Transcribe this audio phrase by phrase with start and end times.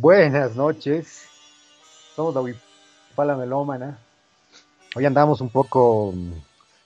[0.00, 1.26] Buenas noches.
[2.16, 3.98] Somos la Wipala Melómana.
[4.96, 6.32] Hoy andamos un poco mm,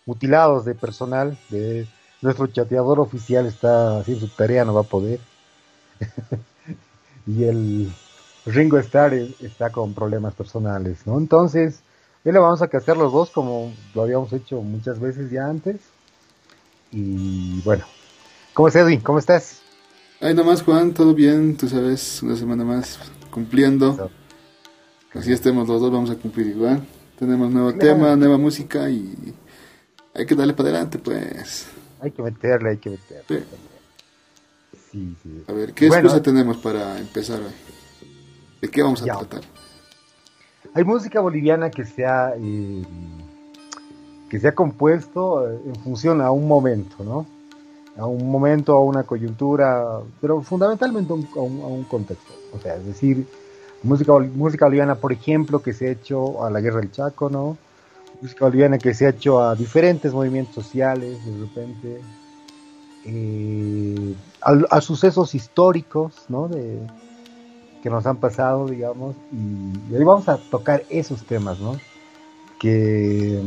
[0.05, 1.39] mutilados de personal.
[1.49, 1.87] De
[2.23, 5.21] nuestro chateador oficial está haciendo su tarea, no va a poder.
[7.29, 7.93] y el
[8.47, 11.17] Ringo Starr está con problemas personales, ¿no?
[11.17, 11.83] Entonces,
[12.25, 15.77] hoy le vamos a castear los dos como lo habíamos hecho muchas veces ya antes.
[16.91, 17.85] Y bueno,
[18.55, 18.99] ¿cómo estás, Edwin?
[19.03, 19.64] ¿Cómo estás?
[20.25, 22.99] Ay, nomás Juan, todo bien, tú sabes, una semana más
[23.31, 24.11] cumpliendo.
[25.13, 26.83] Así estemos los dos, vamos a cumplir igual.
[27.19, 29.35] Tenemos nuevo tema, nueva música y
[30.15, 31.67] hay que darle para adelante, pues.
[32.01, 33.45] Hay que meterle, hay que meterle.
[34.91, 35.45] Sí, sí.
[35.47, 38.09] A ver, ¿qué excusa tenemos para empezar hoy?
[38.63, 39.43] ¿De qué vamos a tratar?
[40.73, 42.83] Hay música boliviana que se ha, eh,
[44.31, 47.34] que se ha compuesto eh, en función a un momento, ¿no?
[47.97, 52.33] A un momento, a una coyuntura, pero fundamentalmente a un, contexto.
[52.53, 53.27] O sea, es decir,
[53.83, 57.57] música, música boliviana, por ejemplo, que se ha hecho a la guerra del Chaco, ¿no?
[58.21, 62.01] Música boliviana que se ha hecho a diferentes movimientos sociales, de repente,
[63.05, 66.49] eh, a, a, sucesos históricos, ¿no?
[66.49, 66.81] De,
[67.85, 71.77] que nos han pasado, digamos, y, hoy vamos a tocar esos temas, ¿no?
[72.59, 73.39] Que...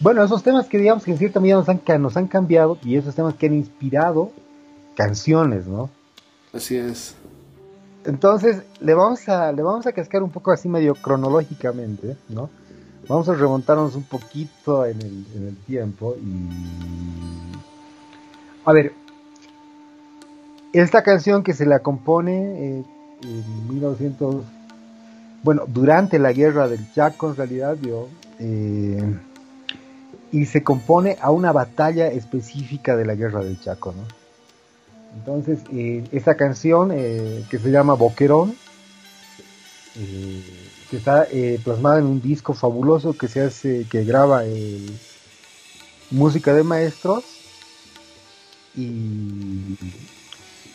[0.00, 2.96] bueno, esos temas que digamos que en cierta medida nos han, nos han cambiado y
[2.96, 4.30] esos temas que han inspirado
[4.96, 5.90] canciones, ¿no?
[6.52, 7.14] Así es.
[8.04, 12.50] Entonces, le vamos a, le vamos a cascar un poco así medio cronológicamente, ¿no?
[13.08, 16.48] Vamos a remontarnos un poquito en el, en el tiempo y...
[18.66, 18.94] A ver,
[20.72, 22.84] esta canción que se la compone eh,
[23.22, 24.44] en 1900,
[25.42, 29.02] bueno, durante la guerra del Chaco en realidad, yo, eh,
[30.34, 34.02] y se compone a una batalla específica de la guerra del Chaco, ¿no?
[35.16, 38.56] Entonces, eh, esta canción que se llama Boquerón,
[40.90, 41.28] que está
[41.62, 44.42] plasmada en un disco fabuloso que se hace, que graba
[46.10, 47.22] música de maestros
[48.76, 49.76] y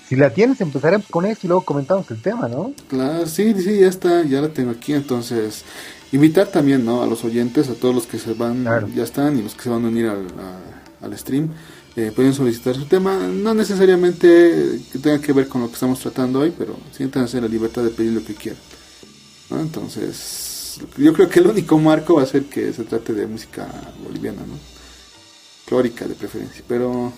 [0.07, 2.73] si la tienes, empezaremos con esto y luego comentamos el tema, ¿no?
[2.87, 5.65] Claro, sí, sí, ya está, ya la tengo aquí, entonces
[6.11, 7.01] invitar también, ¿no?
[7.01, 8.63] A los oyentes, a todos los que se van,
[8.95, 10.27] ya están, y los que se van a unir al,
[11.01, 11.49] al stream,
[11.95, 15.99] eh, pueden solicitar su tema, no necesariamente que tenga que ver con lo que estamos
[15.99, 18.61] tratando hoy, pero siéntanse la libertad de pedir lo que quieran,
[19.49, 19.59] ¿no?
[19.59, 23.67] Entonces, yo creo que el único marco va a ser que se trate de música
[24.03, 24.57] boliviana, ¿no?
[25.65, 27.11] Clórica de preferencia, pero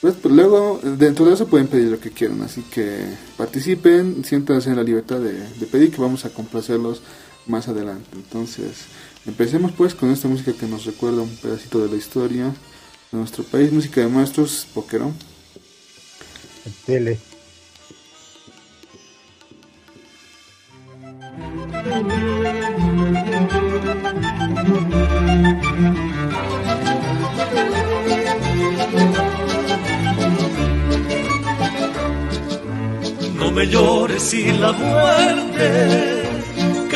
[0.00, 3.06] pues, pues, luego, dentro de eso pueden pedir lo que quieran, así que
[3.36, 7.00] participen, siéntanse en la libertad de, pedir que vamos a complacerlos
[7.46, 8.08] más adelante.
[8.14, 8.86] Entonces,
[9.26, 12.54] empecemos pues con esta música que nos recuerda un pedacito de la historia
[13.12, 15.14] de nuestro país, música de maestros, Pokerón.
[16.84, 17.18] Tele.
[33.34, 36.35] No me llores y la muerte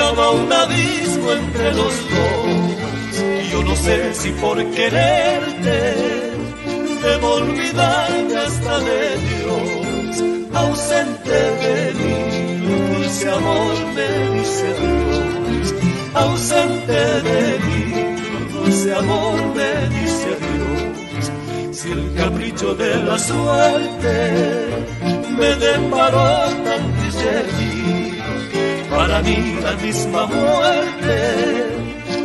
[0.09, 3.25] un abismo entre los dos.
[3.44, 6.31] Y yo no sé si por quererte
[7.03, 10.22] debo olvidarme hasta de Dios,
[10.55, 15.75] ausente de mí, dulce amor me dice Dios,
[16.15, 16.93] ausente
[17.28, 17.82] de mí,
[18.53, 21.77] dulce amor me dice Dios.
[21.77, 24.15] Si el capricho de la suerte
[25.38, 26.28] me deparó
[26.65, 26.90] tan
[29.22, 31.16] mí la misma muerte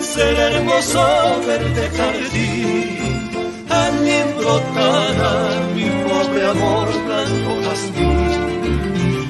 [0.02, 1.06] ser hermoso
[1.48, 3.30] verde jardín
[3.70, 5.34] allí brotará
[5.76, 8.26] mi pobre amor blanco jazmín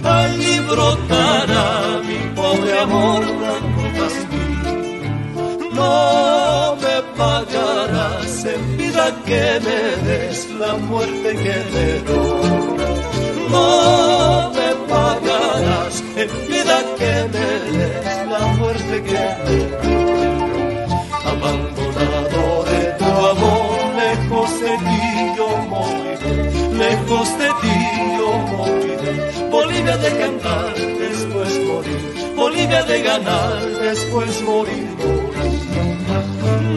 [0.06, 4.46] allí brotará mi pobre amor blanco jazmín.
[5.74, 12.50] No me pagarás en vida que me des la muerte que te doy.
[13.50, 14.55] No
[29.86, 34.90] Bolivia de cantar, después morir, Bolivia de ganar, después morir,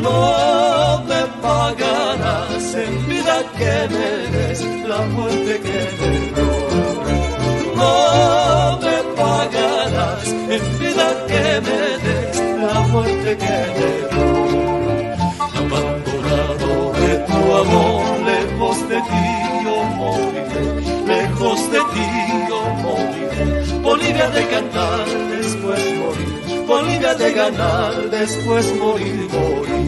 [0.03, 6.33] No me pagarás en vida que me des la muerte que te
[7.77, 15.07] no me pagarás en vida que me des la muerte que te doy.
[15.61, 19.27] Abandonado de tu amor, lejos de ti
[19.65, 20.65] yo moriré,
[21.07, 22.28] de
[24.45, 26.67] ganar, después morir.
[26.67, 29.88] Bolivia de ganar, después morir, morir.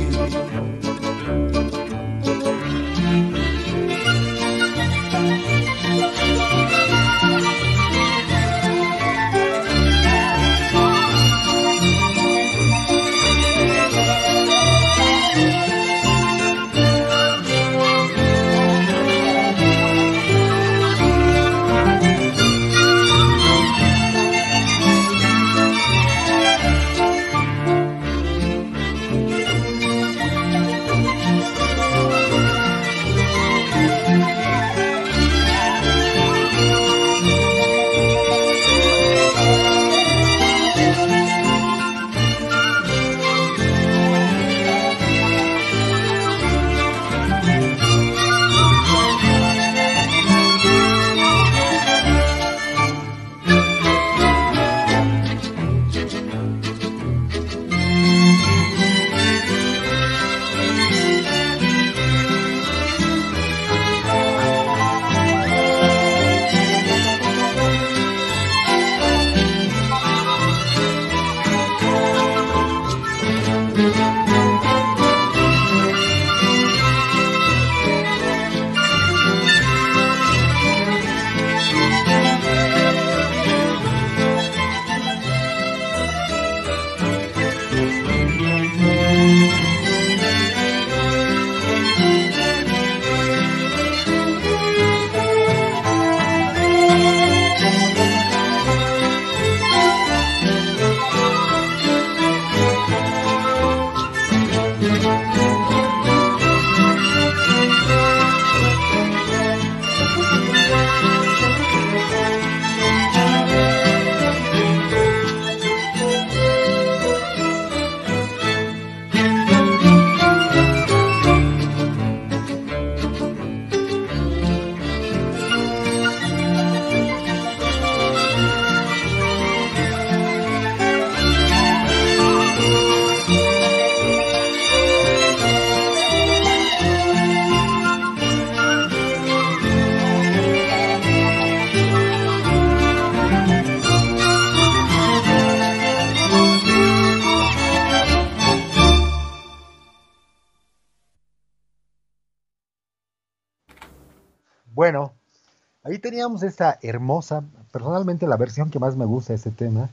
[156.21, 159.89] Teníamos esta hermosa, personalmente la versión que más me gusta de este tema,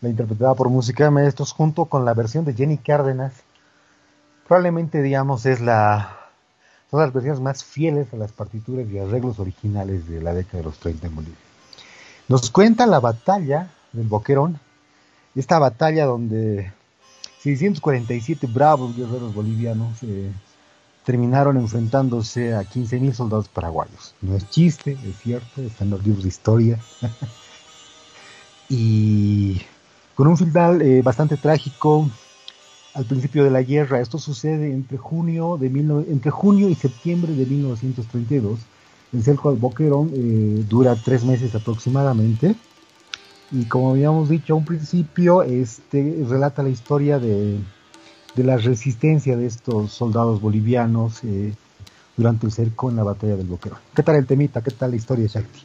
[0.00, 3.32] la interpretada por Música de Maestros, junto con la versión de Jenny Cárdenas,
[4.48, 6.18] probablemente, digamos, es la,
[6.90, 10.64] son las versiones más fieles a las partituras y arreglos originales de la década de
[10.64, 11.38] los 30 en Bolivia.
[12.26, 14.58] Nos cuenta la batalla del Boquerón,
[15.36, 16.72] esta batalla donde
[17.38, 20.32] 647 bravos guerreros bolivianos eh,
[21.04, 24.14] terminaron enfrentándose a 15.000 soldados paraguayos.
[24.20, 26.78] No es chiste, es cierto, están los libros de historia.
[28.68, 29.60] y
[30.14, 32.08] con un final eh, bastante trágico
[32.94, 34.00] al principio de la guerra.
[34.00, 38.60] Esto sucede entre junio, de entre junio y septiembre de 1932.
[39.12, 42.54] El cerco al Boquerón eh, dura tres meses aproximadamente.
[43.50, 47.58] Y como habíamos dicho a un principio, este relata la historia de
[48.34, 51.52] de la resistencia de estos soldados bolivianos eh,
[52.16, 53.78] durante el cerco en la batalla del Boquerón.
[53.94, 54.62] ¿Qué tal el temita?
[54.62, 55.60] ¿Qué tal la historia, Shakti?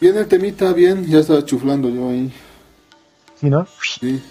[0.00, 2.32] Bien el temita, bien, ya estaba chuflando yo ahí.
[3.38, 3.66] ¿Sí, no?
[3.82, 4.22] Sí.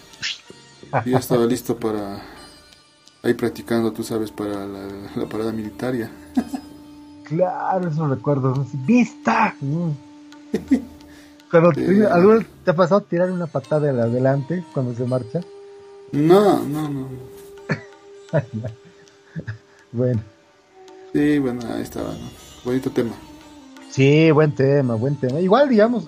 [1.06, 2.22] ya estaba listo para
[3.24, 6.10] ahí practicando, tú sabes, para la, parada militaria.
[7.24, 8.65] claro, eso recuerdo.
[8.86, 9.56] ¡Vista!
[9.62, 9.89] Mm.
[11.51, 11.84] Cuando te,
[12.63, 15.41] te ha pasado tirar una patada adelante cuando se marcha?
[16.12, 17.08] No, no, no.
[19.91, 20.21] bueno.
[21.13, 22.13] Sí, bueno, ahí estaba,
[22.63, 23.12] Bonito tema.
[23.89, 25.39] Sí, buen tema, buen tema.
[25.39, 26.07] Igual, digamos,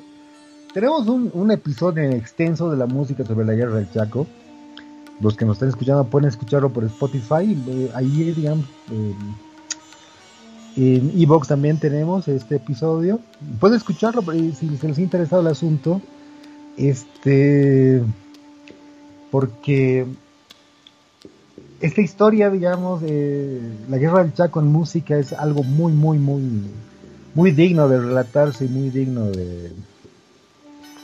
[0.74, 4.28] tenemos un, un, episodio extenso de la música sobre la guerra del Chaco.
[5.20, 7.58] Los que nos están escuchando pueden escucharlo por Spotify.
[7.68, 9.16] Eh, ahí, digamos, eh,
[10.78, 13.20] en Evox también tenemos este episodio.
[13.60, 16.02] Pueden escucharlo si les ha interesado el asunto.
[16.78, 18.02] Este,
[19.30, 20.06] porque
[21.82, 23.60] esta historia, digamos, de
[23.90, 26.44] la guerra del Chaco en música es algo muy, muy, muy,
[27.34, 29.72] muy digno de relatarse y muy digno de,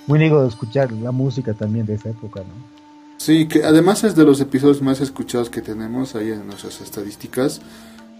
[0.05, 2.77] muy digno de escuchar la música también de esa época, ¿no?
[3.17, 7.61] Sí, que además es de los episodios más escuchados que tenemos ahí en nuestras estadísticas.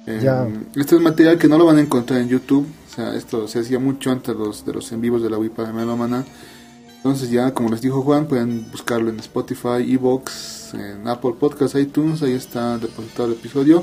[0.08, 2.66] este es material que no lo van a encontrar en YouTube.
[2.66, 5.38] O sea, esto se hacía mucho antes de los, de los en vivos de la
[5.38, 6.26] WIPA de Melomana
[7.08, 12.22] Entonces ya, como les dijo Juan, pueden buscarlo en Spotify, Evox, en Apple Podcasts, iTunes,
[12.22, 13.82] ahí está depositado el episodio.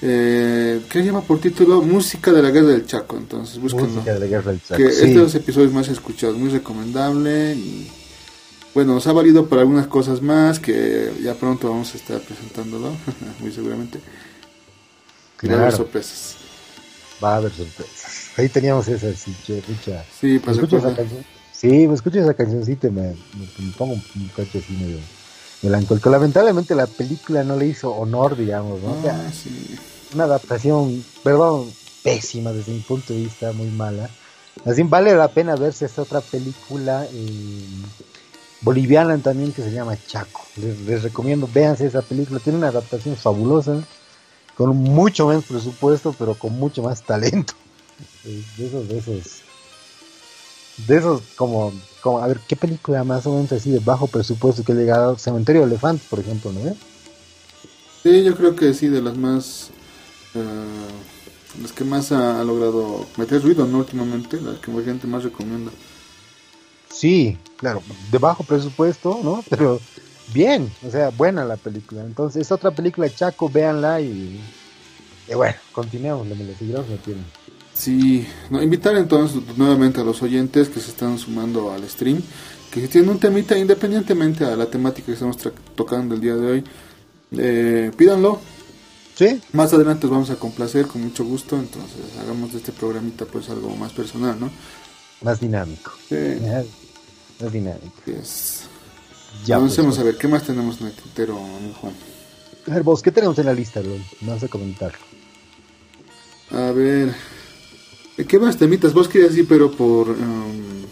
[0.00, 1.82] Eh, ¿Qué llama por título?
[1.82, 3.18] Música de la Guerra del Chaco.
[3.18, 3.88] Entonces búsquenlo.
[3.88, 4.78] Música de la Guerra del Chaco.
[4.78, 7.92] Que es de los episodios más escuchados, muy recomendable y
[8.72, 12.96] bueno, nos ha valido para algunas cosas más que ya pronto vamos a estar presentándolo,
[13.40, 14.00] muy seguramente.
[15.36, 15.56] Claro.
[15.56, 16.36] Va a haber sorpresas.
[17.22, 18.30] Va a haber sorpresas.
[18.38, 19.36] Ahí teníamos esa, sí,
[19.68, 20.02] mucha.
[20.18, 21.24] Sí, ¿Me escuchas esa canción?
[21.64, 23.14] Sí, me escucho esa cancioncita y me, me,
[23.58, 24.98] me pongo un cacho así medio
[25.62, 26.10] melancólico.
[26.10, 28.90] Lamentablemente la película no le hizo honor, digamos, ¿no?
[28.90, 29.74] Ah, O sea, sí.
[30.12, 34.10] una adaptación, perdón, pésima desde mi punto de vista, muy mala.
[34.66, 37.64] Así vale la pena verse esta otra película eh,
[38.60, 40.42] boliviana también que se llama Chaco.
[40.56, 43.82] Les, les recomiendo, véanse esa película, tiene una adaptación fabulosa,
[44.54, 47.54] con mucho menos presupuesto, pero con mucho más talento.
[48.26, 49.22] Eh, De esos, de esos,
[50.76, 54.64] de esos como, como, a ver, ¿qué película más o menos así de bajo presupuesto
[54.64, 55.18] que ha llegado?
[55.18, 56.78] Cementerio de Elefantes, por ejemplo, ¿no?
[58.02, 59.74] Sí, yo creo que sí, de las más.
[60.34, 61.04] eh,
[61.54, 63.78] las que más ha, ha logrado meter ruido, ¿no?
[63.80, 65.78] Últimamente, las que mucha gente más recomienda.
[66.88, 69.44] Sí, claro, de bajo presupuesto, ¿no?
[69.50, 69.84] Pero
[70.26, 72.04] bien, o sea, buena la película.
[72.04, 74.54] Entonces, es otra película, Chaco, véanla y,
[75.28, 77.30] y bueno, continuemos, le, le seguiremos metiendo.
[77.74, 82.22] Sí, no, invitar entonces nuevamente a los oyentes que se están sumando al stream,
[82.70, 85.36] que si tienen un temita independientemente a la temática que estamos
[85.74, 86.64] tocando el día de hoy,
[87.36, 88.40] eh, pídanlo.
[89.16, 93.24] Sí, Más adelante os vamos a complacer con mucho gusto, entonces hagamos de este programita
[93.26, 94.50] pues algo más personal, ¿no?
[95.22, 95.92] más dinámico.
[96.08, 96.16] Sí,
[97.40, 97.92] Más dinámico.
[98.04, 98.62] pues,
[99.44, 101.36] Ya, pues, avancemos a ver, ¿qué más tenemos en el tintero,
[101.80, 101.92] Juan?
[102.66, 103.96] a ver, vos, ¿qué tenemos en la lista, bro?
[104.20, 104.92] Vamos a comentar.
[106.50, 107.14] A ver,
[108.22, 108.92] ¿qué más temitas?
[108.94, 110.84] Vos querías decir, pero por, um,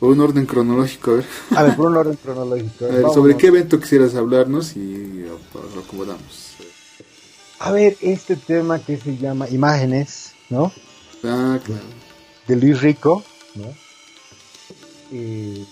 [0.00, 1.24] por un orden cronológico, a ver.
[1.50, 2.84] A ver, por un orden cronológico.
[2.84, 3.04] A ver.
[3.14, 6.56] ¿sobre qué evento quisieras hablarnos y lo acomodamos?
[7.58, 10.72] A ver, este tema que se llama Imágenes, ¿no?
[11.24, 11.82] Ah, claro.
[12.46, 13.22] de Luis Rico,
[13.54, 13.66] ¿no?
[15.12, 15.64] Eh,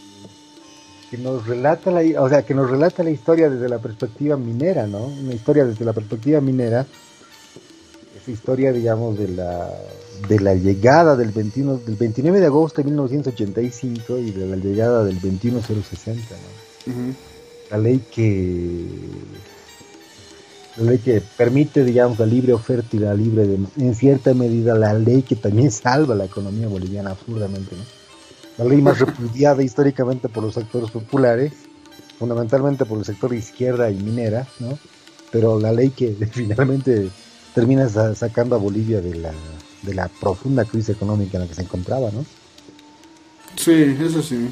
[1.11, 4.87] que nos relata la, o sea, que nos relata la historia desde la perspectiva minera,
[4.87, 5.05] ¿no?
[5.05, 6.87] Una historia desde la perspectiva minera,
[8.21, 9.71] esa historia, digamos, de la
[10.29, 15.05] de la llegada del 21 del 29 de agosto de 1985 y de la llegada
[15.05, 16.35] del 21060,
[16.87, 16.93] ¿no?
[16.93, 17.15] Ujú.
[17.71, 18.87] La ley que
[20.77, 24.75] la ley que permite, digamos, la libre oferta y la libre, de, en cierta medida,
[24.75, 27.83] la ley que también salva la economía boliviana absurdamente, ¿no?
[28.59, 31.53] La ley más repudiada históricamente por los sectores populares,
[32.19, 34.79] fundamentalmente por el sector izquierda y minera, ¿no?
[35.31, 37.09] Pero la ley que finalmente
[37.55, 39.33] termina sa- sacando a Bolivia de la,
[39.85, 42.25] de la profunda crisis económica en la que se encontraba, ¿no?
[43.57, 44.51] Sí, eso sí.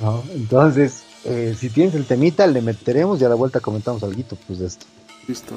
[0.00, 0.22] ¿No?
[0.34, 4.58] Entonces, eh, si tienes el temita, le meteremos y a la vuelta comentamos algo pues,
[4.58, 4.86] de esto.
[5.26, 5.54] Listo.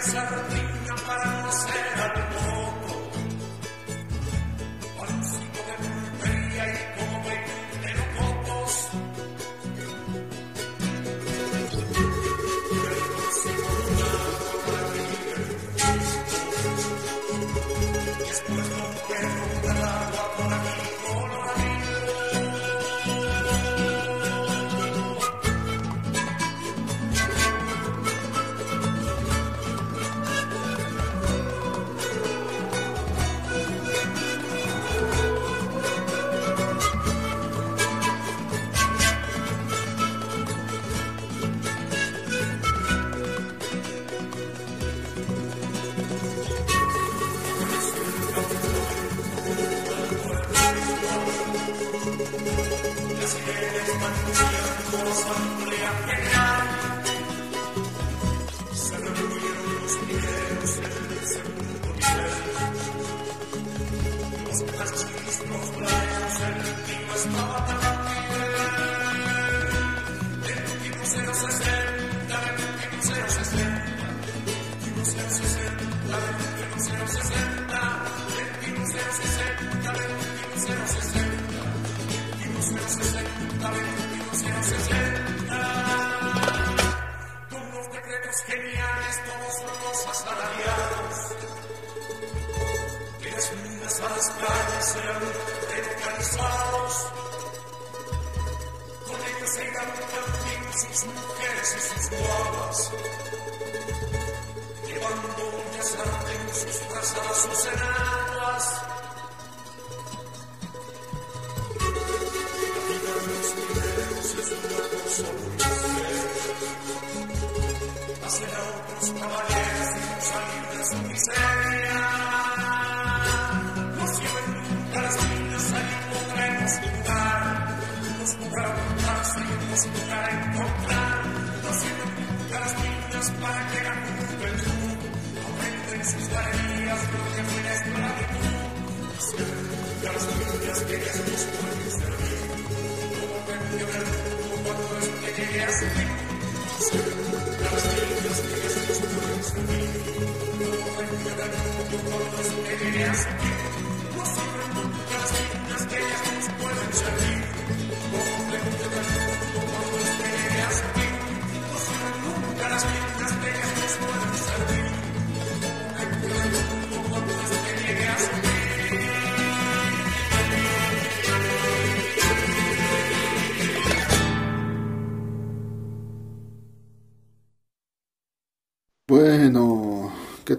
[0.00, 0.59] casa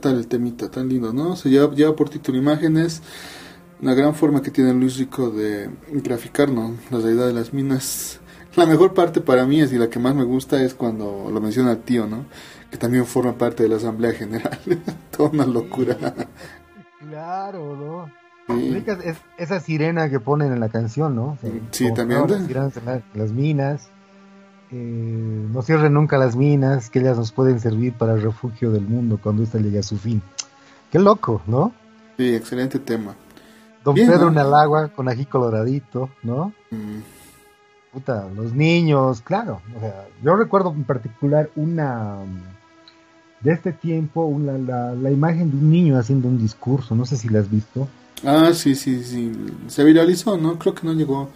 [0.01, 0.69] tal el temita?
[0.69, 1.35] Tan lindo, ¿no?
[1.35, 3.01] Se lleva, lleva por título imágenes.
[3.81, 6.75] Una gran forma que tiene Luis Rico de graficar, ¿no?
[6.91, 8.19] La realidad de las minas.
[8.55, 11.39] La mejor parte para mí es y la que más me gusta es cuando lo
[11.39, 12.25] menciona el tío, ¿no?
[12.69, 14.59] Que también forma parte de la Asamblea General.
[15.15, 15.97] Toda una locura.
[16.99, 18.21] Claro, ¿no?
[19.03, 21.37] Es, esa sirena que ponen en la canción, ¿no?
[21.71, 22.25] sí, también.
[23.13, 23.89] las minas
[24.71, 28.83] eh, no cierren nunca las minas, que ellas nos pueden servir para el refugio del
[28.83, 30.21] mundo cuando ésta llegue a su fin.
[30.91, 31.73] Qué loco, ¿no?
[32.17, 33.15] Sí, excelente tema.
[33.83, 36.53] Don Pedro en el agua con ají coloradito, ¿no?
[36.69, 36.99] Mm.
[37.91, 39.61] Puta, los niños, claro.
[39.75, 42.19] O sea, yo recuerdo en particular una
[43.41, 47.27] de este tiempo, la, la, imagen de un niño haciendo un discurso, no sé si
[47.27, 47.87] la has visto.
[48.23, 49.33] Ah, sí, sí, sí.
[49.67, 50.57] Se viralizó, ¿no?
[50.59, 51.29] Creo que no llegó.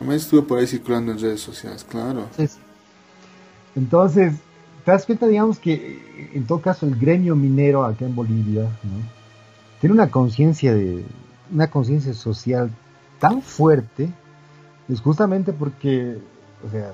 [0.00, 0.12] Mm.
[0.12, 2.28] estuvo por ahí circulando en redes sociales, claro.
[2.36, 2.58] Sí, sí.
[3.78, 4.34] Entonces,
[4.84, 8.68] te das cuenta, digamos, que en todo caso el gremio minero acá en Bolivia
[9.80, 11.04] tiene una conciencia de
[11.52, 12.70] una conciencia social
[13.20, 14.10] tan fuerte,
[14.88, 16.18] es justamente porque,
[16.66, 16.92] o sea,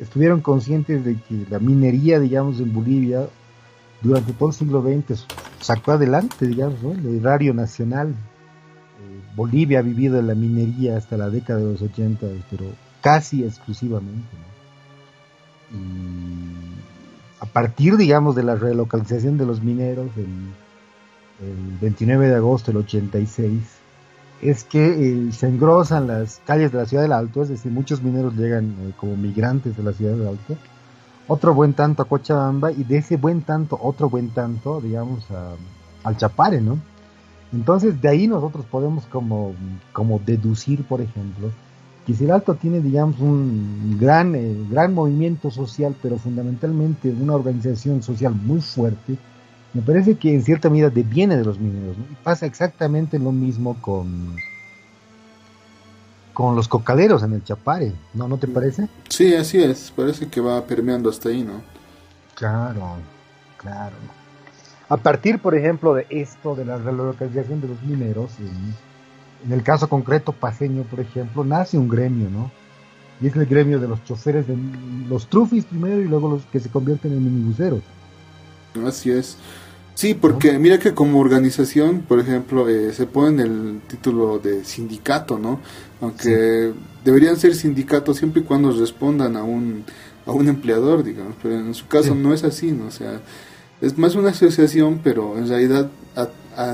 [0.00, 3.28] estuvieron conscientes de que la minería, digamos, en Bolivia
[4.02, 5.26] durante todo el siglo XX
[5.60, 8.08] sacó adelante, digamos, el erario nacional.
[8.08, 12.64] Eh, Bolivia ha vivido en la minería hasta la década de los 80, pero
[13.02, 14.28] casi exclusivamente.
[14.32, 14.56] ¿no?
[17.40, 20.26] A partir, digamos, de la relocalización de los mineros el,
[21.82, 23.60] 29 de agosto del 86,
[24.40, 28.02] es que eh, se engrosan las calles de la ciudad del Alto, es decir, muchos
[28.02, 30.56] mineros llegan eh, como migrantes de la ciudad del Alto,
[31.28, 35.26] otro buen tanto a Cochabamba y de ese buen tanto, otro buen tanto, digamos,
[36.04, 36.78] al Chapare, ¿no?
[37.52, 39.54] Entonces de ahí nosotros podemos como,
[39.92, 41.50] como deducir, por ejemplo,
[42.12, 48.34] el Alto tiene, digamos, un gran, eh, gran movimiento social, pero fundamentalmente una organización social
[48.34, 49.16] muy fuerte,
[49.74, 51.96] me parece que en cierta medida deviene de los mineros.
[51.98, 54.36] Y pasa exactamente lo mismo con,
[56.32, 58.28] con los cocaderos en el Chapare, ¿no?
[58.28, 58.88] ¿No te parece?
[59.08, 59.92] Sí, así es.
[59.94, 61.60] Parece que va permeando hasta ahí, ¿no?
[62.34, 62.96] Claro,
[63.58, 63.96] claro.
[64.88, 68.30] A partir, por ejemplo, de esto, de la relocalización de los mineros,
[69.44, 72.50] en el caso concreto paseño, por ejemplo, nace un gremio, ¿no?
[73.20, 74.56] Y es el gremio de los choferes, de
[75.08, 77.80] los trufis primero y luego los que se convierten en minibuseros.
[78.84, 79.38] Así es.
[79.94, 85.38] Sí, porque mira que como organización, por ejemplo, eh, se pone el título de sindicato,
[85.38, 85.60] ¿no?
[86.02, 89.84] Aunque deberían ser sindicatos siempre y cuando respondan a un,
[90.26, 92.88] a un empleador, digamos, pero en su caso no es así, ¿no?
[92.88, 93.22] O sea,
[93.80, 95.90] es más una asociación, pero en realidad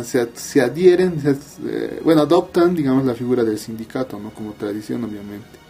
[0.04, 1.20] se, adhieren,
[1.66, 4.30] eh, bueno, adoptan, digamos, la figura del sindicato, ¿no?
[4.30, 5.62] Como tradición, obviamente.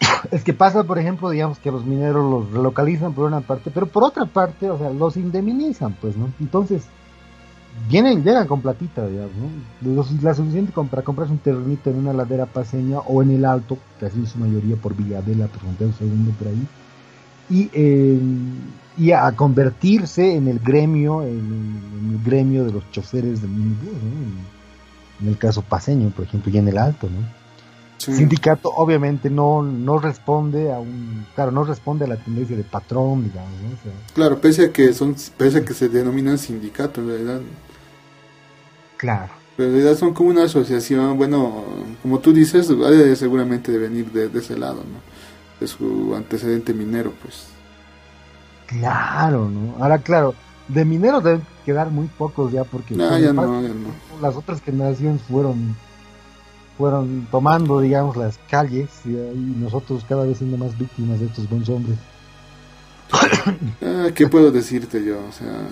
[0.30, 3.86] Es que pasa, por ejemplo, digamos que los mineros los relocalizan por una parte, pero
[3.86, 6.32] por otra parte, o sea, los indemnizan, pues, ¿no?
[6.40, 6.82] Entonces,
[7.88, 9.32] vienen, llegan con platita, digamos,
[9.80, 10.04] ¿no?
[10.22, 14.18] la suficiente para comprarse un terrenito en una ladera paseña o en el alto, casi
[14.18, 16.66] en su mayoría por Villadela, por un segundo por ahí,
[17.50, 18.18] y eh,
[18.96, 23.88] y a convertirse en el gremio, en, el gremio de los choferes del minibús,
[25.20, 27.42] en, el caso paseño, por ejemplo, y en el alto, ¿no?
[28.08, 32.64] El sindicato obviamente no, no responde a un, claro, no responde a la tendencia de
[32.64, 33.52] patrón, digamos,
[34.12, 37.40] claro, pese a que son, pese a que se denominan sindicato en realidad.
[38.96, 39.32] Claro.
[39.56, 41.64] Pero en realidad son como una asociación, bueno,
[42.02, 42.68] como tú dices,
[43.16, 45.12] seguramente de venir de, de ese lado, ¿no?
[45.62, 47.51] de su antecedente minero, pues.
[48.78, 49.82] Claro, ¿no?
[49.82, 50.34] Ahora, claro,
[50.68, 54.20] de mineros deben quedar muy pocos ya, porque no, ya no, ya no.
[54.20, 55.76] las otras generaciones fueron
[56.78, 61.68] fueron tomando, digamos, las calles y, nosotros cada vez siendo más víctimas de estos buenos
[61.68, 61.96] hombres.
[63.82, 65.18] Ah, ¿Qué puedo decirte yo?
[65.28, 65.68] O sea,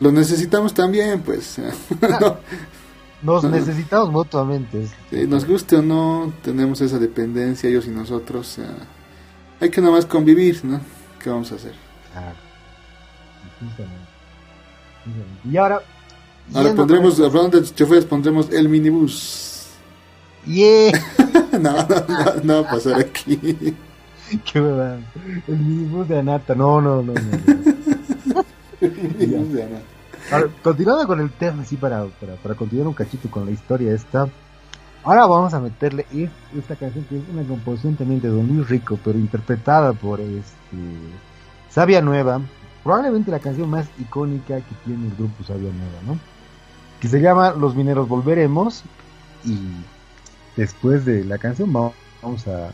[0.00, 1.60] lo necesitamos también, pues.
[3.22, 4.88] nos necesitamos mutuamente.
[5.28, 8.48] nos guste o no, tenemos esa dependencia ellos y nosotros.
[8.48, 8.74] O sea,
[9.60, 10.80] hay que nada más convivir, ¿no?
[11.22, 11.74] ¿Qué vamos a hacer?
[15.50, 15.80] Y ahora.
[16.54, 19.68] Ahora pondremos, hablando de choferes, pondremos el minibús.
[20.46, 20.92] Yeah.
[21.52, 23.38] no, no, no, no va a pasar aquí.
[24.52, 24.98] Qué verdad.
[25.46, 26.54] El minibús de Anata.
[26.54, 27.14] No, no, no.
[27.14, 28.44] no.
[30.62, 34.28] continuando con el tema, así para, para, para, continuar un cachito con la historia esta.
[35.04, 36.06] Ahora vamos a meterle
[36.56, 40.76] esta canción que es una composición también de Don Luis Rico, pero interpretada por este
[41.72, 42.40] Sabia Nueva.
[42.82, 46.18] Probablemente la canción más icónica que tiene el grupo Sabia Nueva, ¿no?
[47.00, 48.82] Que se llama Los Mineros Volveremos.
[49.44, 49.58] Y
[50.56, 52.70] después de la canción vamos a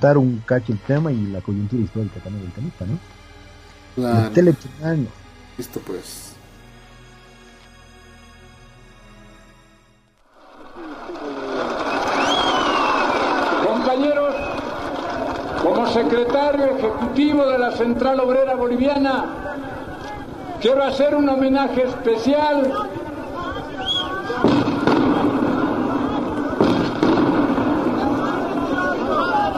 [0.00, 2.98] dar un cacho el tema y la coyuntura histórica también del temita, ¿no?
[3.94, 4.30] Claro.
[5.56, 6.23] Listo pues.
[15.94, 19.26] Secretario ejecutivo de la Central Obrera Boliviana,
[20.60, 22.72] quiero hacer un homenaje especial.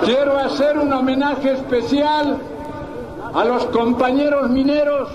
[0.05, 2.37] Quiero hacer un homenaje especial
[3.33, 5.09] a los compañeros mineros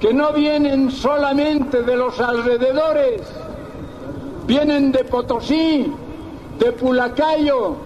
[0.00, 3.20] que no vienen solamente de los alrededores,
[4.46, 5.92] vienen de Potosí,
[6.58, 7.76] de Pulacayo,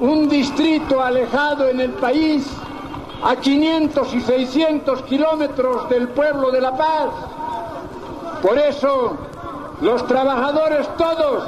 [0.00, 2.46] un distrito alejado en el país,
[3.22, 7.10] a 500 y 600 kilómetros del pueblo de La Paz.
[8.42, 9.16] Por eso,
[9.82, 11.44] los trabajadores todos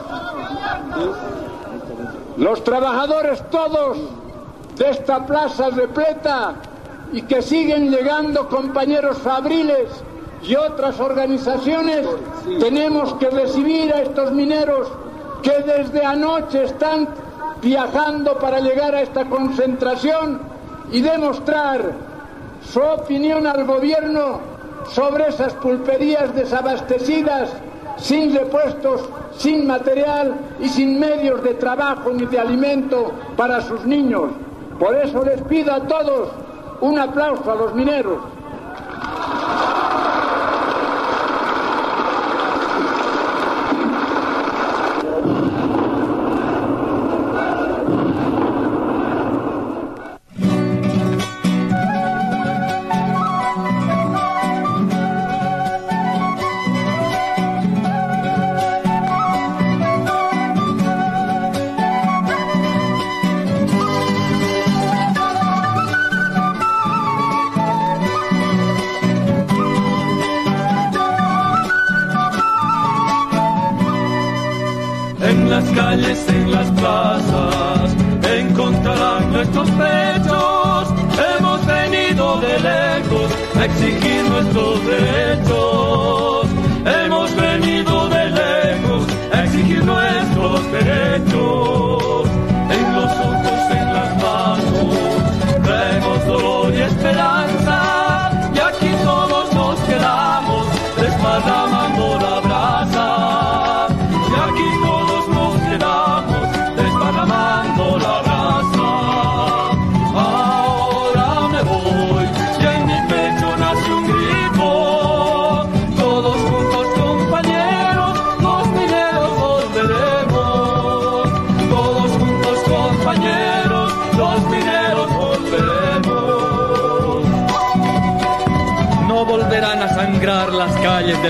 [2.36, 3.98] los trabajadores todos
[4.76, 6.54] de esta plaza repleta
[7.12, 9.90] y que siguen llegando compañeros fabriles
[10.42, 12.06] y otras organizaciones,
[12.58, 14.88] tenemos que recibir a estos mineros
[15.42, 17.08] que desde anoche están
[17.62, 20.40] viajando para llegar a esta concentración
[20.90, 21.92] y demostrar
[22.62, 24.40] su opinión al gobierno
[24.90, 27.51] sobre esas pulperías desabastecidas
[27.96, 34.31] sin repuestos, sin material y sin medios de trabajo ni de alimento para sus niños.
[34.79, 36.31] Por eso les pido a todos
[36.81, 38.18] un aplauso a los mineros.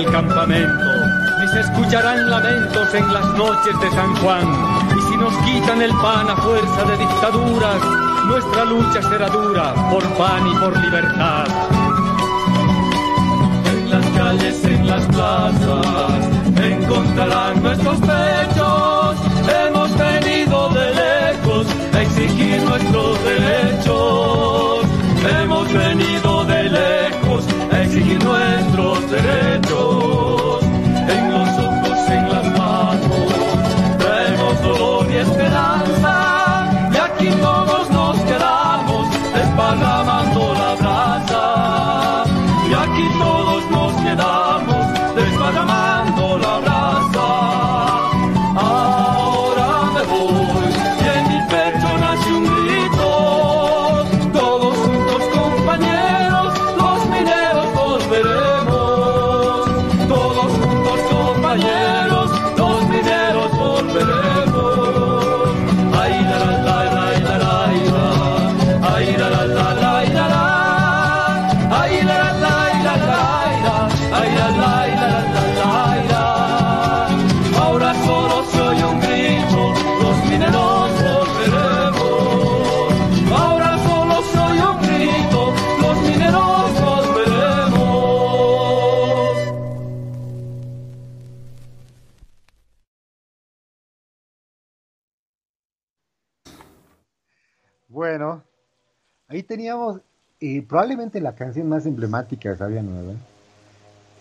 [0.02, 0.84] Del campamento,
[1.40, 4.46] ni se escucharán lamentos en las noches de San Juan.
[4.96, 7.82] Y si nos quitan el pan a fuerza de dictaduras,
[8.26, 11.46] nuestra lucha será dura por pan y por libertad.
[13.66, 19.16] En las calles, en las plazas, encontrarán nuestros pechos.
[19.66, 24.84] Hemos venido de lejos a exigir nuestros derechos.
[25.40, 25.91] Hemos venido
[27.92, 30.01] exigir nuestros derechos.
[99.32, 100.00] Ahí teníamos
[100.40, 103.14] eh, probablemente la canción más emblemática de Sabia Nueva,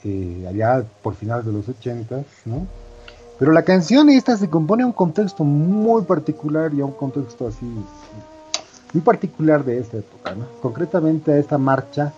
[0.04, 2.66] eh, allá por finales de los ochentas, ¿no?
[3.38, 7.48] Pero la canción esta se compone a un contexto muy particular y a un contexto
[7.48, 7.66] así
[8.94, 10.46] muy particular de esta época, ¿no?
[10.62, 12.14] Concretamente a esta marcha,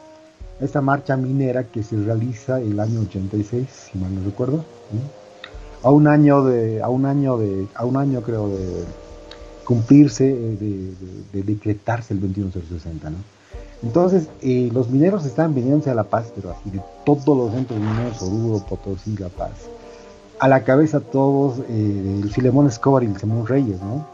[0.60, 4.66] esta marcha minera que se realiza el año 86, si mal no recuerdo,
[5.82, 8.84] a un año de, a un año de, a un año creo de
[9.66, 13.18] cumplirse, eh, de, de- de decretarse el 2160, ¿no?
[13.82, 17.80] Entonces, eh, los mineros están viniéndose a La Paz, pero así de todos los centros
[17.80, 19.52] mineros, Oruro, Potosí, La Paz.
[20.40, 24.06] A la cabeza todos, eh, el Filemón Escobar y el Simón Reyes, ¿no?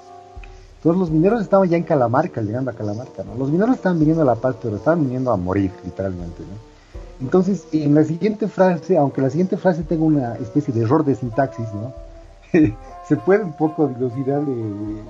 [0.78, 3.36] Entonces los mineros estaban ya en Calamarca, llegando a Calamarca, ¿no?
[3.36, 6.70] Los mineros estaban viniendo a La Paz, pero estaban viniendo a morir, literalmente, ¿no?
[7.22, 11.16] Entonces, en la siguiente frase, aunque la siguiente frase tenga una especie de error de
[11.16, 11.94] sintaxis, ¿no?
[13.08, 15.02] Se puede un poco dilucidar eh,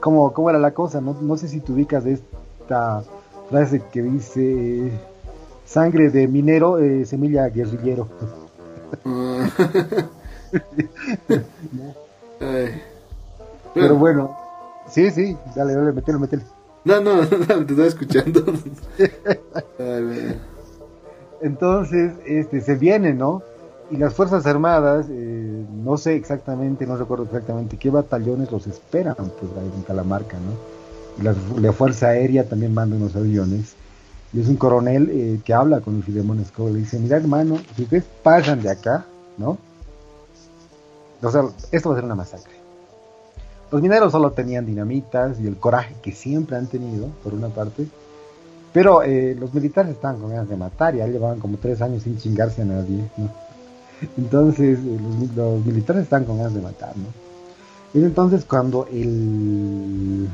[0.00, 1.16] cómo, cómo era la cosa, ¿no?
[1.20, 3.04] No sé si te ubicas de esta
[3.48, 4.90] frase que dice
[5.64, 8.08] sangre de minero, eh, semilla guerrillero.
[12.40, 12.82] Ay.
[13.74, 14.36] Pero bueno,
[14.88, 16.42] sí, sí, dale, dale, metele, metele.
[16.84, 18.44] No, no, no, te estaba escuchando.
[19.78, 20.40] Ay.
[21.40, 23.42] Entonces, este, se viene, ¿no?
[23.90, 29.16] Y las Fuerzas Armadas, eh, no sé exactamente, no recuerdo exactamente qué batallones los esperan,
[29.16, 30.80] pues ahí en Calamarca, ¿no?
[31.18, 33.74] Y la, Fuerza Aérea también manda unos aviones.
[34.32, 37.58] Y es un coronel eh, que habla con Filemón Escobar y le dice, mira hermano,
[37.74, 39.58] si ustedes pasan de acá, ¿no?
[41.20, 42.54] O sea, esto va a ser una masacre.
[43.72, 47.86] Los mineros solo tenían dinamitas y el coraje que siempre han tenido, por una parte,
[48.72, 52.18] pero eh, los militares estaban con ganas de matar, ya llevaban como tres años sin
[52.18, 53.49] chingarse a nadie, ¿no?
[54.16, 54.98] Entonces, eh,
[55.36, 57.06] los, militares estaban con ganas de matar, ¿no?
[57.92, 60.28] Es entonces cuando el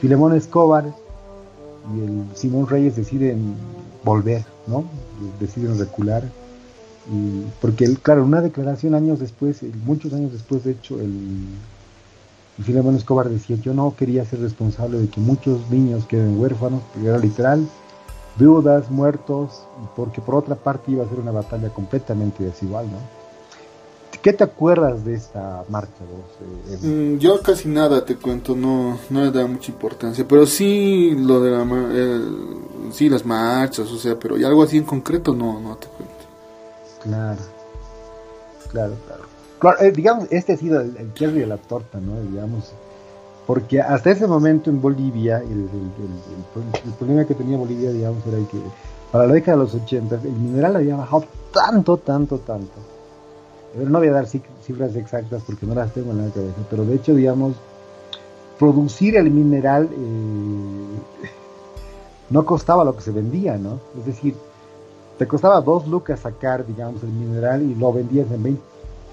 [0.00, 0.84] Filemón Escobar
[1.94, 3.54] y el Simón Reyes deciden
[4.04, 4.84] volver, ¿no?
[5.40, 6.24] Deciden recular.
[7.10, 11.46] Y, porque, el, claro, una declaración años después, muchos años después, de hecho, el,
[12.62, 17.16] Filemón Escobar decía, yo no quería ser responsable de que muchos niños queden huérfanos, era
[17.16, 17.64] literal,
[18.38, 19.62] viudas, muertos,
[19.96, 22.98] porque por otra parte iba a ser una batalla completamente desigual, ¿no?
[24.22, 26.80] ¿Qué te acuerdas de esta marcha vos?
[26.82, 26.86] eh?
[26.86, 31.40] Mm, Yo casi nada te cuento, no, no le da mucha importancia, pero sí lo
[31.40, 35.60] de la, el- sí las marchas, o sea, pero y algo así en concreto no,
[35.60, 36.14] no te cuento.
[37.02, 37.40] Claro,
[38.72, 39.22] claro, claro.
[39.60, 42.20] Claro, eh, digamos, este ha sido el, el cherry de la torta, ¿no?
[42.20, 42.72] Digamos,
[43.48, 45.70] porque hasta ese momento en Bolivia, el,
[46.98, 48.58] problema que tenía Bolivia, digamos, era que
[49.10, 52.74] para la década de los 80 el mineral había bajado tanto, tanto, tanto.
[53.74, 56.84] No voy a dar cif- cifras exactas porque no las tengo en la cabeza, pero
[56.84, 57.56] de hecho, digamos,
[58.58, 61.28] producir el mineral eh,
[62.28, 63.80] no costaba lo que se vendía, ¿no?
[63.98, 64.34] Es decir,
[65.16, 68.62] te costaba dos lucas sacar, digamos, el mineral y lo vendías en 20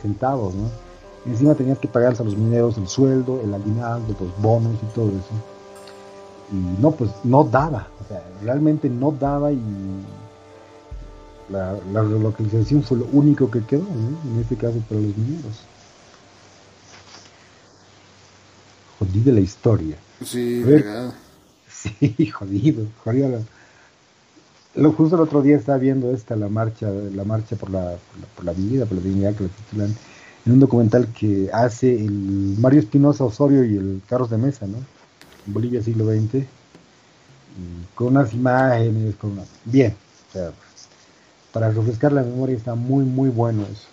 [0.02, 0.85] centavos, ¿no?
[1.26, 4.86] Y encima tenías que pagarles a los mineros el sueldo, el aguinaldo, los bonos y
[4.94, 5.34] todo eso.
[6.52, 9.60] Y no, pues no daba, o sea, realmente no daba y
[11.50, 14.32] la, la relocalización fue lo único que quedó, ¿no?
[14.32, 15.62] En este caso para los mineros.
[19.00, 19.98] Jodida la historia.
[20.24, 20.64] Sí.
[21.68, 23.30] Sí, jodido, jodido.
[23.30, 23.42] la-
[24.82, 28.20] Lo, justo el otro día estaba viendo esta, la marcha, la marcha por la, por
[28.22, 29.96] la, por la vida, por la dignidad que la titulan,
[30.46, 34.78] en un documental que hace el Mario Espinosa Osorio y el Carlos de Mesa, ¿no?
[35.48, 36.46] En Bolivia siglo XX, y
[37.96, 39.44] con unas imágenes, con una...
[39.64, 39.96] Bien,
[40.30, 40.52] o sea,
[41.52, 43.88] para refrescar la memoria está muy, muy bueno eso.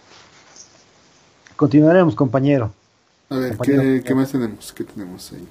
[1.57, 2.73] Continuaremos, compañero.
[3.31, 3.83] A ver, Compañero.
[3.83, 4.73] ¿qué, qué más tenemos?
[4.73, 5.47] ¿Qué tenemos ahí?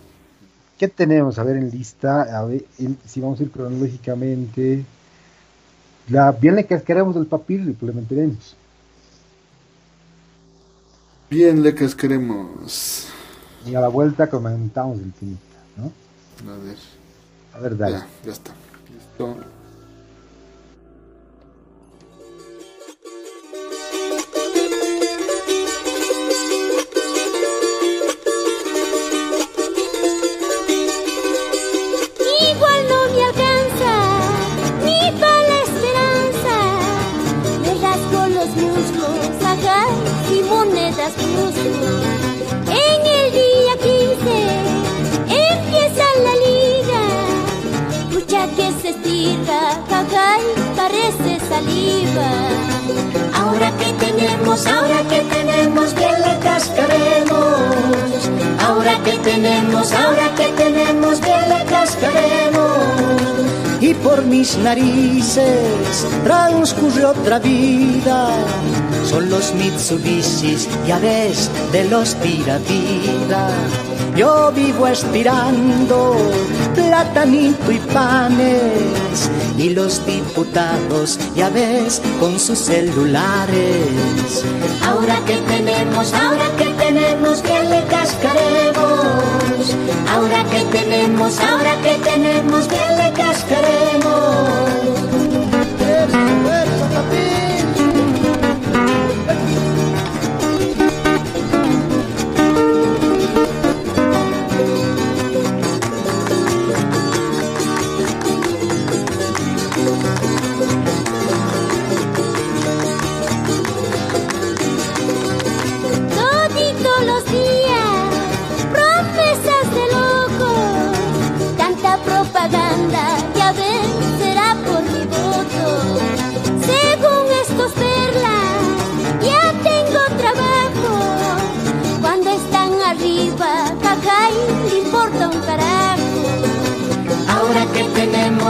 [0.77, 1.39] ¿Qué tenemos?
[1.39, 2.65] A ver en lista, a ver
[3.07, 4.83] si vamos a ir cronológicamente.
[6.09, 8.55] La, bien le cascaremos del papel lo implementaremos.
[11.31, 13.07] Bien le cascaremos.
[13.65, 15.39] Y a la vuelta comentamos el fin,
[15.77, 15.85] ¿no?
[16.51, 16.75] A ver.
[17.53, 17.99] A ver, dale.
[17.99, 18.51] Ya, ya está.
[18.93, 19.37] Listo.
[59.23, 62.61] Tenemos, ahora que tenemos, bien le cascaremos.
[63.79, 68.29] Y por mis narices transcurre otra vida
[69.05, 73.49] son los Mitsubishis, ya ves, de los Piratida.
[74.15, 76.15] Yo vivo aspirando
[76.75, 84.45] platanito y panes y los diputados, ya ves, con sus celulares.
[84.85, 86.70] Ahora que tenemos, ahora que
[90.13, 94.11] Ahora que tenemos, ahora que tenemos, que le cascaremos.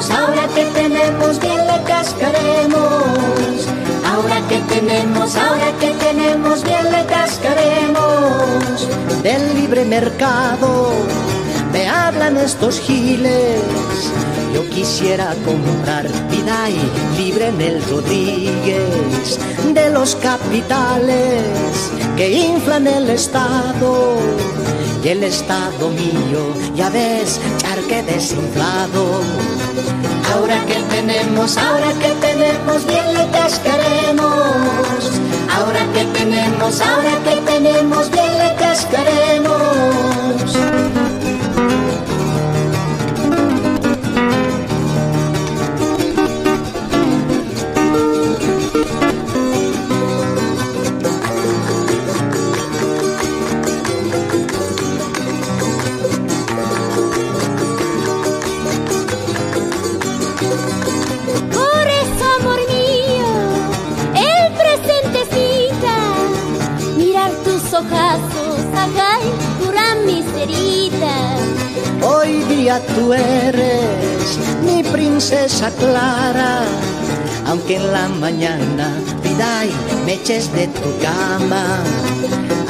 [0.10, 3.68] Ahora que tenemos, bien le cascaremos.
[4.06, 8.88] Ahora que tenemos, ahora que tenemos, bien le cascaremos.
[9.24, 10.92] Del libre mercado
[11.72, 13.62] me hablan estos giles.
[14.54, 16.76] Yo quisiera comprar Vidai
[17.18, 19.40] libre en el Rodríguez
[19.74, 24.18] de los capitales que inflan el Estado
[25.04, 27.40] y el Estado mío, ya ves,
[27.92, 29.22] charque desinflado.
[30.34, 34.32] Ahora que tenemos, ahora que tenemos, bien le cascaremos.
[35.58, 39.41] Ahora que tenemos, ahora que tenemos, bien le cascaremos.
[72.80, 76.62] Tú eres mi princesa clara,
[77.46, 79.64] aunque en la mañana pida
[80.06, 81.64] me eches de tu cama.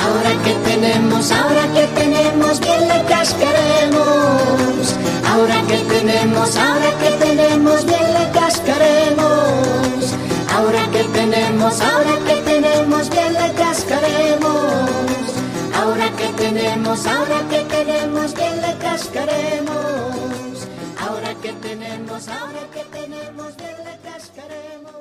[0.03, 4.95] Ahora que tenemos, ahora que tenemos, bien le cascaremos.
[5.29, 10.15] Ahora que tenemos, ahora que tenemos, bien le cascaremos.
[10.55, 14.89] Ahora que tenemos, ahora que tenemos, bien le cascaremos.
[15.79, 18.50] Ahora que tenemos, ahora que tenemos, bien
[22.27, 24.91] ahora que tenemos, le cascaremos.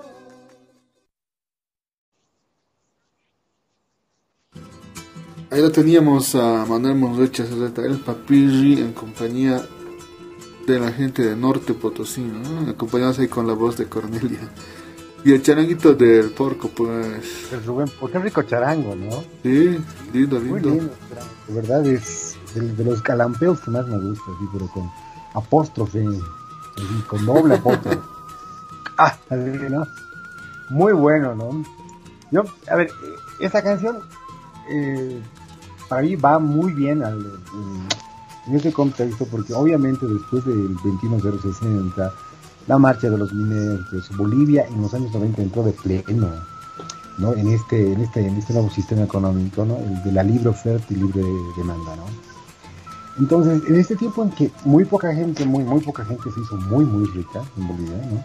[5.50, 9.60] Ahí lo teníamos a Manuel Monrecha el Papirri en compañía
[10.66, 12.70] de la gente de Norte Potosí, ¿no?
[12.70, 14.48] acompañados ahí con la voz de Cornelia.
[15.24, 17.52] Y el charanguito del porco, pues.
[17.52, 19.22] El Rubén, qué rico charango, ¿no?
[19.42, 19.78] Sí,
[20.14, 20.48] lindo, lindo.
[20.48, 20.94] Muy lindo,
[21.48, 24.90] de verdad es de, los calampeos que más me gusta, sí, pero con
[25.34, 26.06] apóstrofe,
[27.06, 27.98] con doble apóstrofe.
[28.98, 29.16] ah.
[30.68, 31.64] Muy bueno, ¿no?
[32.30, 32.90] Yo, a ver,
[33.40, 33.98] esta canción
[34.70, 35.20] eh,
[35.88, 42.12] para mí va muy bien en ese contexto, porque obviamente después del 21060
[42.66, 46.28] la marcha de los mineros, Bolivia en los años 90 entró de pleno,
[47.18, 47.32] ¿no?
[47.32, 49.76] En este, en este, en este nuevo sistema económico, ¿no?
[49.76, 51.22] El de la libre oferta y libre
[51.56, 52.29] demanda, ¿no?
[53.20, 56.56] Entonces, en este tiempo en que muy poca gente, muy, muy poca gente se hizo
[56.56, 58.24] muy, muy rica en Bolivia, ¿no?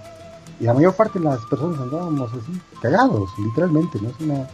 [0.60, 4.10] Y la mayor parte de las personas andábamos así, cagados, literalmente, ¿no?
[4.10, 4.48] Es una,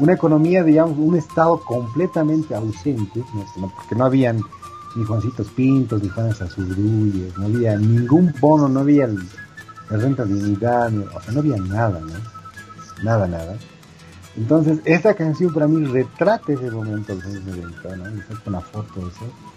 [0.00, 3.24] una economía, digamos, un estado completamente ausente,
[3.56, 3.72] ¿no?
[3.74, 4.40] porque no habían
[4.96, 9.18] ni Juancitos Pintos, ni Juanes Azurruyes, no había ningún bono, no había el,
[9.90, 13.04] renta dignidad, o sea, no había nada, ¿no?
[13.04, 13.56] Nada, nada.
[14.36, 18.10] Entonces, esta canción para mí retrata ese momento del años 90, ¿no?
[18.10, 19.53] Y una foto de eso.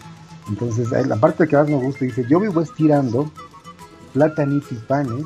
[0.49, 3.29] Entonces, la parte que más me gusta dice, yo vivo estirando
[4.13, 5.25] platanito y panes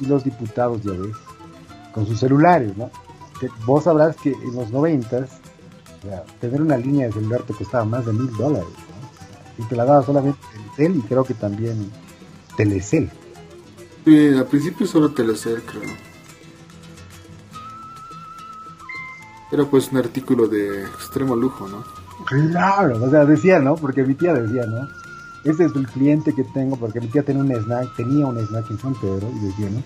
[0.00, 1.16] y los diputados, ya ves,
[1.92, 2.90] con sus celulares, ¿no?
[3.66, 5.30] vos sabrás que en los noventas,
[6.40, 9.64] tener una línea de celular te costaba más de mil dólares, ¿no?
[9.64, 11.90] Y te la daba solamente Telecel y creo que también
[12.56, 13.10] Telecel.
[14.04, 15.90] Sí, al principio solo Telecel, creo.
[19.52, 21.84] Era pues un artículo de extremo lujo, ¿no?
[22.26, 23.76] Claro, o sea, decía, ¿no?
[23.76, 24.88] Porque mi tía decía, ¿no?
[25.44, 28.70] Ese es el cliente que tengo, porque mi tía tenía un snack, tenía un snack
[28.70, 29.82] en San Pedro, y decía, ¿no?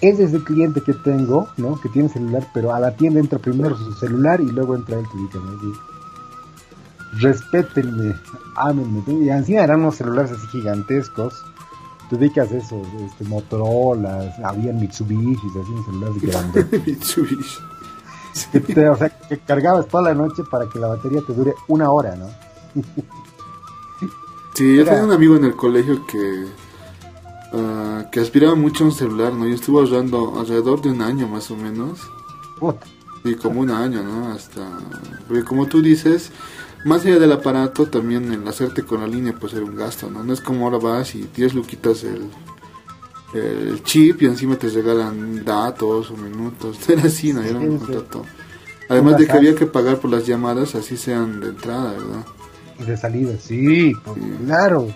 [0.00, 1.78] Ese es el cliente que tengo, ¿no?
[1.80, 5.04] Que tiene celular, pero a la tienda entra primero su celular y luego entra él,
[5.14, 5.72] ¿no?
[7.18, 8.14] Respétenme,
[8.56, 9.02] ámenme.
[9.06, 11.44] Y encima eran unos celulares así gigantescos.
[12.08, 16.82] Te dedicas eso, este, Motorola, había Mitsubishi, así un celular grande.
[16.86, 17.58] Mitsubishi.
[18.92, 22.16] o sea, que cargabas toda la noche para que la batería te dure una hora,
[22.16, 22.26] ¿no?
[24.54, 26.46] sí, yo tenía un amigo en el colegio que
[27.52, 29.46] uh, que aspiraba mucho a un celular, ¿no?
[29.46, 32.00] Yo estuve ahorrando alrededor de un año más o menos.
[33.24, 34.32] Y como un año, ¿no?
[34.32, 34.66] Hasta...
[35.28, 36.30] Porque como tú dices,
[36.84, 40.24] más allá del aparato, también el hacerte con la línea pues era un gasto, ¿no?
[40.24, 42.30] No es como ahora vas y tienes lo quitas el,
[43.34, 46.78] el chip y encima te regalan datos o minutos.
[46.88, 47.42] Era así, ¿no?
[47.42, 48.24] Era un contrato.
[48.88, 52.26] Además de que había que pagar por las llamadas, así sean de entrada, ¿verdad?
[52.80, 53.92] Y de salida, sí,
[54.44, 54.88] claro.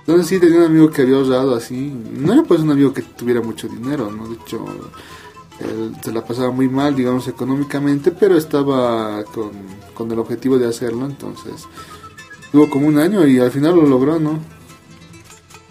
[0.00, 1.92] Entonces sí tenía un amigo que había ahorrado así.
[2.12, 4.28] No era pues un amigo que tuviera mucho dinero, ¿no?
[4.28, 4.64] De hecho,
[5.58, 9.50] él se la pasaba muy mal, digamos, económicamente, pero estaba con,
[9.94, 11.64] con el objetivo de hacerlo, entonces
[12.52, 14.38] tuvo como un año y al final lo logró, ¿no?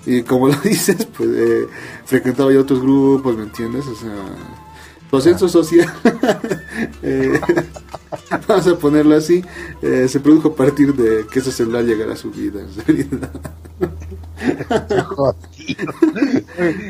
[0.06, 1.68] Y como lo dices, pues eh,
[2.06, 3.86] frecuentaba ya otros grupos, ¿me entiendes?
[3.88, 5.88] O sea, su social,
[7.03, 7.39] eh,
[8.47, 9.43] vamos a ponerlo así,
[9.82, 13.30] eh, se produjo a partir de que ese celular llegara a su vida, en realidad.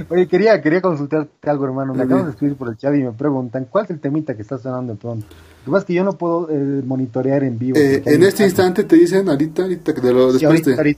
[0.10, 1.94] oye, quería, quería consultarte algo, hermano.
[1.94, 4.42] Me acaban de escribir por el chat y me preguntan cuál es el temita que
[4.42, 5.28] está sonando pronto.
[5.66, 7.78] Lo que pasa es que yo no puedo eh, monitorear en vivo.
[7.78, 10.96] Eh, en este instante te dicen, ahorita, ahorita, de lo, después de...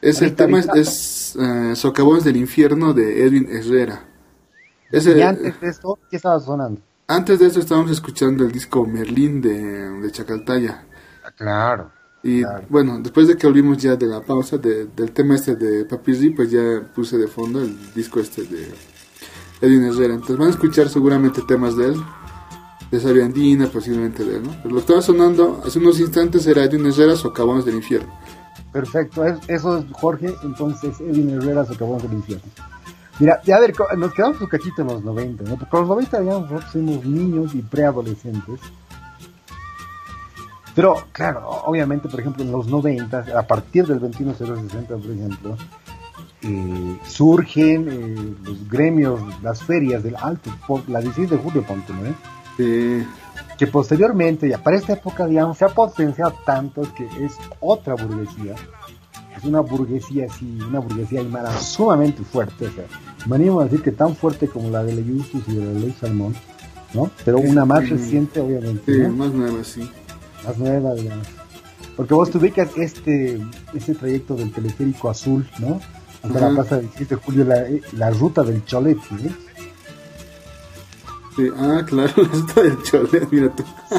[0.00, 4.06] Es el tema es, eh, Socavones del Infierno de Edwin Herrera.
[4.92, 6.80] ¿Y antes de esto qué estaba sonando?
[7.06, 10.84] Antes de eso estábamos escuchando el disco Merlín de, de Chacaltaya.
[11.24, 11.90] Ah, claro.
[12.22, 16.30] Y bueno, después de que volvimos ya de la pausa del tema este de Papirri,
[16.30, 18.68] pues ya puse de fondo el disco este de
[19.60, 20.14] Edwin Herrera.
[20.14, 21.94] Entonces van a escuchar seguramente temas de él,
[22.90, 24.50] de Sabia Andina, posiblemente de él, ¿no?
[24.62, 28.12] Pero lo que estaba sonando hace unos instantes era Edwin Herrera, Socavones del Infierno.
[28.72, 32.44] Perfecto, eso es Jorge, entonces Edwin Herrera, Socavones del Infierno.
[33.18, 35.56] Mira, ya a ver, nos quedamos un cachito en los 90, ¿no?
[35.56, 38.60] Porque los 90 ya nosotros niños y preadolescentes
[40.74, 45.56] pero, claro, obviamente, por ejemplo, en los 90, a partir del 21060, por ejemplo,
[46.42, 50.50] eh, surgen eh, los gremios, las ferias del Alto,
[50.88, 52.14] la 16 de julio, ponte, ¿no?
[53.60, 58.56] Que posteriormente, ya para esta época, digamos, se ha potenciado tanto que es otra burguesía.
[59.36, 62.66] Es una burguesía así, una burguesía aymara sumamente fuerte.
[62.66, 62.84] O sea,
[63.26, 65.94] me animo a decir que tan fuerte como la de Leyustus y de la Ley
[66.00, 66.34] Salmón,
[66.92, 67.08] ¿no?
[67.24, 68.92] Pero una más reciente, obviamente.
[68.92, 69.88] Sí, más nueva, sí
[70.44, 70.94] más nueva,
[71.96, 73.40] Porque vos te ubicas este,
[73.74, 75.80] este trayecto del teleférico azul, ¿no?
[76.22, 77.64] Hasta la plaza del 7 de julio, la,
[77.96, 79.34] la ruta del Cholet, ¿sí?
[81.36, 83.64] Sí, ah, claro, la ruta del Cholet, mira tú.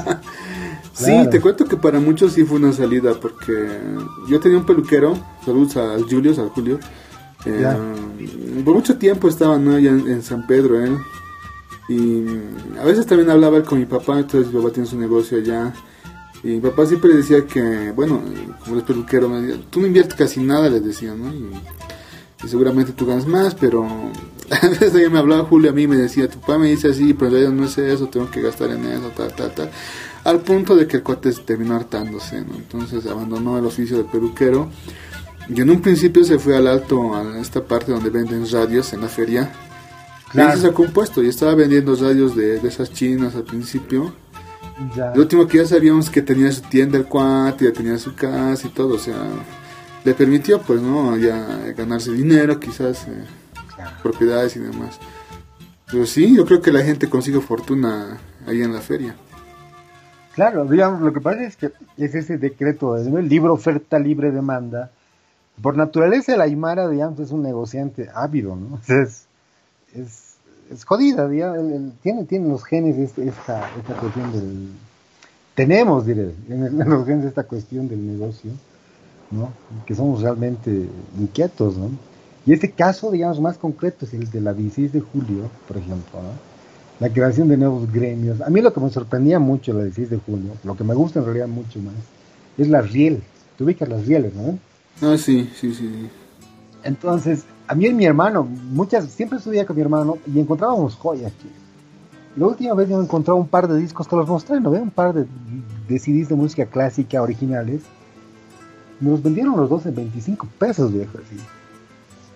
[0.94, 3.70] Sí, te cuento que para muchos sí fue una salida, porque
[4.28, 6.80] yo tenía un peluquero, saludos al Julio, al Julio.
[7.46, 9.76] Eh, por mucho tiempo estaba ¿no?
[9.76, 10.98] allá en, San Pedro él.
[11.90, 12.24] Y
[12.80, 15.74] a veces también hablaba con mi papá, entonces mi papá tiene su negocio allá.
[16.44, 18.22] Y mi papá siempre decía que, bueno,
[18.64, 19.30] como es peluquero,
[19.70, 21.34] tú no inviertes casi nada, les decía, ¿no?
[21.34, 21.52] Y,
[22.48, 23.88] seguramente tú ganas más, pero
[24.62, 27.38] a veces me hablaba Julio a mí me decía, tu papá me dice así, pero
[27.38, 29.72] ya no es eso, tengo que gastar en eso, tal, tal, tal.
[30.24, 32.56] Al punto de que el cuate terminó hartándose, ¿no?
[32.56, 34.70] Entonces abandonó el oficio de peluquero.
[35.49, 39.02] Y en un principio se fue al alto, a esta parte donde venden radios en
[39.02, 39.52] la feria.
[40.32, 40.54] Claro.
[40.54, 44.14] Y se sacó un puesto y estaba vendiendo radios de, de esas chinas al principio
[45.16, 48.68] lo último que ya sabíamos que tenía su tienda el cuate, ya tenía su casa
[48.68, 49.16] y todo, o sea,
[50.04, 51.16] le permitió, pues, ¿no?
[51.18, 53.26] Ya ganarse dinero, quizás, eh,
[54.02, 55.00] propiedades y demás.
[55.92, 58.18] Pero sí, yo creo que la gente consigue fortuna
[58.48, 59.16] ahí en la feria.
[60.34, 64.92] Claro, digamos, lo que pasa es que es ese decreto, el libro oferta libre demanda.
[65.62, 68.80] Por naturaleza, la Aymara, digamos, es un negociante ávido, ¿no?
[68.88, 69.26] Es,
[69.94, 70.36] es,
[70.72, 74.70] es jodida, digamos, tiene, tiene los genes esta, esta cuestión del...
[75.54, 78.52] Tenemos, diré, en, los genes esta cuestión del negocio,
[79.32, 79.52] ¿no?
[79.86, 80.88] Que somos realmente
[81.20, 81.90] inquietos, ¿no?
[82.46, 86.22] Y este caso, digamos, más concreto es el de la 16 de julio, por ejemplo,
[86.22, 86.52] ¿no?
[87.02, 88.42] la creación de nuevos gremios.
[88.42, 91.20] A mí lo que me sorprendía mucho la 16 de julio, lo que me gusta
[91.20, 91.96] en realidad mucho más,
[92.58, 93.24] es la riel.
[93.58, 94.60] Tú ubicas las rieles, ¿no?
[95.02, 96.10] Ah, sí, sí, sí.
[96.84, 101.34] Entonces, a mí y mi hermano, muchas, siempre estudiaba con mi hermano y encontrábamos joyas,
[102.36, 104.70] La última vez yo encontré un par de discos, te los mostré, ¿no?
[104.70, 105.26] Un par de,
[105.88, 107.82] de CDs de música clásica originales.
[109.00, 111.36] Me los vendieron los dos en 25 pesos, viejo, así.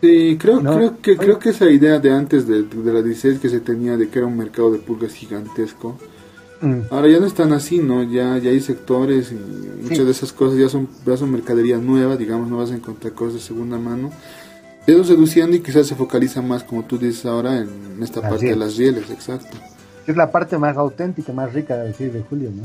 [0.06, 3.60] Sí, creo, creo, que, creo que esa idea de antes de, la 16 que se
[3.60, 5.98] tenía de que era un mercado de pulgas gigantesco,
[6.62, 6.82] mm.
[6.92, 8.04] ahora ya no están así, ¿no?
[8.04, 12.18] Ya, ya hay sectores y muchas de esas cosas ya son, ya son mercadería nueva,
[12.18, 14.12] digamos, no vas a encontrar cosas de segunda mano.
[14.86, 18.56] Eso reduciendo y quizás se focaliza más, como tú dices ahora, en esta parte de
[18.56, 19.58] las rieles, exacto.
[20.06, 22.62] Es la parte más auténtica, más rica del 6 de julio, ¿no?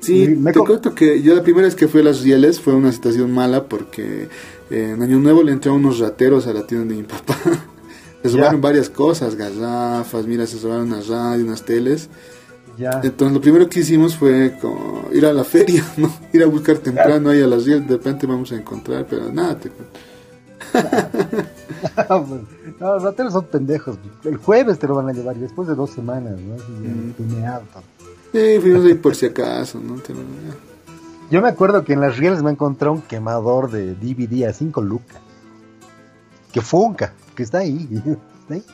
[0.00, 2.74] Sí, me te cuento que yo la primera vez que fui a las rieles fue
[2.74, 4.28] una situación mala porque
[4.70, 7.36] en Año Nuevo le entraron unos rateros a la tienda de mi papá.
[8.22, 12.08] se robaron varias cosas, garrafas, mira, se robaron unas radio, unas teles.
[12.76, 13.00] Ya.
[13.02, 14.58] Entonces lo primero que hicimos fue
[15.12, 16.12] ir a la feria, ¿no?
[16.32, 19.58] Ir a buscar temprano ahí a las 10, de repente vamos a encontrar, pero nada,
[19.58, 19.70] te
[22.80, 23.96] no, los rateros son pendejos.
[24.24, 26.56] El jueves te lo van a llevar, después de dos semanas, ¿no?
[26.56, 27.34] Mm.
[27.34, 27.82] me harto.
[28.32, 29.96] Sí, fuimos ahí por si acaso, ¿no?
[31.28, 34.80] Yo me acuerdo que en las rieles me encontré un quemador de DVD a 5
[34.80, 35.18] lucas.
[36.52, 37.88] Que funca, que está ahí.
[38.46, 38.64] Está, ahí.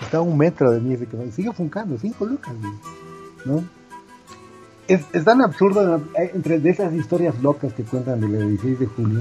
[0.00, 1.30] está a un metro de mí ese quemador.
[1.30, 2.54] Sigue funcando, 5 lucas.
[3.44, 3.62] ¿no?
[4.88, 9.20] Es, tan absurdo entre de esas historias locas que cuentan del 16 de julio.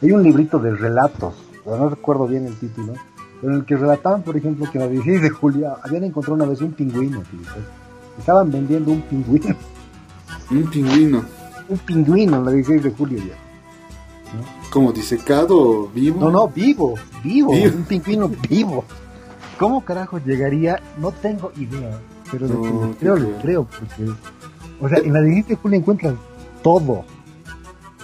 [0.00, 1.34] Hay un librito de relatos,
[1.66, 2.94] no recuerdo bien el título,
[3.40, 6.46] pero en el que relataban, por ejemplo, que el 16 de julio habían encontrado una
[6.46, 7.22] vez un pingüino.
[8.18, 9.54] Estaban vendiendo un pingüino.
[10.50, 11.22] Un pingüino
[11.68, 13.34] un pingüino la 16 de julio ya.
[14.70, 16.20] ¿Como disecado vivo?
[16.20, 18.84] No, no, vivo, vivo, un pingüino vivo.
[19.58, 20.82] ¿Cómo carajo llegaría?
[20.98, 21.98] No tengo idea,
[22.30, 24.12] pero de creo, le creo, porque,
[24.80, 26.14] o sea, en la 16 de julio encuentras
[26.62, 27.04] todo,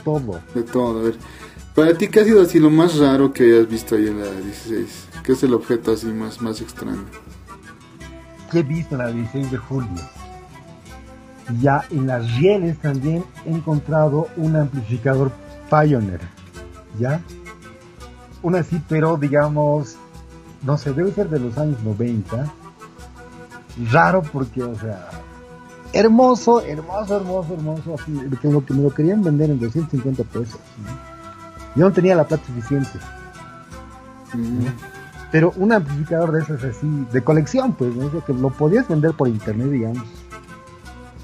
[0.05, 0.41] todo.
[0.55, 1.17] De todo, a ver.
[1.75, 4.31] Para ti, ¿qué ha sido así lo más raro que hayas visto ahí en la
[4.31, 5.09] 16?
[5.25, 7.05] ¿Qué es el objeto así más, más extraño?
[8.51, 9.89] ¿Qué he visto en la 16 de julio?
[11.61, 15.33] Ya en las rieles también he encontrado un amplificador
[15.69, 16.21] Pioneer,
[16.99, 17.21] ¿ya?
[18.43, 19.97] Un así, pero digamos,
[20.63, 22.53] no sé, debe ser de los años 90.
[23.91, 25.09] Raro porque, o sea,
[25.93, 30.61] hermoso, hermoso, hermoso, hermoso, así, lo que me lo querían vender en 250 pesos.
[31.75, 32.99] Yo no tenía la plata suficiente.
[34.35, 34.67] Mm.
[35.31, 38.11] Pero un amplificador de esos así, de colección, pues, ¿no?
[38.25, 40.22] que lo podías vender por internet, digamos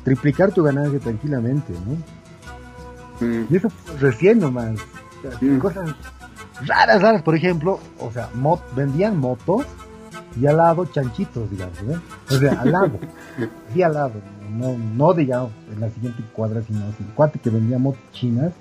[0.09, 3.27] triplicar tu ganancia tranquilamente, ¿no?
[3.27, 3.47] Mm.
[3.51, 3.69] Y eso
[4.01, 4.79] recién nomás.
[5.41, 5.59] Mm.
[5.59, 5.95] Cosas
[6.65, 8.31] raras, raras, por ejemplo, o sea,
[8.75, 9.67] vendían motos
[10.41, 11.99] y al lado chanchitos, digamos, ¿eh?
[12.31, 12.93] O sea, al lado,
[13.75, 14.15] sí al lado,
[14.51, 18.53] no, no digamos en la siguiente cuadra, sino así, cuate que vendía motos chinas,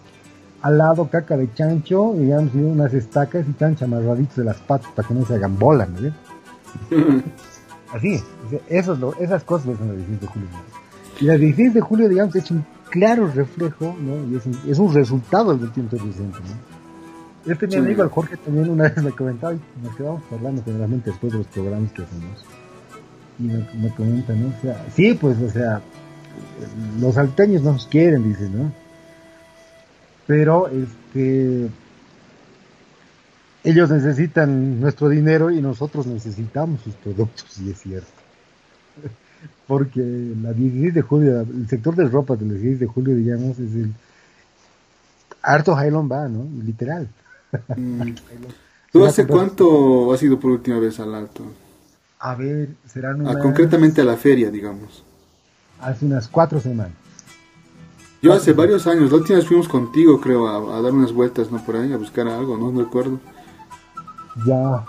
[0.62, 4.92] al lado caca de chancho, digamos, y unas estacas y tan chamarraditos de las patas
[4.94, 6.12] para que no se hagan bolas, ¿no?
[7.94, 8.22] Así,
[8.68, 10.50] eso es lo, esas cosas son las de julio.
[11.20, 14.32] La 16 de julio, digamos, es un claro reflejo, ¿no?
[14.32, 17.52] Y es un, es un resultado del tiempo presente, ¿no?
[17.52, 21.10] Este mi amigo, el Jorge, también una vez me comentaba, y nos quedamos hablando generalmente
[21.10, 22.46] después de los programas que hacemos.
[23.40, 24.50] Y me, me comenta, ¿no?
[24.50, 25.82] O sea, sí, pues, o sea,
[27.00, 28.72] los salteños nos quieren, dice, ¿no?
[30.28, 31.70] Pero, este,
[33.64, 38.17] ellos necesitan nuestro dinero y nosotros necesitamos sus productos, y es cierto
[39.68, 40.02] porque
[40.42, 43.94] la 16 de julio, el sector de ropa del 16 de julio, digamos, es el
[45.42, 46.46] harto Highland va, ¿no?
[46.64, 47.08] Literal.
[47.76, 48.02] Mm.
[48.92, 51.44] ¿Tú hace cuánto has ido por última vez al alto?
[52.20, 53.44] A ver, serán ah, unas...
[53.44, 55.04] concretamente a la feria, digamos.
[55.80, 56.94] Hace unas cuatro semanas.
[58.22, 61.64] Yo hace varios años, la última vez fuimos contigo, creo, a, dar unas vueltas, ¿no?
[61.64, 63.20] Por ahí, a buscar algo, no me acuerdo.
[64.46, 64.86] Ya.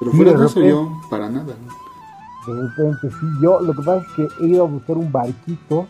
[0.00, 1.87] Pero fuera de eso yo, para nada, ¿no?
[2.54, 5.86] De repente, sí, yo lo que pasa es que he ido a buscar un barquito,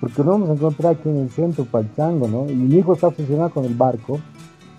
[0.00, 2.50] porque no vamos a encontrar aquí en el centro para el chango, ¿no?
[2.50, 4.20] Y mi hijo está obsesionado con el barco,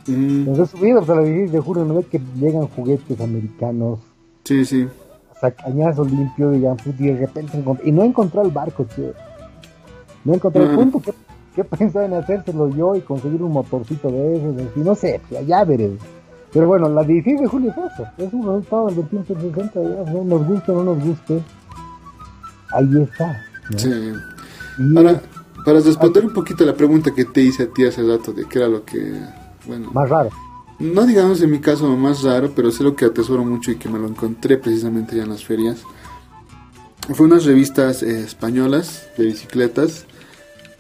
[0.07, 0.45] Mm.
[0.45, 3.99] Nos he subido hasta la 16 de julio, que llegan juguetes americanos.
[4.43, 4.88] Sí, sí.
[5.36, 9.14] O sea, cañazo limpio, digamos, y de repente y no encontré el barco, tío.
[10.24, 11.14] No encontré el punto que,
[11.55, 15.64] que pensaba en hacérselo yo y conseguir un motorcito de esos, así, no sé, ya
[15.64, 15.91] veré.
[16.54, 20.24] Pero bueno, la 16 de julio es eso, es un resultado del 2160, ya, ¿no?
[20.24, 21.41] nos guste o no nos guste,
[22.74, 23.41] ahí está.
[23.78, 24.12] Sí.
[24.97, 25.22] Ahora,
[25.66, 28.60] para responder un poquito la pregunta que te hice a ti hace rato de qué
[28.60, 29.14] era lo que,
[29.66, 29.91] bueno...
[29.91, 30.30] Más raro.
[30.80, 33.88] No digamos en mi caso más raro, pero sé lo que atesoro mucho y que
[33.88, 35.84] me lo encontré precisamente ya en las ferias.
[37.14, 40.06] Fue unas revistas eh, españolas de bicicletas,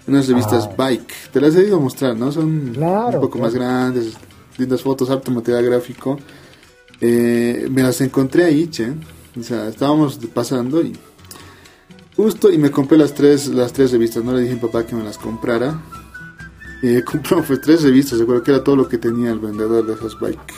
[0.07, 0.75] unas revistas ah.
[0.75, 1.13] bike.
[1.31, 2.31] Te las he ido a mostrar, ¿no?
[2.31, 4.17] Son un poco más grandes,
[4.57, 6.17] lindas fotos, harto material gráfico.
[6.99, 8.93] Eh, me las encontré ahí, che.
[9.39, 10.93] O sea, estábamos pasando y
[12.15, 14.23] justo y me compré las tres las tres revistas.
[14.23, 15.81] No le dije a mi papá que me las comprara.
[16.81, 20.53] Pues tres revistas, recuerdo que era todo lo que tenía el vendedor de esas bike.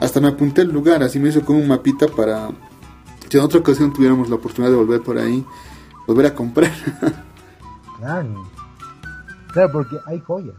[0.00, 2.48] Hasta me apunté el lugar, así me hizo como un mapita para
[3.28, 5.44] si en otra ocasión tuviéramos la oportunidad de volver por ahí,
[6.06, 6.72] volver a comprar.
[7.98, 8.48] claro.
[9.52, 10.54] Claro, porque hay joyas.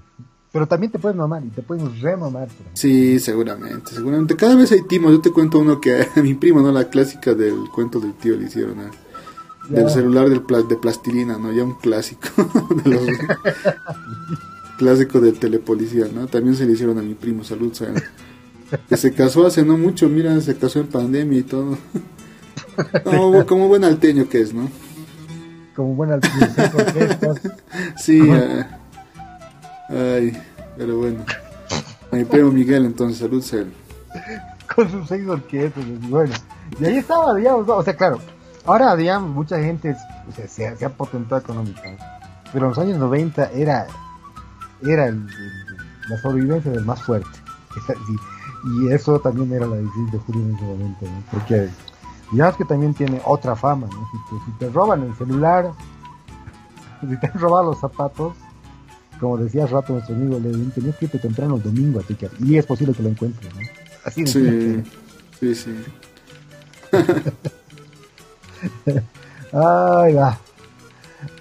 [0.52, 2.48] Pero también te puedes mamar y te puedes remamar.
[2.74, 4.36] Sí, seguramente, seguramente.
[4.36, 5.12] Cada vez hay timos.
[5.12, 6.72] Yo te cuento uno que a mi primo, ¿no?
[6.72, 8.78] La clásica del cuento del tío le hicieron.
[9.70, 11.52] Del celular del de plastilina, ¿no?
[11.52, 12.30] Ya un clásico.
[12.84, 13.04] de los,
[14.78, 16.28] clásico del telepolicía, ¿no?
[16.28, 17.44] También se le hicieron a mi primo.
[17.44, 17.74] Salud,
[18.88, 20.08] Que se casó hace no mucho.
[20.08, 21.78] Mira, se casó en pandemia y todo.
[23.06, 24.70] no, como buen alteño que es, ¿no?
[25.76, 26.48] Como buen alteño.
[27.98, 28.22] sí,
[29.90, 30.42] Ay,
[30.78, 31.24] pero bueno.
[32.12, 33.74] Mi primo Miguel, entonces, salud, él.
[34.76, 36.34] Con sus seis orquestas, bueno.
[36.80, 38.20] Y ahí estaba, digamos, o sea, claro,
[38.66, 39.96] ahora, digamos, mucha gente
[40.48, 42.04] se, ha potentado económicamente.
[42.52, 43.88] Pero en los años 90 era,
[44.86, 47.30] era la sobrevivencia del más fuerte.
[48.82, 51.24] Y, eso también era la 16 de julio en ese momento, ¿no?
[51.32, 51.70] Porque
[52.32, 54.08] digamos que también tiene otra fama, ¿no?
[54.12, 55.72] Si si te roban el celular,
[57.02, 58.34] si te han robado los zapatos,
[59.20, 62.32] como decía hace rato nuestro amigo Levin, tenías que irte temprano el domingo a Ticker.
[62.40, 63.62] Y es posible que lo encuentres, ¿no?
[64.04, 64.84] Así de
[65.40, 65.72] Sí, sí, sí.
[69.54, 70.38] Ay, va.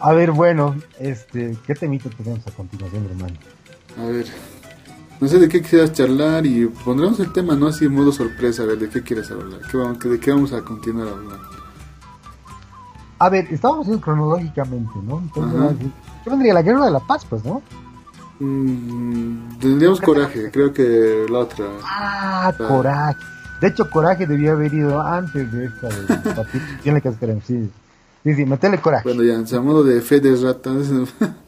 [0.01, 3.35] A ver, bueno, este, ¿qué temita tenemos a continuación, hermano?
[3.99, 4.27] A ver,
[5.21, 7.69] no sé de qué quisieras charlar y pondremos el tema, ¿no?
[7.69, 9.61] Así en modo sorpresa, a ver, ¿de qué quieres hablar?
[9.71, 11.57] ¿Qué vamos, ¿De qué vamos a continuar hablando?
[13.19, 15.19] A ver, estábamos haciendo cronológicamente, ¿no?
[15.19, 15.89] Entonces,
[16.27, 16.55] ¿qué vendría?
[16.55, 17.63] La guerra de la paz, pues, ¿no?
[18.41, 21.67] Mm, tendríamos coraje, creo que la otra.
[21.85, 23.25] Ah, coraje.
[23.61, 25.89] De hecho, coraje debió haber ido antes de esta.
[25.89, 26.47] De
[26.83, 27.71] Tiene que hacer sí.
[28.25, 29.09] Sí, sí, metele coraje.
[29.09, 30.89] Bueno, ya, en modo de fe de ratas,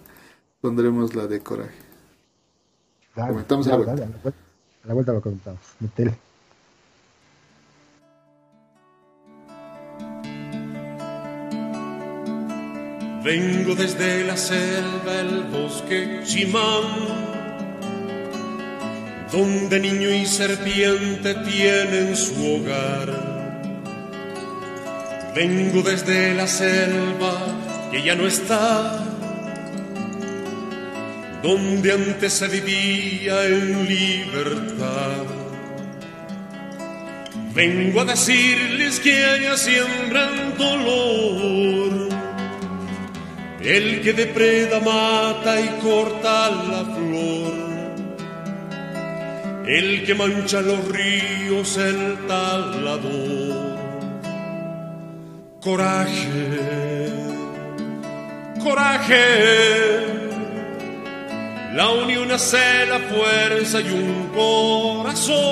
[0.61, 1.75] pondremos la de coraje.
[3.17, 4.05] comentamos a la vuelta.
[4.05, 5.61] a la vuelta lo comentamos.
[5.81, 6.17] Metele.
[13.23, 16.85] Vengo desde la selva, el bosque Chimán,
[19.33, 23.59] donde niño y serpiente tienen su hogar.
[25.35, 29.05] Vengo desde la selva que ya no está,
[31.43, 35.25] donde antes se vivía en libertad.
[37.53, 42.18] Vengo a decirles que allá siembran dolor
[43.61, 47.53] el que depreda, mata y corta la flor,
[49.67, 53.79] el que mancha los ríos, el talador.
[55.61, 57.11] Coraje,
[58.63, 60.07] coraje,
[61.75, 65.49] la unión hace la fuerza y un corazón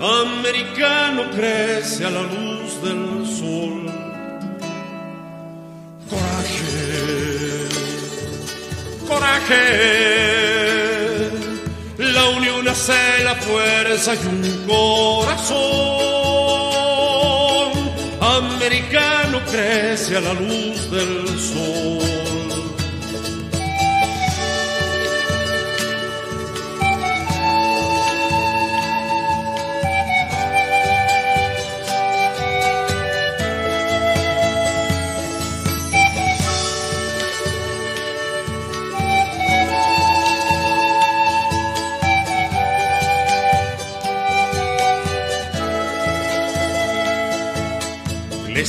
[0.00, 3.23] americano crece a la luz del
[9.08, 9.64] coraje.
[11.98, 15.64] La unión hace la fuerza y un corazón
[18.20, 22.23] americano crece a la luz del sol.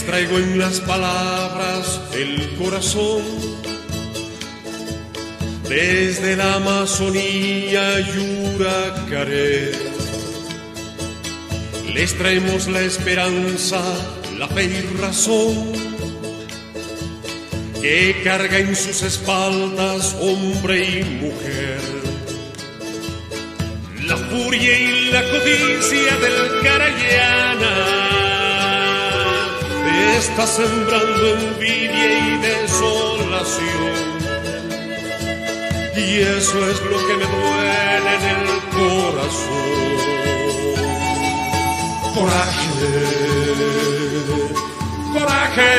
[0.06, 3.24] Traigo en las palabras el corazón
[5.68, 9.72] Desde la Amazonía Yuracaré,
[11.94, 13.82] les traemos la esperanza,
[14.38, 15.74] la fe y razón
[17.82, 21.82] que carga en sus espaldas hombre y mujer.
[24.08, 28.05] La furia y la codicia del Carayana
[30.18, 33.94] está sembrando envidia y desolación.
[35.96, 39.76] Y eso es lo que me duele en el corazón.
[42.16, 42.70] Coraje,
[45.14, 45.74] coraje.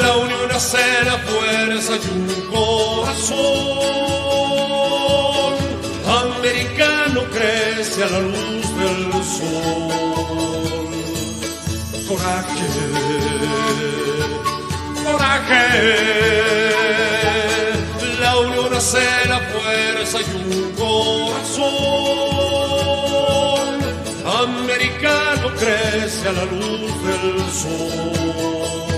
[0.00, 3.54] La unión hace la fuerza y un corazón.
[6.06, 10.03] Americano crece a la luz del sol
[12.08, 12.66] coraje,
[15.04, 15.64] coraje.
[18.20, 21.64] La unión hace la fuerza y un corazón
[24.42, 28.93] americano crece a la luz del sol.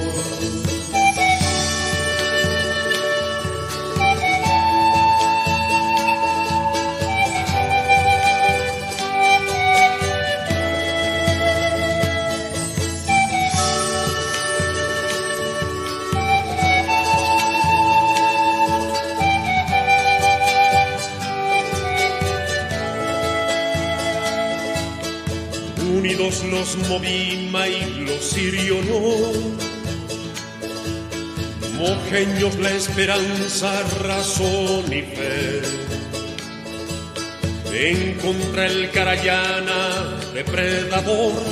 [26.59, 28.77] Los Movima y los Sirio
[31.79, 35.61] Mojeños la esperanza, razón y fe.
[37.73, 41.43] En contra el Carayana, depredador.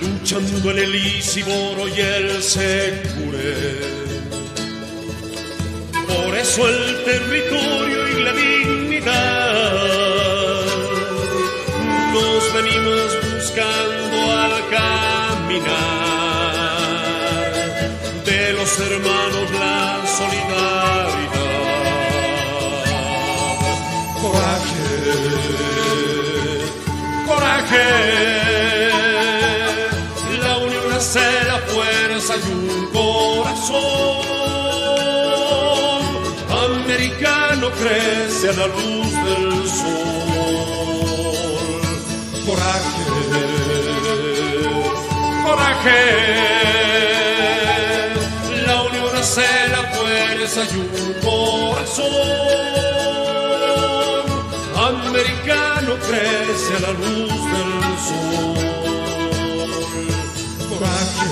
[0.00, 3.56] Luchando el Isiboro y el Secure.
[6.06, 7.81] Por eso el territorio
[12.62, 15.72] venimos buscando al caminar
[18.24, 21.10] de los hermanos la solidaridad.
[24.22, 24.88] Coraje,
[27.26, 27.88] coraje,
[30.40, 33.82] la unión hace la fuerza y un corazón
[36.68, 40.31] americano crece a la luz del sol
[42.46, 43.02] coraje,
[45.44, 46.00] coraje.
[48.66, 50.88] La unión hace la fuerza y un
[51.22, 52.62] corazón
[54.76, 57.72] americano crece a la luz del
[58.06, 58.56] sol.
[60.68, 61.26] Coraje,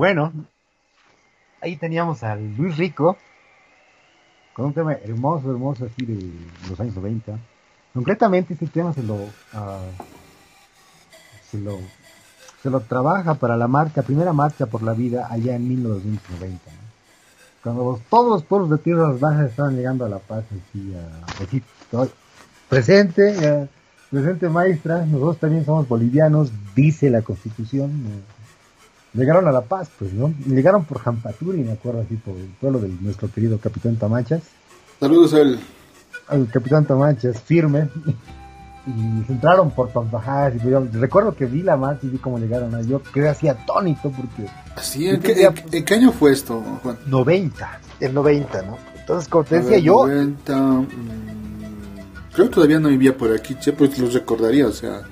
[0.00, 0.32] Bueno,
[1.60, 3.18] ahí teníamos a Luis Rico
[4.54, 6.32] con un tema hermoso, hermoso así de
[6.70, 7.38] los años 90.
[7.92, 9.28] Concretamente este tema se lo, uh,
[11.50, 11.76] se lo
[12.62, 16.58] se lo trabaja para la marcha, primera marcha por la vida allá en 1990.
[17.62, 20.94] Cuando todos los pueblos de tierras bajas estaban llegando a la paz, así,
[21.44, 21.62] así
[22.70, 23.68] presente,
[24.10, 28.22] presente maestra, nosotros también somos bolivianos, dice la constitución.
[29.12, 30.32] Llegaron a La Paz, pues, ¿no?
[30.46, 34.42] Llegaron por Jampaturi, me acuerdo así, por el pueblo de nuestro querido Capitán Tamachas.
[35.00, 35.58] Saludos al...
[36.28, 37.88] Al Capitán Tamachas, firme.
[38.86, 40.54] y se entraron por Pampajas.
[40.54, 42.86] Y pues recuerdo que vi la marcha y vi cómo llegaron.
[42.86, 44.48] Yo quedé así atónito porque...
[44.76, 46.96] Así, ¿en, qué, año fue esto, Juan?
[47.06, 48.78] 90, el 90, ¿no?
[48.96, 50.06] Entonces, como te decía yo...
[50.06, 50.56] 90...
[50.56, 50.86] Mm,
[52.32, 55.02] creo que todavía no vivía por aquí, che, pues los recordaría, o sea...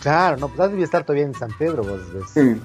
[0.00, 2.24] Claro, no, pues debía estar todavía en San Pedro, vos ves.
[2.32, 2.60] Sí.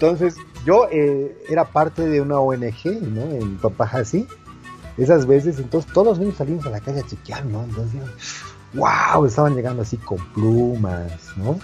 [0.00, 3.22] Entonces, yo eh, era parte de una ONG, ¿no?
[3.22, 4.28] En Papajasi.
[4.96, 7.64] Esas veces, entonces todos los niños salimos a la calle a chequear, ¿no?
[7.64, 8.00] Entonces,
[8.74, 11.58] wow, estaban llegando así con plumas, ¿no?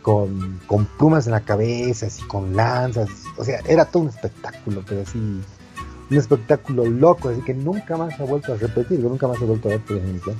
[0.00, 3.10] Con, con plumas en la cabeza, así con lanzas.
[3.36, 5.44] O sea, era todo un espectáculo, pero así, un
[6.16, 9.46] espectáculo loco, así que nunca más se ha vuelto a repetir, nunca más se ha
[9.46, 10.34] vuelto a ver, por ejemplo.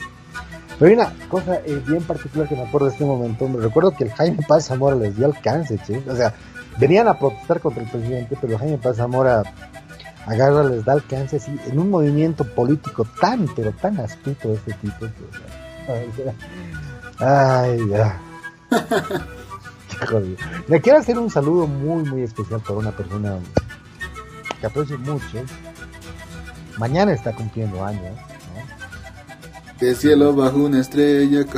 [0.78, 3.48] Pero hay una cosa eh, bien particular que me acuerdo de este momento.
[3.48, 6.02] Me recuerdo que el Jaime Paz Zamora les dio alcance, che.
[6.08, 6.34] O sea,
[6.78, 9.42] venían a protestar contra el presidente, pero Jaime Paz Zamora
[10.26, 14.72] agarra, les da alcance así, en un movimiento político tan, pero tan astuto de este
[14.74, 15.06] tipo.
[17.18, 18.20] Ay, ya.
[20.68, 23.38] Le quiero hacer un saludo muy, muy especial para una persona
[24.60, 25.42] que aprecio mucho.
[26.78, 29.80] Mañana está cumpliendo años, ¿no?
[29.80, 31.46] De cielo bajo una estrella.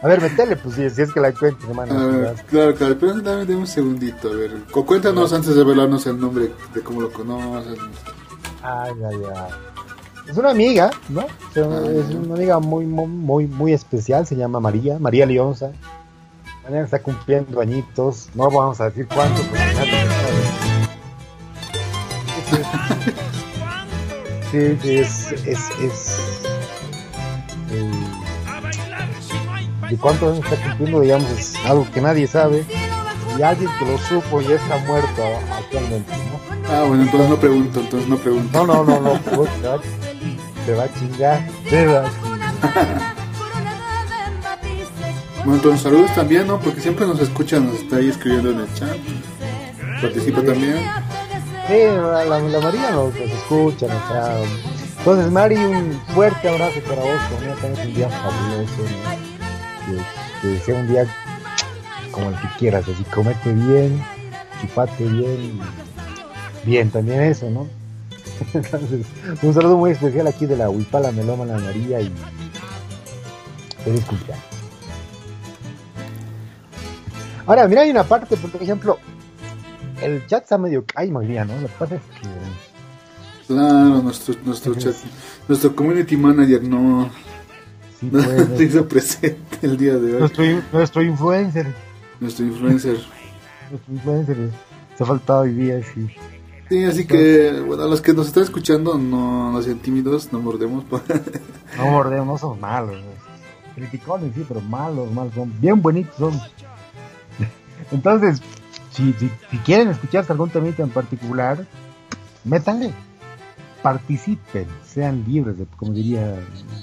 [0.00, 2.34] a ver, metele, pues si, es que la encuentro, hermano.
[2.48, 4.52] claro, claro, pero dame, un segundito, a ver.
[4.70, 7.78] Cuéntanos antes de revelarnos el nombre de cómo lo conoces.
[8.62, 9.50] Ay, ay, ay.
[10.28, 11.22] Es una amiga, ¿no?
[11.22, 15.72] Ah, es una amiga muy, muy, muy especial, se llama María, María Leonza.
[16.62, 19.44] Mañana está cumpliendo añitos, no vamos a decir cuántos,
[24.50, 26.27] Sí, sí, es, es, es
[29.90, 31.00] ¿Y cuántos años está cumpliendo?
[31.00, 32.64] Digamos, es algo que nadie sabe.
[33.38, 35.22] Y alguien que lo supo ya está muerto
[35.52, 36.38] actualmente, ¿no?
[36.70, 38.66] Ah, bueno, entonces no pregunto, entonces no pregunto.
[38.66, 39.50] No, no, no, no, pues,
[40.66, 43.18] te va a chingar, te va a chingar.
[45.48, 46.60] Bueno, entonces saludos también, ¿no?
[46.60, 48.98] Porque siempre nos escucha, nos está ahí escribiendo en el chat.
[50.02, 50.78] Participa también.
[51.68, 54.44] Sí, la, la, María nos, escucha, nos trae.
[54.98, 57.20] Entonces, Mari, un fuerte abrazo para vos.
[57.30, 59.27] También tenés un día fabuloso.
[59.88, 61.06] Que, que, sea un día
[62.12, 64.02] como el que quieras, así comete bien,
[64.60, 65.60] chupate bien.
[66.64, 67.66] Bien, también eso, ¿no?
[68.54, 69.06] Entonces,
[69.42, 72.12] un saludo muy especial aquí de la Huipala Melómana María y
[73.84, 74.44] feliz cumpleaños.
[77.46, 78.98] Ahora, mira, hay una parte, por ejemplo,
[80.02, 80.84] el chat está medio.
[80.94, 81.54] Ay, bien, ¿no?
[81.60, 82.28] Lo que pasa es que.
[83.46, 84.94] Claro, nuestro, nuestro chat,
[85.48, 87.10] nuestro community manager no,
[88.00, 88.10] sí,
[88.56, 90.20] se hizo presente el día de hoy.
[90.20, 91.74] Nuestro, nuestro influencer.
[92.20, 92.98] Nuestro influencer.
[93.70, 94.50] nuestro influencer.
[94.96, 96.08] Se ha faltado hoy día, sí.
[96.68, 100.40] Sí, así que, bueno, a los que nos están escuchando, no, no sean tímidos, no
[100.40, 100.84] mordemos.
[101.78, 102.96] no mordemos, no somos malos.
[103.74, 106.32] Criticones, sí, pero malos, malos, son bien bonitos son.
[107.90, 108.42] Entonces,
[108.90, 109.30] si, si,
[109.64, 111.64] quieren escuchar algún temita en particular,
[112.44, 112.92] métanle,
[113.82, 116.34] participen, sean libres, de, como diría,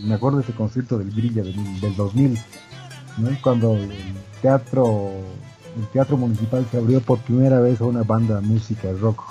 [0.03, 2.37] me acuerdo de ese concierto del Grilla del, del 2000,
[3.41, 3.91] cuando el
[4.41, 5.11] teatro,
[5.77, 9.21] el teatro municipal se abrió por primera vez a una banda de música rock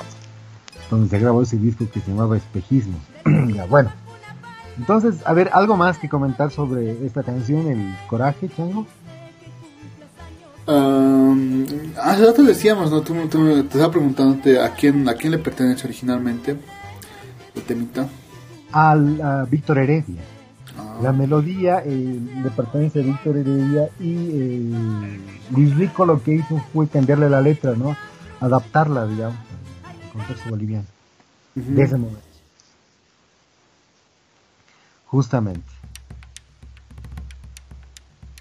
[0.91, 2.99] donde se grabó ese disco que se llamaba Espejismo.
[3.55, 3.91] ya, bueno.
[4.79, 8.87] Entonces, a ver, algo más que comentar sobre esta canción, El Coraje, Chango.
[10.67, 11.65] Um,
[12.03, 13.03] hace rato decíamos, ¿no?
[13.03, 16.57] Tú, te estaba preguntándote a quién, a quién le pertenece originalmente
[17.55, 18.09] el temita.
[18.73, 20.23] Al, a Víctor Heredia.
[20.77, 20.99] Ah.
[21.03, 26.59] La melodía eh, le pertenece a Víctor Heredia y eh, Luis Rico lo que hizo
[26.73, 27.97] fue cambiarle la letra, ¿no?
[28.41, 29.39] Adaptarla, digamos
[30.15, 30.87] contexto boliviano.
[31.55, 32.21] De ese momento.
[35.07, 35.71] Justamente.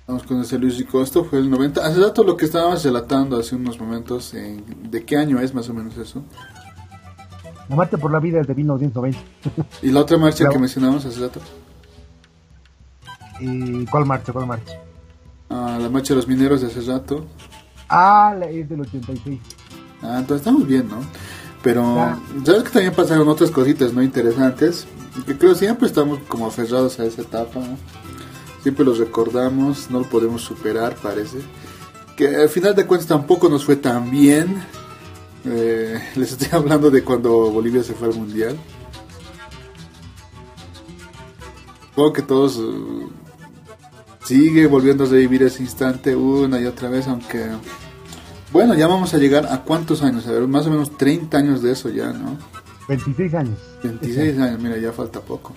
[0.07, 1.01] Vamos con ese Luis Rico.
[1.01, 1.85] Esto fue el 90.
[1.85, 4.33] Hace rato lo que estábamos relatando hace unos momentos.
[4.33, 6.23] ¿De qué año es más o menos eso?
[7.69, 9.19] La marcha por la vida es de 1920.
[9.81, 11.39] ¿Y la otra marcha que mencionamos hace rato?
[13.39, 14.31] ¿Y ¿Cuál marcha?
[14.31, 14.73] ¿Cuál marcha?
[15.49, 17.25] Ah, la marcha de los mineros de hace rato.
[17.89, 19.39] Ah, es del 86.
[20.01, 20.97] Ah, entonces estamos bien, ¿no?
[21.61, 24.85] Pero, ¿sabes que también pasaron otras cositas no interesantes?
[25.25, 27.61] Que creo siempre estamos como aferrados a esa etapa,
[28.63, 31.39] Siempre los recordamos, no lo podemos superar, parece.
[32.15, 34.63] Que al final de cuentas tampoco nos fue tan bien.
[35.45, 38.57] Eh, les estoy hablando de cuando Bolivia se fue al mundial.
[41.89, 43.11] Supongo que todos uh,
[44.23, 47.51] sigue volviendo a revivir ese instante una y otra vez, aunque
[48.53, 51.63] bueno, ya vamos a llegar a cuántos años, a ver, más o menos 30 años
[51.63, 52.37] de eso ya, ¿no?
[52.87, 53.59] 26 años.
[53.81, 55.53] 26 años, mira, ya falta poco.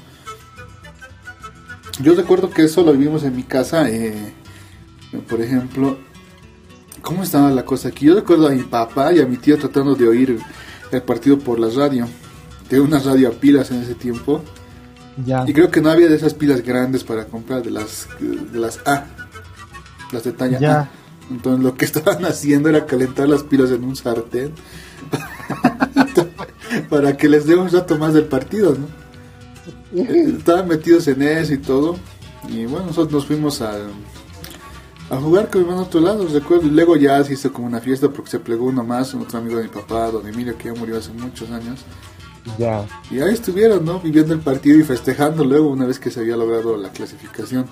[2.00, 4.32] Yo recuerdo que eso lo vivimos en mi casa, eh,
[5.28, 5.98] por ejemplo,
[7.02, 8.06] ¿cómo estaba la cosa aquí?
[8.06, 10.38] Yo recuerdo a mi papá y a mi tío tratando de oír
[10.90, 12.06] el partido por la radio.
[12.68, 14.42] Tengo una radio a pilas en ese tiempo.
[15.24, 15.44] Ya.
[15.46, 18.80] Y creo que no había de esas pilas grandes para comprar, de las, de las
[18.86, 19.06] A,
[20.12, 20.80] las de talla ya.
[20.80, 20.90] A.
[21.30, 24.52] Entonces lo que estaban haciendo era calentar las pilas en un sartén
[26.90, 29.06] para que les dé un rato más del partido, ¿no?
[30.02, 31.96] Estaban metidos en eso y todo.
[32.48, 33.78] Y bueno, nosotros nos fuimos a,
[35.08, 36.68] a jugar con mi hermano a otro lado, recuerdo.
[36.68, 39.58] Luego ya se hizo como una fiesta porque se plegó uno más, un otro amigo
[39.58, 41.84] de mi papá, don Emilio, que ya murió hace muchos años.
[42.58, 42.86] Ya.
[43.10, 44.00] Y ahí estuvieron, ¿no?
[44.00, 47.66] Viviendo el partido y festejando luego una vez que se había logrado la clasificación.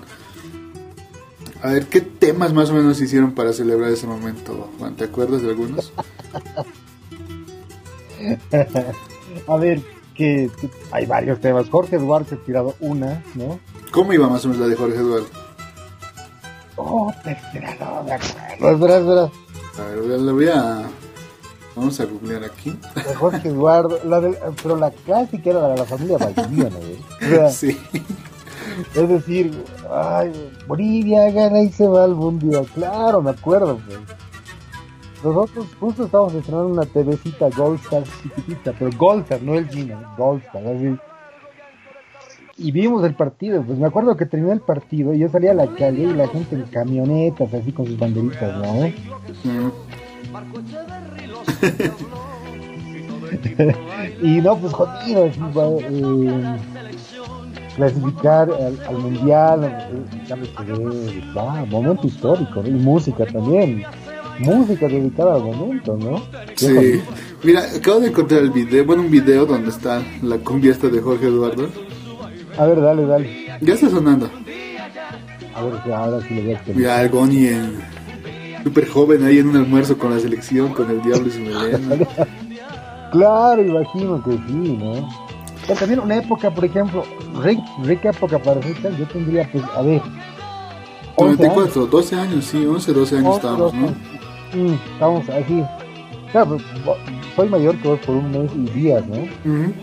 [1.62, 4.97] A ver, ¿qué temas más o menos hicieron para celebrar ese momento, Juan?
[4.97, 5.93] ¿Te acuerdas de algunos?
[9.47, 9.80] a ver,
[10.14, 10.51] que
[10.91, 11.68] hay varios temas.
[11.68, 13.59] Jorge Duarte ha tirado una, ¿no?
[13.91, 15.43] ¿Cómo iba más o menos la de Jorge Eduardo?
[16.76, 18.70] Oh, espera, no me acuerdo.
[18.70, 19.30] Espera, espera.
[19.78, 20.82] A ver, le voy a.
[21.76, 22.78] Vamos a googlear aquí.
[22.94, 26.98] De Jorge Eduardo, la de, pero la clásica era la de la familia Valdiviana, ¿eh?
[27.20, 27.76] O sea, Sí.
[28.94, 30.32] Es decir, ay,
[30.66, 32.66] Bolivia gana y se va al mundial.
[32.74, 33.78] Claro, me acuerdo.
[33.86, 33.98] Pues.
[35.22, 40.96] Nosotros justo estábamos estrenando una TVcita Goldstar chiquitita, pero Goldstar, no el Gina, Goldstar, así.
[42.57, 45.55] Y vimos el partido, pues me acuerdo que terminó el partido y yo salía a
[45.55, 48.88] la calle y la gente en camionetas, así con sus banderitas, ¿no?
[49.44, 49.72] Mm.
[54.22, 56.59] y no, pues jodido, así, va, eh,
[57.74, 62.68] clasificar al, al mundial, eh, ya me quedé, va, momento histórico, ¿no?
[62.68, 63.82] y música también,
[64.38, 66.22] música dedicada al momento, ¿no?
[66.55, 67.02] Sí.
[67.42, 71.00] Mira, acabo de encontrar el video, bueno, un video donde está la cumbia esta de
[71.00, 71.68] Jorge Eduardo.
[72.57, 74.30] A ver, dale, dale, Ya está sonando.
[75.55, 76.61] a ver, si ahora sí lo voy a.
[76.74, 77.78] Mira, el Goni en
[78.62, 82.07] súper joven ahí en un almuerzo con la selección, con el diablo y su melena.
[83.12, 85.09] Claro, imagino que sí, ¿no?
[85.68, 87.05] Pero también una época, por ejemplo,
[87.84, 90.02] rica, época para Rita, yo tendría, pues, a ver,
[91.14, 91.57] 11 años.
[91.57, 93.76] 94, 12 años, sí, 11, 12 años 11, estábamos, 12.
[93.76, 94.64] ¿no?
[94.64, 95.64] Mm, estamos así.
[96.32, 96.98] Claro, pues,
[97.36, 99.14] soy mayor que vos por un mes y días, ¿no?
[99.14, 99.74] Y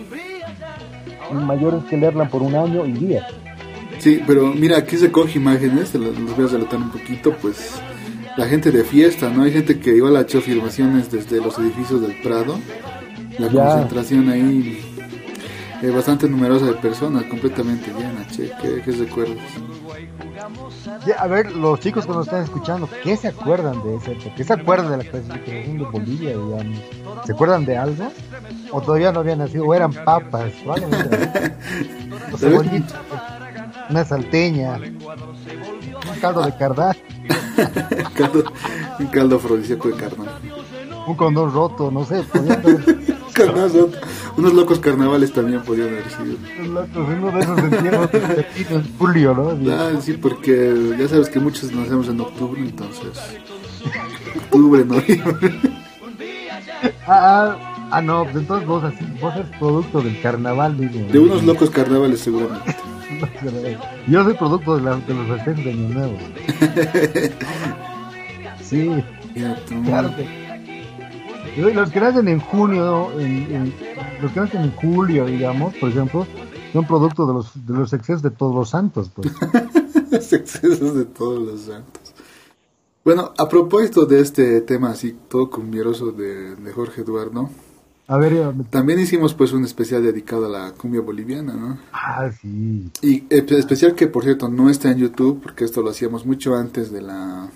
[1.34, 3.26] mayores que Lerlan por un año y días.
[4.00, 7.74] Sí, pero mira, aquí se coge imágenes, las voy a relatar un poquito, pues
[8.38, 9.44] la gente de fiesta, ¿no?
[9.44, 12.58] Hay gente que igual ha hecho filmaciones desde los edificios del Prado,
[13.38, 13.66] la Ya.
[13.68, 14.80] concentración ahí
[15.84, 19.38] eh, bastante numerosa de personas, completamente llena, che, qué, qué recuerdos.
[21.06, 24.36] Ya, a ver, los chicos que nos están escuchando, ¿qué se acuerdan de época?
[24.36, 26.80] ¿Qué se acuerdan de la clasificación de Bolivia, digamos?
[27.26, 28.12] ¿Se acuerdan de algo?
[28.72, 29.66] ¿O todavía no habían nacido?
[29.66, 30.52] ¿O eran papas?
[32.32, 32.94] O cebollitas,
[33.90, 36.96] una salteña, un caldo de cardán,
[38.16, 38.44] caldo,
[39.00, 40.30] un caldo afrodisíaco de carnal.
[41.08, 42.24] un condón roto, no sé.
[42.24, 43.21] podían.
[44.38, 46.38] Unos locos carnavales también podían haber sido.
[46.74, 49.72] locos, uno de esos entierros en julio, ¿no?
[49.74, 53.10] Ah, sí, porque ya sabes que muchos nacemos en octubre, entonces.
[54.38, 55.60] Octubre, noviembre.
[57.08, 61.08] Ah, ah, ah, no, pues entonces vos así, vos eres producto del carnaval, mismo.
[61.12, 62.76] De unos locos carnavales, seguramente.
[64.08, 66.18] Yo soy producto de, la- de los festejos de Año Nuevo.
[68.64, 68.90] Sí,
[69.86, 70.51] claro que.
[71.58, 73.74] Los que nacen en junio, en- en-
[74.22, 76.26] los que nacen en julio, digamos, por ejemplo,
[76.74, 79.32] son producto de los, de los excesos de todos los santos, pues.
[80.12, 82.14] Los excesos de todos los santos.
[83.06, 87.50] Bueno, a propósito de este tema así todo cumbieroso de, de Jorge Eduardo,
[88.08, 91.78] A ver, ya me- también hicimos pues un especial dedicado a la cumbia boliviana, ¿no?
[91.94, 92.92] ah, sí.
[93.02, 96.92] Y especial que por cierto no está en YouTube, porque esto lo hacíamos mucho antes
[96.92, 97.50] de, la,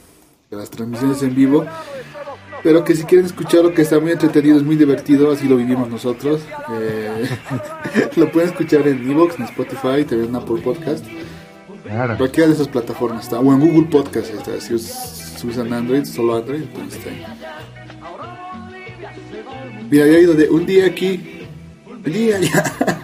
[0.49, 1.65] de las transmisiones en vivo.
[2.65, 5.87] Pero que si quieren escucharlo, que está muy entretenido, es muy divertido, así lo vivimos
[5.87, 6.41] nosotros.
[6.81, 7.29] Eh,
[8.15, 11.05] lo pueden escuchar en Evox, en Spotify, también en Apple Podcast.
[11.83, 12.17] Claro.
[12.17, 13.39] Cualquiera de esas plataformas está.
[13.39, 14.59] O en Google Podcast está.
[14.59, 14.81] Si, us-
[15.37, 17.23] si usan Android, solo Android, entonces está ahí.
[19.91, 21.45] Mira, había ido de un día aquí,
[21.87, 22.63] un día allá.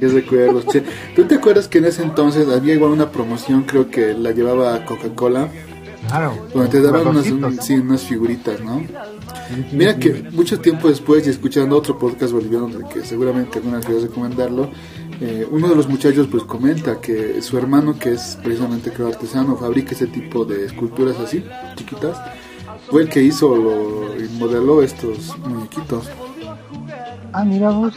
[0.00, 0.82] Qué recuerdos, che.
[1.14, 4.86] ¿Tú te acuerdas que en ese entonces había igual una promoción, creo que la llevaba
[4.86, 5.50] Coca-Cola,
[6.10, 6.34] Claro.
[6.52, 7.52] donde te daban unas, Ratoncitos.
[7.52, 8.82] un- sí, unas figuritas, ¿no?
[9.72, 14.04] Mira que mucho tiempo después, y escuchando otro podcast boliviano, del que seguramente algunas veces
[14.04, 14.70] recomendarlo,
[15.20, 19.56] eh, uno de los muchachos pues comenta que su hermano, que es precisamente creo artesano,
[19.56, 21.44] fabrica ese tipo de esculturas así,
[21.76, 22.16] chiquitas,
[22.90, 26.06] fue el que hizo lo, y modeló estos muñequitos.
[27.32, 27.94] Ah, mira vos.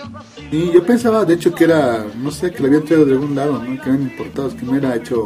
[0.52, 3.34] Y yo pensaba, de hecho, que era, no sé, que lo habían traído de algún
[3.36, 3.82] lado, ¿no?
[3.82, 5.18] Que eran importados, que no era hecho,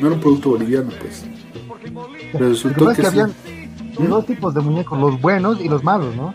[0.00, 1.24] no era un producto boliviano, pues.
[2.38, 3.20] Resultó que que es que sí.
[3.20, 3.34] habían
[4.08, 6.34] dos tipos de muñecos, los buenos y los malos, ¿no?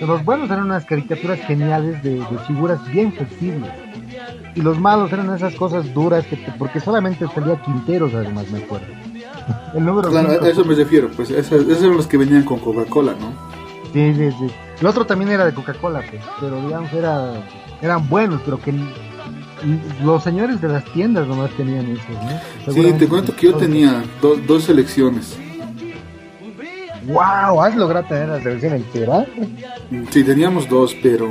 [0.00, 3.70] Los buenos eran unas caricaturas geniales de, de figuras bien flexibles.
[4.54, 8.58] Y los malos eran esas cosas duras que te- porque solamente salía Quinteros además, me
[8.58, 8.86] acuerdo.
[9.74, 12.42] El número Claro, cinco, a eso me refiero, pues esos, esos eran los que venían
[12.42, 13.32] con Coca-Cola, ¿no?
[13.92, 14.50] Sí, sí, sí.
[14.80, 17.32] El otro también era de Coca-Cola, pues, pero digamos era,
[17.80, 18.72] eran buenos, pero que
[20.04, 22.08] los señores de las tiendas nomás tenían esos,
[22.66, 22.72] ¿no?
[22.72, 25.36] Sí, te cuento que yo tenía do- dos selecciones.
[27.06, 27.62] ¡Wow!
[27.62, 29.26] ¿Has logrado tener la selección entera?
[30.10, 31.30] Sí, teníamos dos, pero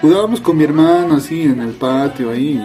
[0.00, 2.60] jugábamos con mi hermano así en el patio ahí.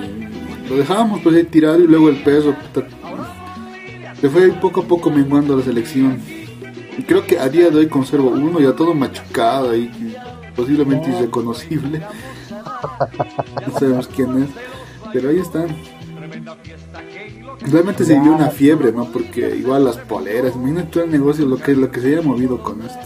[0.70, 2.56] Lo dejábamos pues ahí tirado y luego el peso
[4.20, 6.20] se fue poco a poco menguando la selección.
[6.98, 9.92] Y creo que a día de hoy conservo uno ya todo machucado ahí,
[10.56, 12.02] posiblemente irreconocible.
[13.68, 14.50] No sabemos quién es.
[15.14, 15.68] Pero ahí están.
[17.62, 19.06] Realmente se vivió una fiebre, ¿no?
[19.06, 22.62] Porque igual las poleras, imagínate todo el negocio, lo que, lo que se haya movido
[22.62, 23.00] con esto.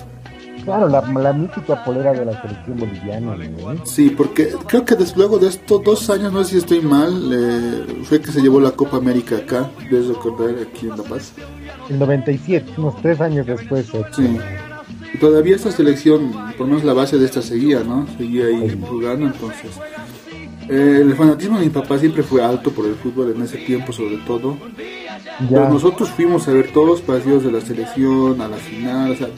[0.65, 3.35] Claro, la, la mítica polera de la selección boliviana.
[3.35, 3.85] ¿no?
[3.85, 7.31] Sí, porque creo que desde luego de estos dos años, no sé si estoy mal,
[7.31, 11.33] eh, fue que se llevó la Copa América acá, debes recordar, aquí en La Paz.
[11.89, 13.87] El 97, unos tres años después.
[14.11, 14.23] Sí.
[14.23, 14.68] Y
[15.19, 18.07] todavía esta selección, por lo menos la base de esta seguía, ¿no?
[18.17, 19.71] Seguía ahí jugando, entonces.
[20.69, 23.91] Eh, el fanatismo de mi papá siempre fue alto por el fútbol en ese tiempo,
[23.91, 24.57] sobre todo.
[25.49, 29.15] Pero nosotros fuimos a ver todos los partidos de la selección, a la final, o
[29.15, 29.29] sea,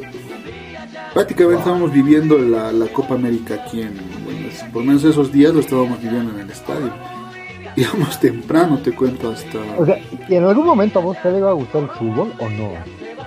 [1.13, 3.93] prácticamente estábamos viviendo la, la, Copa América aquí en,
[4.23, 4.39] bueno,
[4.73, 6.91] por lo menos esos días lo estábamos viviendo en el estadio.
[7.75, 9.59] Íbamos temprano, te cuento, hasta...
[9.77, 12.49] O sea, ¿y en algún momento a vos te iba a gustar el fútbol o
[12.49, 12.73] no?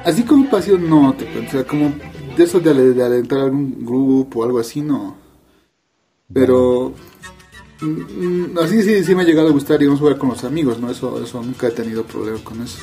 [0.04, 1.92] Así como pasión, no, te cuento, o sea, como
[2.36, 5.16] de eso de, de alentar a algún grupo o algo así, no.
[6.32, 6.93] Pero...
[7.81, 10.90] Mm, así sí, sí me ha llegado a gustar, a jugar con los amigos, ¿no?
[10.90, 12.78] Eso, eso nunca he tenido problema con eso.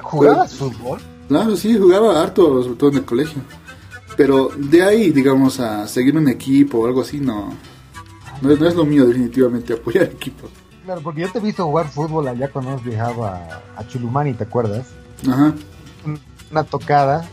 [0.00, 1.00] ¿Jugabas fútbol?
[1.28, 3.42] Claro, sí, jugaba harto, sobre todo en el colegio.
[4.16, 7.52] Pero de ahí, digamos, a seguir un equipo o algo así, no.
[8.40, 10.48] No es, no es lo mío, definitivamente, apoyar equipo.
[10.84, 14.44] Claro, porque yo te he visto jugar fútbol allá cuando nos viajaba a Chulumani, ¿te
[14.44, 14.86] acuerdas?
[15.28, 15.54] Ajá.
[16.50, 17.28] Una tocada.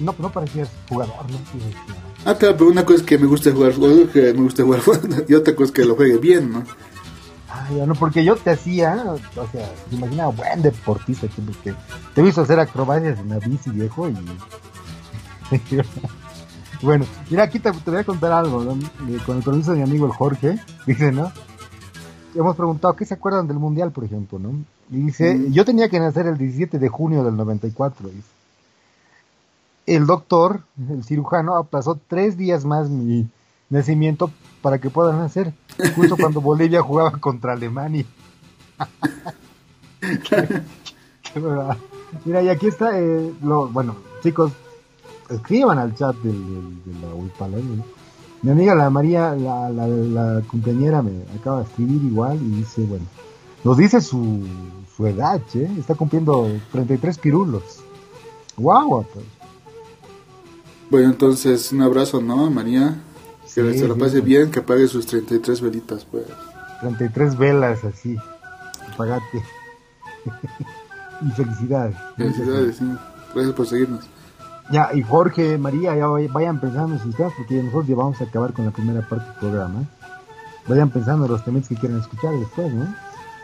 [0.00, 1.38] No, no parecías jugador, ¿no?
[2.24, 4.80] Ah, claro, pero una cosa es que me gusta jugar fútbol, que me gusta jugar
[4.80, 6.64] fútbol, y otra cosa es que lo juegue bien, ¿no?
[7.48, 11.74] Ah, ya no, porque yo te hacía, o sea, te imaginaba buen deportista, porque
[12.14, 14.16] te he visto hacer acrobacias en la bici, viejo, y...
[16.82, 18.78] bueno, mira, aquí te, te, voy a contar algo, ¿no?
[19.26, 21.32] con el permiso de mi amigo el Jorge, dice, ¿no?
[22.34, 24.52] Hemos preguntado, ¿qué se acuerdan del Mundial, por ejemplo, no?
[24.90, 25.52] Y dice, mm.
[25.52, 28.39] yo tenía que nacer el 17 de junio del 94, dice
[29.96, 33.28] el doctor, el cirujano, aplazó tres días más mi
[33.68, 34.30] nacimiento
[34.62, 35.52] para que pueda nacer,
[35.96, 38.04] justo cuando Bolivia jugaba contra Alemania.
[42.24, 44.52] Mira, y aquí está, eh, lo, bueno, chicos,
[45.28, 46.32] escriban al chat de,
[47.00, 47.58] la Ulpala.
[48.42, 52.82] Mi amiga la María, la, la, la, compañera, me acaba de escribir igual y dice,
[52.82, 53.04] bueno,
[53.64, 54.46] nos dice su,
[54.96, 55.70] su edad, ¿eh?
[55.78, 57.82] está cumpliendo 33 pirulos.
[58.56, 59.04] ¡Guau!
[59.12, 59.39] Pues.
[60.90, 62.96] Bueno, entonces un abrazo, ¿no, María?
[63.54, 66.24] Que se lo pase bien, que apague sus 33 velitas, pues.
[66.80, 68.16] 33 velas, así.
[68.92, 69.42] Apagate.
[71.22, 71.96] y felicidades.
[72.16, 72.84] Felicidades, sí.
[73.34, 74.04] Gracias por seguirnos.
[74.70, 78.52] Ya, y Jorge, María, ya vayan pensando sus temas, porque nosotros ya vamos a acabar
[78.52, 79.84] con la primera parte del programa.
[80.68, 82.94] Vayan pensando los temas que quieren escuchar después, ¿no?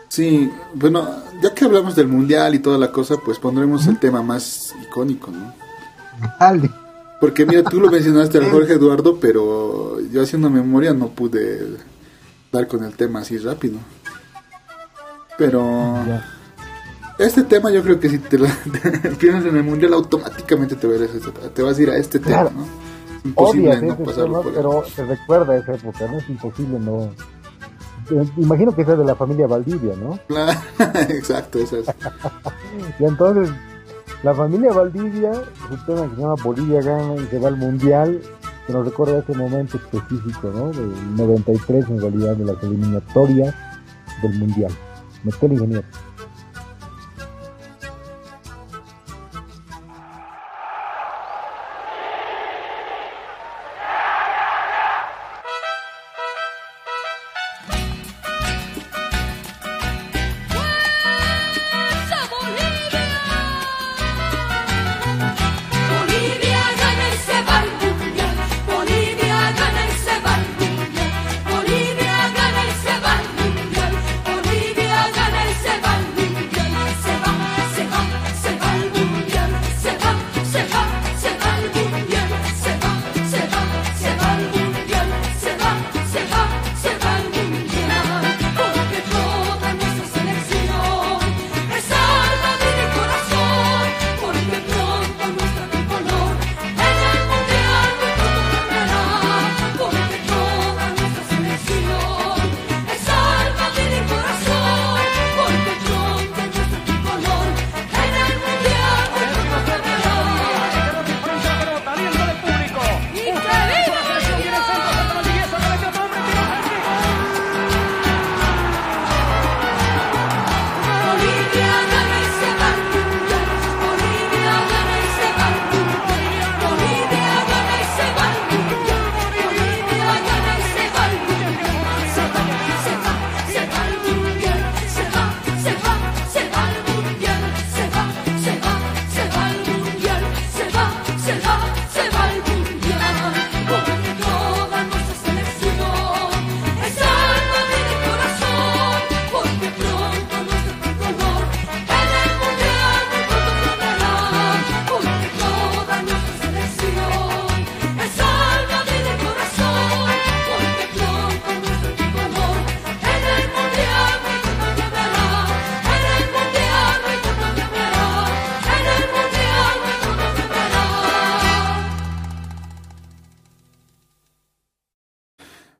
[0.08, 1.08] Sí, bueno,
[1.42, 5.32] ya que hablamos del mundial y toda la cosa, pues pondremos el tema más icónico,
[5.32, 5.52] ¿no?
[6.40, 6.85] Dale.
[7.20, 11.76] Porque mira, tú lo mencionaste al Jorge Eduardo, pero yo haciendo memoria no pude
[12.52, 13.78] dar con el tema así rápido.
[15.38, 15.94] Pero
[17.18, 18.46] este tema yo creo que si te, lo,
[19.18, 20.88] piensas en el mundial automáticamente te,
[21.54, 22.66] te vas a ir a este tema, ¿no?
[23.24, 26.18] Imposible no pasarlo por Pero se recuerda esa época, ¿no?
[26.18, 27.10] Es imposible no...
[28.36, 30.18] Imagino que es de la familia Valdivia, ¿no?
[31.08, 31.86] Exacto, esa es.
[33.00, 33.52] y entonces
[34.22, 35.32] la familia Valdivia,
[35.68, 38.20] su tema que se llama Bolivia gana y se va al mundial,
[38.66, 40.70] que nos recuerda ese momento específico, ¿no?
[40.72, 43.54] Del 93 en realidad, de las eliminatorias
[44.22, 44.72] del mundial.
[45.22, 46.05] Me el ingeniero.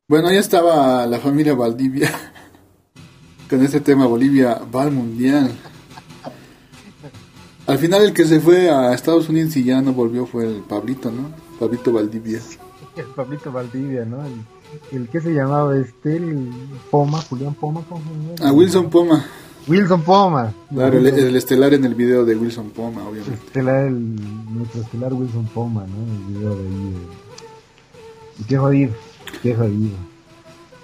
[0.09, 2.09] Bueno, ahí estaba la familia Valdivia.
[3.51, 5.51] Con este tema Bolivia va al mundial.
[7.66, 10.61] Al final el que se fue a Estados Unidos y ya no volvió fue el
[10.61, 11.31] Pablito, ¿no?
[11.59, 12.39] Pablito Valdivia.
[12.97, 14.19] el Pablito Valdivia, ¿no?
[14.93, 16.51] El, que se llamaba este, el
[16.89, 17.83] Poma, Julián Poma.
[17.89, 18.01] ¿cómo
[18.45, 19.27] ah, Wilson Poma.
[19.66, 20.55] Wilson Poma.
[20.73, 23.45] Claro, el, estelar en el video de Wilson Poma, obviamente.
[23.45, 26.15] Estelar, el, nuestro estelar Wilson Poma, ¿no?
[26.15, 26.95] El video de ahí.
[28.39, 28.93] Y qué jodido,
[29.43, 29.97] qué jodido.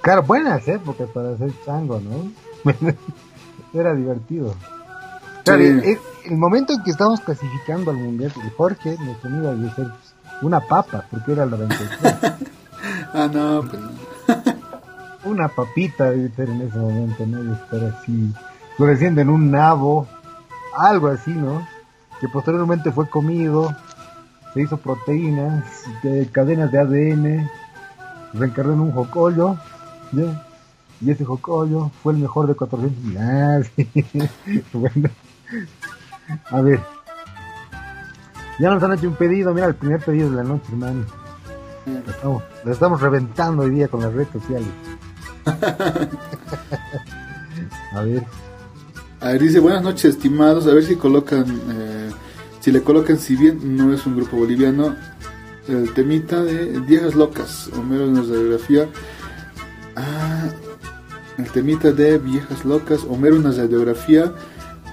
[0.00, 2.30] Claro, buenas épocas para hacer chango, ¿no?
[3.78, 4.54] Era divertido.
[5.44, 5.98] Claro, el,
[6.30, 9.88] momento en que estábamos clasificando al mundial, Jorge nos iba a ser
[10.42, 12.34] una papa, porque era el 93.
[13.14, 13.82] ah, no, pues.
[15.24, 17.42] una papita debe ser en ese momento, ¿no?
[17.42, 18.32] De estar así
[18.76, 20.06] floreciendo en un nabo,
[20.76, 21.66] algo así, ¿no?
[22.20, 23.74] Que posteriormente fue comido,
[24.54, 25.64] se hizo proteínas,
[26.32, 27.50] cadenas de ADN,
[28.32, 29.56] reencarnó en un jocollo,
[31.00, 33.60] y ese jocollo fue el mejor de 400 ah,
[34.72, 35.08] bueno.
[36.50, 36.80] A ver.
[38.58, 41.04] Ya nos han hecho un pedido, mira el primer pedido de la noche, hermano.
[42.64, 44.68] Lo estamos, reventando hoy día con las redes sociales.
[47.92, 48.24] A ver.
[49.20, 50.66] A ver, dice, buenas noches, estimados.
[50.66, 52.10] A ver si colocan, eh,
[52.60, 54.94] si le colocan, si bien no es un grupo boliviano,
[55.68, 58.88] el temita de Viejas Locas, Homero nuestra radiografía.
[59.96, 60.48] Ah,
[61.38, 64.32] el temita de Viejas Locas, Homero una radiografía,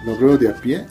[0.06, 0.86] logró de a pie.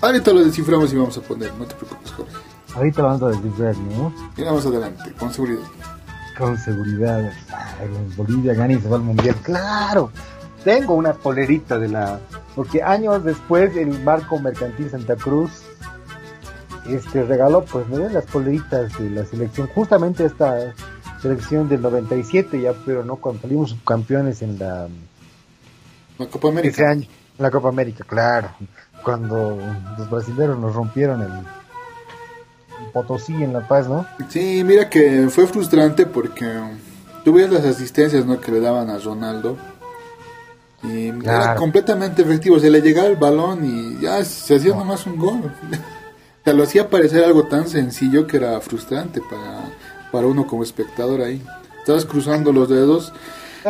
[0.00, 2.32] Ahorita lo desciframos y vamos a poner, no te preocupes, Jorge.
[2.74, 4.14] Ahorita lo vamos a descifrar, ¿no?
[4.36, 5.62] Y vamos adelante, con seguridad.
[6.38, 7.32] Con seguridad.
[8.16, 9.34] Bolivia gana y se va al mundial.
[9.42, 10.10] ¡Claro!
[10.66, 12.18] tengo una polerita de la...
[12.56, 15.62] Porque años después el barco mercantil Santa Cruz
[16.94, 20.74] este regaló pues me las poleritas de la selección, justamente esta
[21.20, 24.88] selección del 97 ya, pero no cuando salimos subcampeones en la,
[26.18, 26.74] la Copa América.
[26.74, 27.06] Ese año,
[27.38, 28.50] la Copa América, claro.
[29.02, 29.58] Cuando
[29.98, 34.06] los brasileños nos rompieron el, el, Potosí en La Paz, ¿no?
[34.28, 36.46] Sí, mira que fue frustrante porque
[37.24, 38.40] tú las asistencias ¿no?
[38.40, 39.56] que le daban a Ronaldo
[40.82, 45.16] y era completamente efectivo, se le llegaba el balón y ya se hacía nomás un
[45.16, 45.52] gol.
[46.46, 49.70] O lo hacía parecer algo tan sencillo que era frustrante para,
[50.12, 51.42] para uno como espectador ahí.
[51.78, 53.12] Estabas cruzando los dedos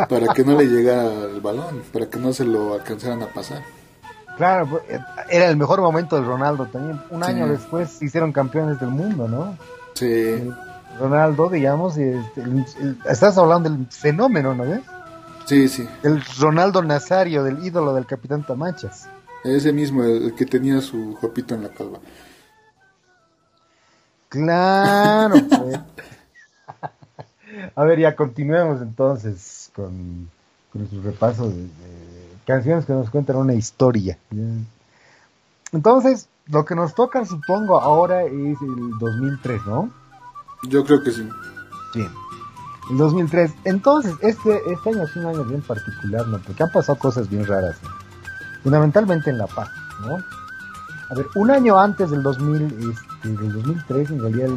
[0.09, 3.63] para que no le llegara el balón, para que no se lo alcanzaran a pasar.
[4.37, 4.83] Claro, pues,
[5.29, 7.01] era el mejor momento de Ronaldo también.
[7.09, 9.57] Un año después hicieron campeones del mundo, ¿no?
[9.95, 10.47] Sí.
[10.99, 12.43] Ronaldo, digamos, este,
[13.09, 14.81] estás hablando del fenómeno, ¿no ves?
[15.45, 15.87] Sí, sí.
[16.03, 19.07] El Ronaldo Nazario, del ídolo del Capitán Tamachas.
[19.43, 21.99] Ese mismo, el, que tenía su jopito en la calva.
[24.29, 25.79] Claro, pues.
[27.75, 30.29] A ver, ya continuemos entonces con,
[30.71, 31.67] con nuestro repaso de,
[32.45, 34.17] canciones que nos cuentan una historia.
[35.71, 39.89] Entonces, lo que nos toca, supongo, ahora es el 2003, ¿no?
[40.69, 41.27] Yo creo que sí.
[41.93, 42.05] Sí
[42.89, 43.51] en 2003.
[43.65, 46.39] Entonces, este, este año es un año bien particular, ¿no?
[46.39, 47.77] Porque han pasado cosas bien raras,
[48.63, 49.69] fundamentalmente en La Paz,
[50.01, 50.17] ¿no?
[51.09, 54.49] A ver, un año antes del 2000, este, del 2003, en realidad,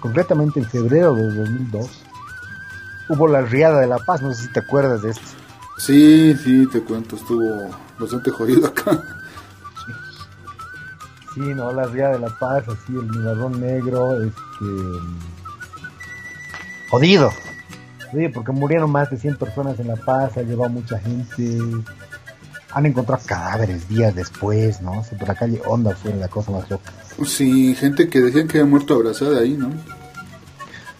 [0.00, 1.90] concretamente en febrero del 2002,
[3.08, 5.26] hubo la riada de La Paz, no sé si te acuerdas de esto.
[5.78, 9.02] Sí, sí, te cuento, estuvo bastante jodido acá.
[11.34, 14.66] Sí, no, la riada de La Paz, así, el miradón negro, este...
[16.90, 17.30] Jodido,
[18.12, 21.60] Sí, porque murieron más de 100 personas en La Paz, ha llevado mucha gente.
[22.76, 25.02] Han encontrado cadáveres días después, ¿no?
[25.18, 26.92] por la calle Onda fue la cosa más loca.
[27.24, 29.70] Sí, gente que decían que había muerto abrazada ahí, ¿no?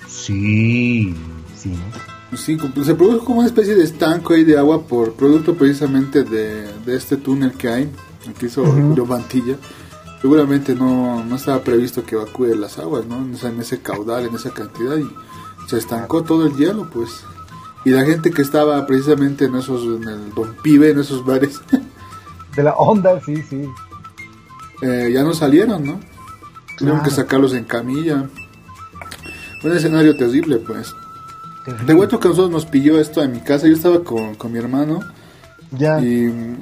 [0.09, 1.15] Sí,
[1.55, 2.37] sí, ¿no?
[2.39, 6.67] Sí, se produjo como una especie de estanco ahí de agua por producto precisamente de,
[6.87, 7.91] este túnel que hay,
[8.39, 9.57] que hizo Julio Mantilla.
[10.23, 13.19] Seguramente no, no estaba previsto que evacúe las aguas, ¿no?
[13.19, 15.07] en ese caudal, en esa cantidad y
[15.69, 17.11] se estancó todo el hielo, pues.
[17.87, 21.61] Y la gente que estaba precisamente en esos, en el Don Pibe, en esos bares.
[22.57, 23.63] De la onda, sí, sí.
[24.83, 26.01] Eh, ya no salieron, ¿no?
[26.77, 28.29] Tuvieron que sacarlos en camilla.
[29.63, 30.97] Fue un escenario terrible, pues.
[31.87, 33.69] De vuelto que nosotros nos pilló esto en mi casa.
[33.69, 34.99] Yo estaba con, con mi hermano.
[35.71, 36.01] Ya.
[36.01, 36.57] Y,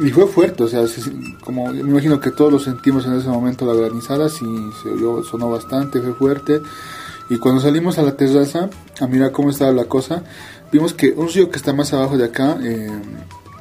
[0.00, 0.82] y, fue fuerte, o sea,
[1.44, 4.44] como me imagino que todos lo sentimos en ese momento la granizada, sí
[4.82, 6.60] se oyó, sonó bastante, fue fuerte.
[7.30, 8.68] Y cuando salimos a la terraza
[9.00, 10.24] a mirar cómo estaba la cosa,
[10.74, 12.90] vimos que un río que está más abajo de acá eh,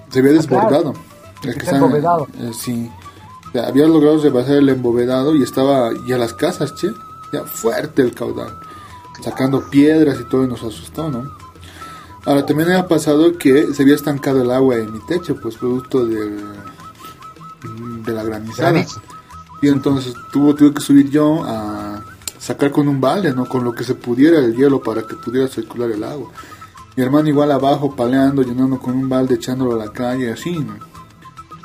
[0.10, 0.96] se había desbordado.
[1.44, 2.28] El que está embovedado.
[2.40, 2.90] Eh, sí.
[3.54, 6.90] había logrado rebasar el embovedado y estaba ya las casas, che.
[7.32, 8.58] Ya fuerte el caudal.
[9.24, 11.32] sacando piedras y todo y nos asustó, ¿no?
[12.26, 15.56] Ahora también me ha pasado que se había estancado el agua en mi techo, pues
[15.58, 16.42] producto del,
[18.06, 18.84] de la granizada.
[19.62, 22.04] Y entonces tuvo, tuve que subir yo a
[22.40, 23.46] sacar con un balde, ¿no?
[23.46, 26.32] Con lo que se pudiera el hielo para que pudiera circular el agua.
[26.96, 30.76] Mi hermano igual abajo paleando, llenando con un balde, echándolo a la calle, así, ¿no?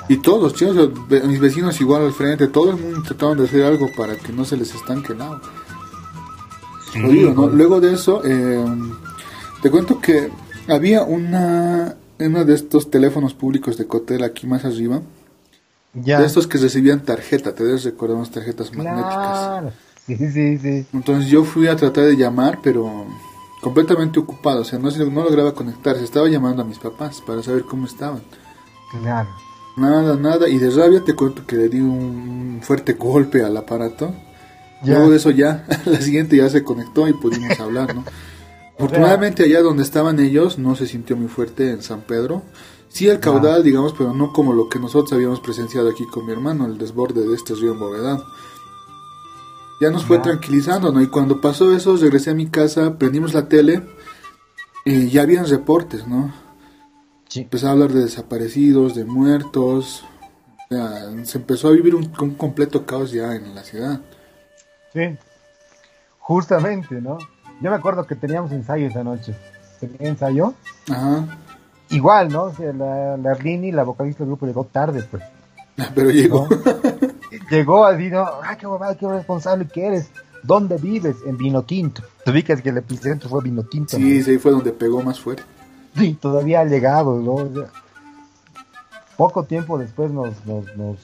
[0.09, 0.91] Y todos, chicos,
[1.25, 4.45] mis vecinos igual al frente, todo el mundo trataban de hacer algo para que no
[4.47, 5.43] se les estanque el agua.
[6.95, 8.65] Luego de eso, eh,
[9.61, 10.31] te cuento que
[10.67, 15.03] había una, uno de estos teléfonos públicos de Cotel aquí más arriba.
[15.93, 19.75] De estos que recibían tarjeta, te debes recordar unas tarjetas magnéticas.
[20.07, 20.87] Sí, sí, sí.
[20.95, 23.07] Entonces yo fui a tratar de llamar, pero
[23.61, 26.05] completamente ocupado, o sea, no, no lograba conectarse.
[26.05, 28.23] Estaba llamando a mis papás para saber cómo estaban.
[28.91, 29.29] Claro.
[29.77, 30.49] Nada, nada.
[30.49, 34.15] Y de rabia te cuento que le di un fuerte golpe al aparato.
[34.85, 38.05] Luego de eso ya, la siguiente ya se conectó y pudimos hablar, ¿no?
[38.77, 42.43] Afortunadamente allá donde estaban ellos no se sintió muy fuerte en San Pedro.
[42.89, 46.33] Sí el caudal, digamos, pero no como lo que nosotros habíamos presenciado aquí con mi
[46.33, 48.21] hermano, el desborde de este río en Bovedad.
[49.81, 51.01] Ya nos fue tranquilizando, ¿no?
[51.01, 53.83] Y cuando pasó eso, regresé a mi casa, prendimos la tele
[54.85, 56.33] y ya habían reportes, ¿no?
[57.29, 57.43] Sí.
[57.43, 60.05] Empezó a hablar de desaparecidos, de muertos.
[60.71, 64.01] O sea, se empezó a vivir un, un completo caos ya en la ciudad.
[64.93, 65.17] Sí,
[66.19, 67.19] justamente, ¿no?
[67.61, 69.35] Yo me acuerdo que teníamos ensayo esa noche.
[69.81, 70.55] ¿Tenía ensayo?
[70.91, 71.39] Ajá.
[71.91, 72.45] Igual, ¿no?
[72.45, 75.23] O sea, la, la Rini, la vocalista del grupo, llegó tarde, pues.
[75.95, 76.49] Pero llegó.
[77.51, 78.27] Llegó así, ¿no?
[78.43, 78.67] ¡Ah, qué
[78.99, 80.11] qué responsable que eres!
[80.43, 81.17] ¿Dónde vives?
[81.27, 82.03] En Vino Tinto.
[82.25, 83.97] Te ubicas que el epicentro fue Vino Tinto.
[83.97, 85.43] Sí, sí, fue donde pegó más fuerte.
[85.97, 87.67] Sí, todavía ha llegado, ¿no?
[89.17, 90.97] poco tiempo después nos, nos, nos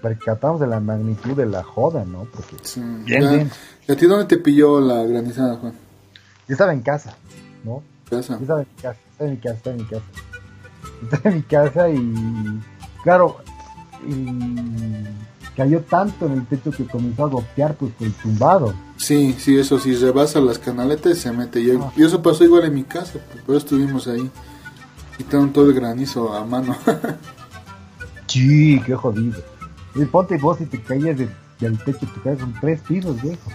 [0.00, 2.24] percatamos de la magnitud de la joda, ¿no?
[2.24, 3.50] Porque sí, bien, bien.
[3.86, 5.74] ¿Y a ti dónde te pilló la granizada, Juan?
[6.48, 7.14] Yo estaba en casa,
[7.64, 7.82] ¿no?
[8.08, 8.36] ¿Casa?
[8.36, 10.04] Yo estaba en casa, estaba en mi casa, estaba en mi casa.
[11.02, 12.60] Estaba en mi casa y,
[13.02, 13.36] claro,
[14.06, 15.04] y
[15.58, 18.72] cayó tanto en el techo que comenzó a golpear pues el tumbado.
[18.96, 21.60] Sí, sí, eso sí, rebasa las canaletas y se mete.
[21.60, 24.30] Y, y eso pasó igual en mi casa, pues, por eso estuvimos ahí.
[25.16, 26.76] Quitaron todo el granizo a mano.
[28.28, 29.42] sí, qué jodido.
[29.96, 31.28] Y ponte vos si te caías del,
[31.84, 33.50] techo, te caes con tres pisos, viejo.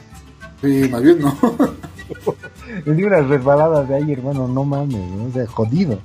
[0.62, 1.34] Sí, más bien no.
[2.86, 5.24] Le di unas resbaladas de ahí, hermano, no mames, ¿no?
[5.24, 5.98] o sea, jodido.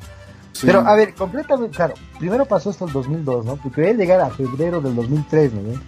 [0.62, 3.56] Pero, a ver, completamente, claro, primero pasó esto el 2002, ¿no?
[3.56, 5.80] Porque quería llegar a febrero del 2003, ¿no?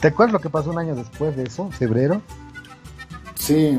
[0.00, 2.20] ¿Te acuerdas lo que pasó un año después de eso, febrero?
[3.34, 3.78] Sí.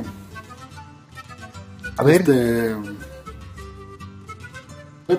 [1.97, 2.21] A ver.
[2.21, 2.75] Este...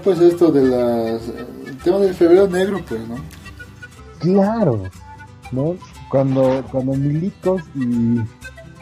[0.02, 1.22] Pues esto de las...
[1.66, 3.16] El tema del febrero negro, pues, ¿no?
[4.18, 4.82] Claro,
[5.52, 5.76] ¿no?
[6.10, 8.20] Cuando, cuando milicos y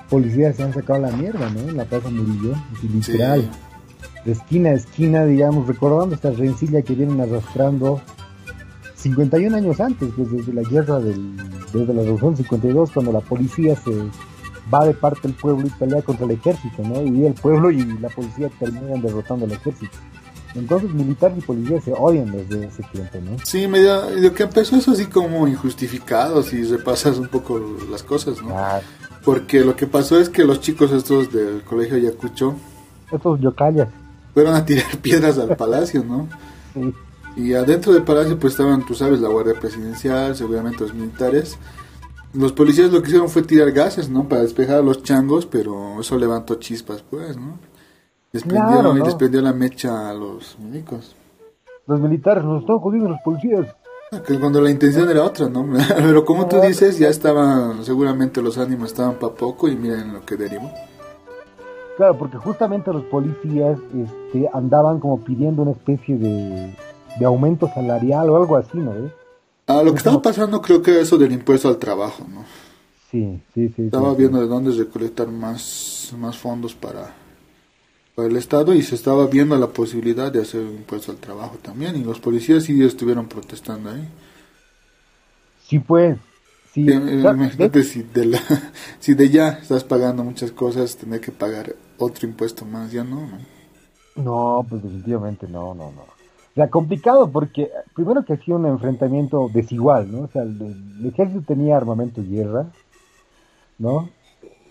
[0.08, 1.60] policías se han sacado la mierda, ¿no?
[1.60, 3.50] En la Plaza Murillo, literal.
[4.26, 8.02] De esquina a esquina, digamos, recordando esta rencilla que vienen arrastrando
[8.96, 11.36] 51 años antes, pues desde la guerra del,
[11.72, 13.92] desde la Revolución 52, cuando la policía se
[14.72, 17.02] va de parte del pueblo y pelea contra el ejército, ¿no?
[17.02, 19.96] Y el pueblo y la policía terminan derrotando al ejército.
[20.54, 23.36] Entonces militar y policía se odian desde ese tiempo, ¿no?
[23.44, 28.56] Sí, medio, que empezó eso así como injustificado, si repasas un poco las cosas, ¿no?
[29.24, 32.54] Porque lo que pasó es que los chicos estos del colegio Ayacucho...
[33.12, 33.88] Estos yocayas.
[34.36, 36.28] Fueron a tirar piedras al palacio, ¿no?
[36.74, 36.92] Sí.
[37.36, 41.58] Y adentro del palacio pues estaban, tú sabes, la guardia presidencial, seguramente los militares.
[42.34, 44.28] Los policías lo que hicieron fue tirar gases, ¿no?
[44.28, 47.58] Para despejar a los changos, pero eso levantó chispas, pues, ¿no?
[48.30, 51.16] Desprendieron y desprendió la mecha a los milicos.
[51.86, 53.74] Los militares nos están jodiendo los policías.
[54.26, 55.66] Que cuando la intención era otra, ¿no?
[55.96, 60.26] Pero como tú dices, ya estaban, seguramente los ánimos estaban para poco y miren lo
[60.26, 60.70] que derivó.
[61.96, 66.74] Claro, porque justamente los policías este, andaban como pidiendo una especie de,
[67.24, 68.92] aumento salarial o algo así, ¿no?
[69.66, 72.44] Ah, lo que estaba pasando creo que eso del impuesto al trabajo, ¿no?
[73.10, 73.86] Sí, sí, sí.
[73.86, 77.14] Estaba viendo de dónde recolectar más, más fondos para,
[78.14, 81.56] para el Estado y se estaba viendo la posibilidad de hacer un impuesto al trabajo
[81.62, 84.06] también y los policías sí estuvieron protestando ahí.
[85.66, 86.18] Sí, pues.
[86.74, 86.82] Sí.
[86.82, 88.40] Imagínate si de, la,
[89.00, 93.28] si de ya estás pagando muchas cosas, tener que pagar otro impuesto más, ya no.
[94.16, 96.02] No, pues definitivamente no, no, no.
[96.02, 100.20] O sea, complicado porque primero que ha sido un enfrentamiento desigual, ¿no?
[100.22, 102.66] O sea, el, ejército tenía armamento y guerra,
[103.78, 104.08] ¿no?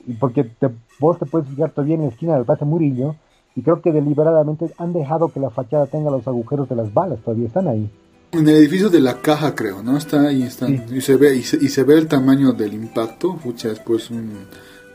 [0.07, 0.69] Y porque te,
[0.99, 3.15] vos te puedes fijar todavía en la esquina del Plaza Murillo,
[3.55, 7.19] y creo que deliberadamente han dejado que la fachada tenga los agujeros de las balas,
[7.19, 7.89] todavía están ahí.
[8.31, 9.97] En el edificio de la caja, creo, ¿no?
[9.97, 13.79] Está ahí, están, y, se ve, y se, ve el tamaño del impacto, pucha, es
[13.79, 14.33] pues un,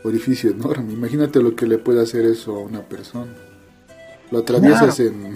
[0.03, 0.93] orificio enorme.
[0.93, 3.33] Imagínate lo que le puede hacer eso a una persona.
[4.31, 5.35] Lo atraviesas en...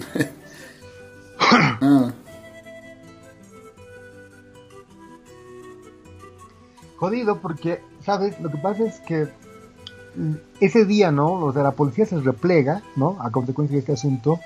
[1.40, 2.12] ah.
[6.96, 8.40] Jodido porque, ¿sabes?
[8.40, 9.28] Lo que pasa es que
[10.16, 11.32] mm, ese día, ¿no?
[11.34, 13.18] O sea, la policía se replega, ¿no?
[13.20, 14.40] A consecuencia de este asunto.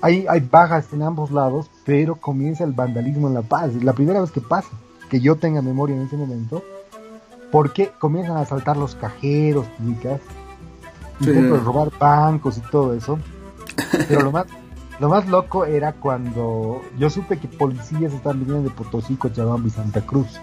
[0.00, 3.74] Hay, hay bajas en ambos lados, pero comienza el vandalismo en La Paz.
[3.74, 4.70] Es la primera vez que pasa,
[5.10, 6.62] que yo tenga memoria en ese momento,
[7.50, 10.20] porque comienzan a asaltar los cajeros, chicas,
[11.20, 11.32] sí.
[11.32, 13.18] robar bancos y todo eso.
[14.08, 14.46] Pero lo más,
[15.00, 19.70] lo más loco era cuando yo supe que policías estaban viniendo de Potosí, Cochabamba y
[19.70, 20.40] Santa Cruz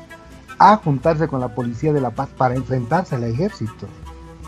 [0.58, 3.88] a juntarse con la policía de La Paz para enfrentarse al ejército.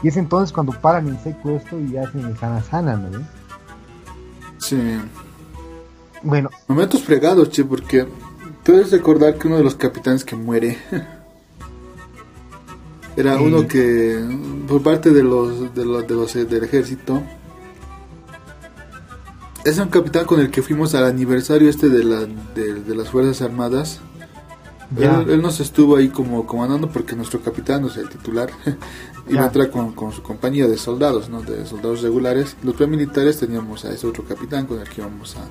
[0.03, 3.19] Y es entonces cuando paran el secuestro y hacen el sana sana, ¿no?
[4.59, 4.99] Sí.
[6.23, 6.49] Bueno.
[6.67, 8.07] Momentos fregados, che, porque
[8.63, 10.77] tú debes recordar que uno de los capitanes que muere
[13.17, 14.23] era uno que,
[14.67, 17.21] por parte de los, de los, de los del ejército,
[19.65, 22.25] es un capitán con el que fuimos al aniversario este de, la,
[22.55, 23.99] de, de las Fuerzas Armadas
[24.95, 28.49] él, él, nos estuvo ahí como comandando porque nuestro capitán, o sea, el titular,
[29.29, 31.41] iba a entrar con, con, su compañía de soldados, ¿no?
[31.41, 32.55] De soldados regulares.
[32.63, 35.41] Los militares teníamos a ese otro capitán con el que íbamos a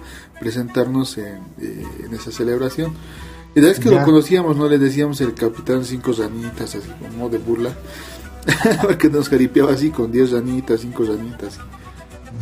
[0.40, 2.94] presentarnos en, eh, en esa celebración.
[3.56, 4.00] Y la vez que ya.
[4.00, 7.72] lo conocíamos, no le decíamos el capitán cinco ranitas, así como de burla.
[8.82, 11.58] porque nos jaripeaba así con diez ranitas, cinco ranitas.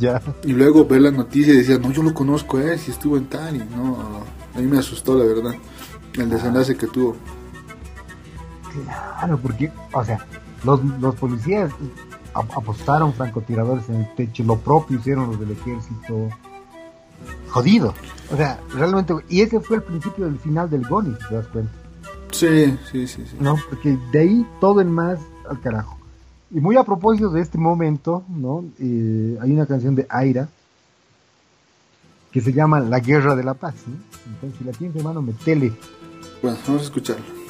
[0.01, 0.21] Ya.
[0.43, 3.27] Y luego ver la noticia y decía, no, yo lo conozco, eh, si estuvo en
[3.27, 3.61] Tani.
[3.77, 4.25] No,
[4.57, 5.55] a mí me asustó, la verdad.
[6.15, 7.17] El desenlace que tuvo.
[8.73, 10.27] Claro, porque, o sea,
[10.65, 11.71] los, los policías
[12.35, 16.29] apostaron francotiradores en el techo, lo propio hicieron los del ejército.
[17.51, 17.95] Jodido.
[18.33, 21.73] O sea, realmente, y ese fue el principio del final del Goni, ¿te das cuenta?
[22.33, 23.37] Sí, sí, sí, sí.
[23.39, 25.19] No, porque de ahí todo en más
[25.49, 25.99] al carajo.
[26.51, 28.65] Y muy a propósito de este momento, ¿no?
[28.79, 30.49] Eh, hay una canción de Aira
[32.33, 33.95] que se llama La Guerra de la Paz, ¿no?
[34.33, 35.73] Entonces, si la tienes, hermano, metele.
[36.43, 37.44] Bueno, vamos a escucharlo.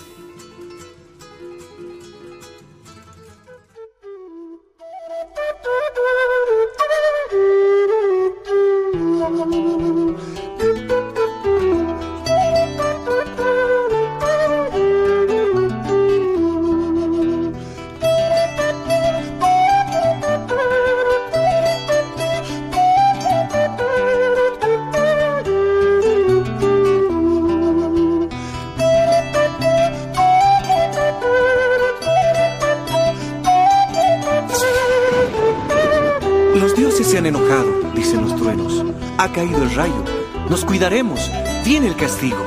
[41.64, 42.44] Viene el castigo.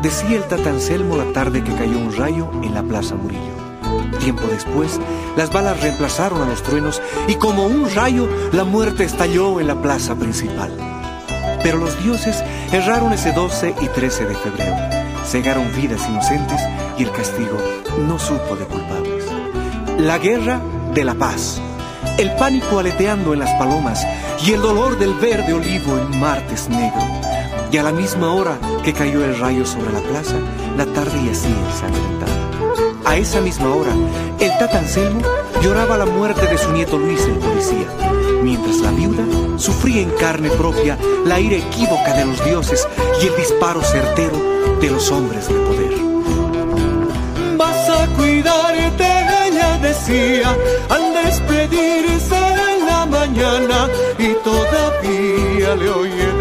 [0.00, 3.52] Decía el Tatanselmo la tarde que cayó un rayo en la Plaza Murillo.
[4.18, 4.98] Tiempo después,
[5.36, 9.82] las balas reemplazaron a los truenos y como un rayo, la muerte estalló en la
[9.82, 10.72] plaza principal.
[11.62, 12.42] Pero los dioses
[12.72, 14.74] erraron ese 12 y 13 de febrero.
[15.26, 16.60] Cegaron vidas inocentes
[16.96, 17.58] y el castigo
[18.08, 19.24] no supo de culpables.
[19.98, 20.62] La guerra
[20.94, 21.60] de la paz.
[22.16, 24.06] El pánico aleteando en las palomas
[24.46, 27.25] y el dolor del verde olivo en martes negro.
[27.70, 30.36] Y a la misma hora que cayó el rayo sobre la plaza,
[30.76, 32.36] la tarde yacía ensangrentada.
[33.04, 33.92] A esa misma hora,
[34.40, 35.22] el Tata Anselmo
[35.62, 37.86] lloraba la muerte de su nieto Luis el policía,
[38.42, 39.24] mientras la viuda
[39.58, 42.86] sufría en carne propia la ira equívoca de los dioses
[43.22, 44.36] y el disparo certero
[44.80, 45.94] de los hombres de poder.
[47.56, 49.06] Vas a cuidarte,
[49.46, 50.56] ella decía,
[50.88, 53.88] al despedirse en la mañana
[54.18, 56.32] y todavía le oye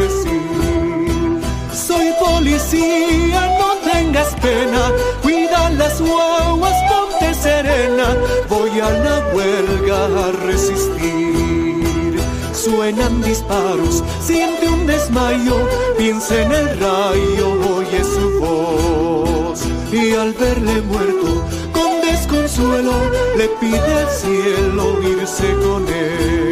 [2.46, 4.92] policía, no tengas pena,
[5.24, 8.16] cuida las guaguas, ponte serena,
[8.48, 12.20] voy a la huelga a resistir.
[12.54, 15.58] Suenan disparos, siente un desmayo,
[15.98, 17.48] piensa en el rayo,
[17.78, 19.60] oye su voz
[19.92, 22.94] y al verle muerto con desconsuelo
[23.38, 26.45] le pide al cielo irse con él.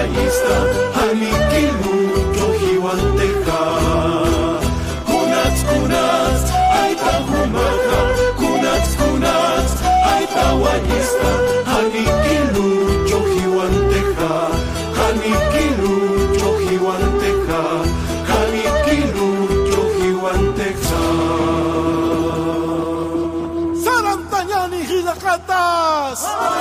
[0.00, 0.56] Paista,
[0.96, 3.60] hanikiluto hiwanteja.
[5.08, 6.44] Kunatz, kunatz,
[6.82, 8.00] aita humaja,
[8.40, 9.70] Kunat kunat,
[10.12, 11.30] aita huanista,
[11.72, 14.32] hanikiluto hiwanteja,
[15.00, 17.62] hanikiluto hiwanteja,
[18.30, 21.02] hanikiluto hiwanteja.
[23.84, 26.20] Sarantañani hilacatas!
[26.24, 26.59] ¡Ah!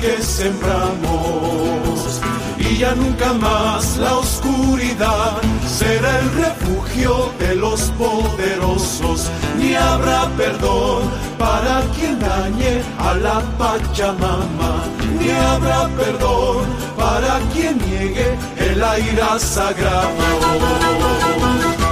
[0.00, 2.20] Que sembramos
[2.58, 11.02] y ya nunca más la oscuridad será el refugio de los poderosos, ni habrá perdón
[11.38, 14.84] para quien dañe a la Pachamama,
[15.18, 16.66] ni habrá perdón
[16.96, 21.87] para quien niegue el aire sagrado.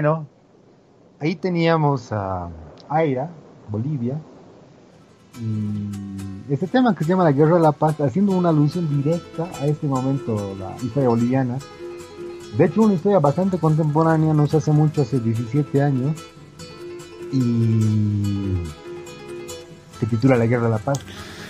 [0.00, 0.26] Bueno,
[1.18, 2.48] ahí teníamos a
[2.88, 3.30] Aira,
[3.68, 4.18] Bolivia,
[5.38, 9.50] y este tema que se llama la Guerra de la Paz, haciendo una alusión directa
[9.60, 11.58] a este momento, la historia boliviana.
[12.56, 16.16] De hecho, una historia bastante contemporánea, no se hace mucho, hace 17 años,
[17.30, 18.62] y
[19.98, 20.98] se titula La Guerra de la Paz,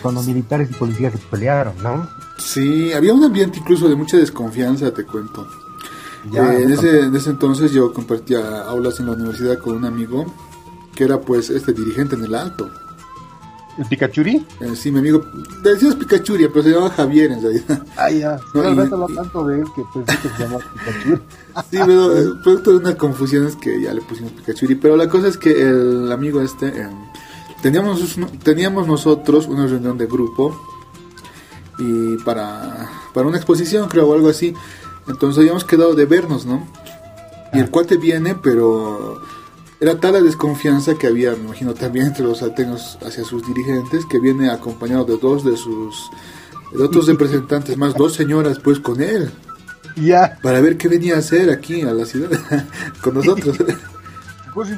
[0.03, 2.09] cuando militares y policías se pelearon, ¿no?
[2.39, 5.47] Sí, había un ambiente incluso de mucha desconfianza, te cuento.
[6.25, 10.27] Eh, en, ese, entonces yo compartía aulas en la universidad con un amigo
[10.95, 12.71] que era pues este dirigente en el alto.
[13.79, 14.47] ¿El Picachuri?
[14.61, 15.25] Eh, sí, mi amigo.
[15.63, 17.87] Decías Picachuri, pero se llamaba Javier en realidad.
[17.97, 18.39] Ah, ya.
[18.55, 21.17] No, tanto de él que pensé que se llamaba Picachuri.
[21.71, 24.75] sí, pero eh, producto de unas confusiones que ya le pusimos Picachuri.
[24.75, 26.89] Pero la cosa es que el amigo este.
[27.63, 28.01] teníamos,
[28.43, 30.61] teníamos nosotros una reunión de grupo.
[31.79, 34.55] Y para, para una exposición, creo, o algo así.
[35.11, 36.67] Entonces habíamos quedado de vernos, ¿no?
[37.53, 39.21] Y el cuate viene, pero
[39.81, 44.07] era tal la desconfianza que había, me imagino, también entre los salteños hacia sus dirigentes,
[44.07, 46.11] que viene acompañado de dos de sus
[46.73, 49.31] de otros representantes, más dos señoras, pues con él.
[49.97, 50.39] Ya.
[50.43, 52.31] Para ver qué venía a hacer aquí a la ciudad
[53.03, 53.57] con nosotros.
[54.53, 54.69] Pues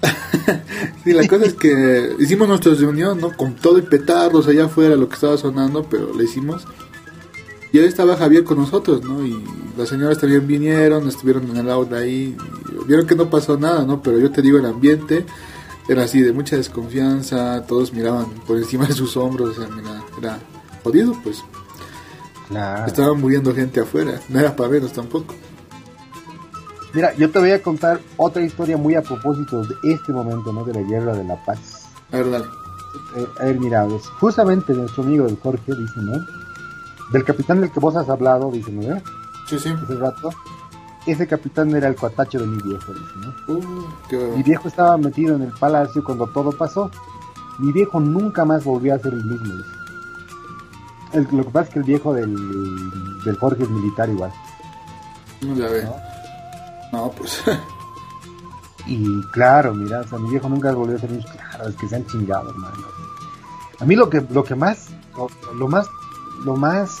[1.04, 3.36] sí, la cosa es que hicimos nuestra reunión, ¿no?
[3.36, 6.64] Con todo el petardos allá afuera, lo que estaba sonando, pero lo hicimos.
[7.72, 9.26] Y ahí estaba Javier con nosotros, ¿no?
[9.26, 9.42] Y
[9.76, 12.36] las señoras también vinieron, estuvieron en el aula ahí,
[12.86, 14.02] vieron que no pasó nada, ¿no?
[14.02, 15.26] Pero yo te digo, el ambiente
[15.88, 20.02] era así, de mucha desconfianza, todos miraban por encima de sus hombros, o sea, mira,
[20.18, 20.38] era
[20.82, 21.44] jodido, pues.
[22.48, 22.86] Claro.
[22.86, 25.34] Estaban muriendo gente afuera, no era para menos tampoco.
[26.92, 30.64] Mira, yo te voy a contar otra historia muy a propósito de este momento, ¿no?
[30.64, 31.88] De la guerra de la paz.
[32.10, 32.46] A ver, dale.
[33.16, 36.45] Eh, a ver, mira, pues, justamente nuestro amigo el Jorge dice, ¿no?
[37.12, 39.00] Del capitán del que vos has hablado, dice, ¿no?
[39.48, 39.74] Sí, sí.
[39.82, 40.30] Ese rato.
[41.06, 43.54] Ese capitán era el cuatacho de mi viejo, dice, ¿no?
[43.54, 46.90] Uh, mi viejo estaba metido en el palacio cuando todo pasó.
[47.58, 49.54] Mi viejo nunca más volvió a ser el mismo,
[51.12, 51.32] dice.
[51.32, 52.34] lo que pasa es que el viejo del,
[53.24, 54.32] del Jorge es militar igual.
[55.42, 55.88] No, ya ve.
[56.92, 57.10] ¿No?
[57.12, 57.40] pues.
[58.86, 61.32] y claro, mira, o sea, mi viejo nunca volvió a ser el mismo.
[61.32, 62.76] Claro, es que se han chingado, hermano.
[63.78, 64.88] A mí lo que, lo que más,
[65.54, 65.86] lo más
[66.44, 66.98] lo más,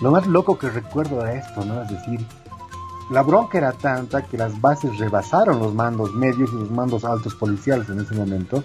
[0.00, 1.82] lo más loco que recuerdo de esto, ¿no?
[1.82, 2.26] Es decir,
[3.10, 7.34] la bronca era tanta que las bases rebasaron los mandos medios y los mandos altos
[7.34, 8.64] policiales en ese momento.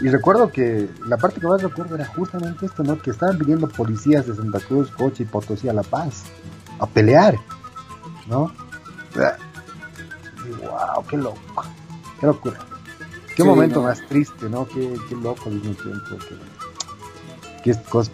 [0.00, 3.00] Y recuerdo que la parte que más recuerdo era justamente esto, ¿no?
[3.00, 6.24] Que estaban viniendo policías de Santa Cruz, Coche y Potosí a La Paz
[6.80, 7.36] a pelear,
[8.26, 8.52] ¿no?
[10.46, 11.64] Y wow, qué loco,
[12.20, 12.58] qué locura.
[13.36, 14.66] Qué momento más triste, ¿no?
[14.66, 16.16] Qué, qué loco al mismo tiempo.
[16.28, 16.36] Qué,
[17.88, 18.10] cosas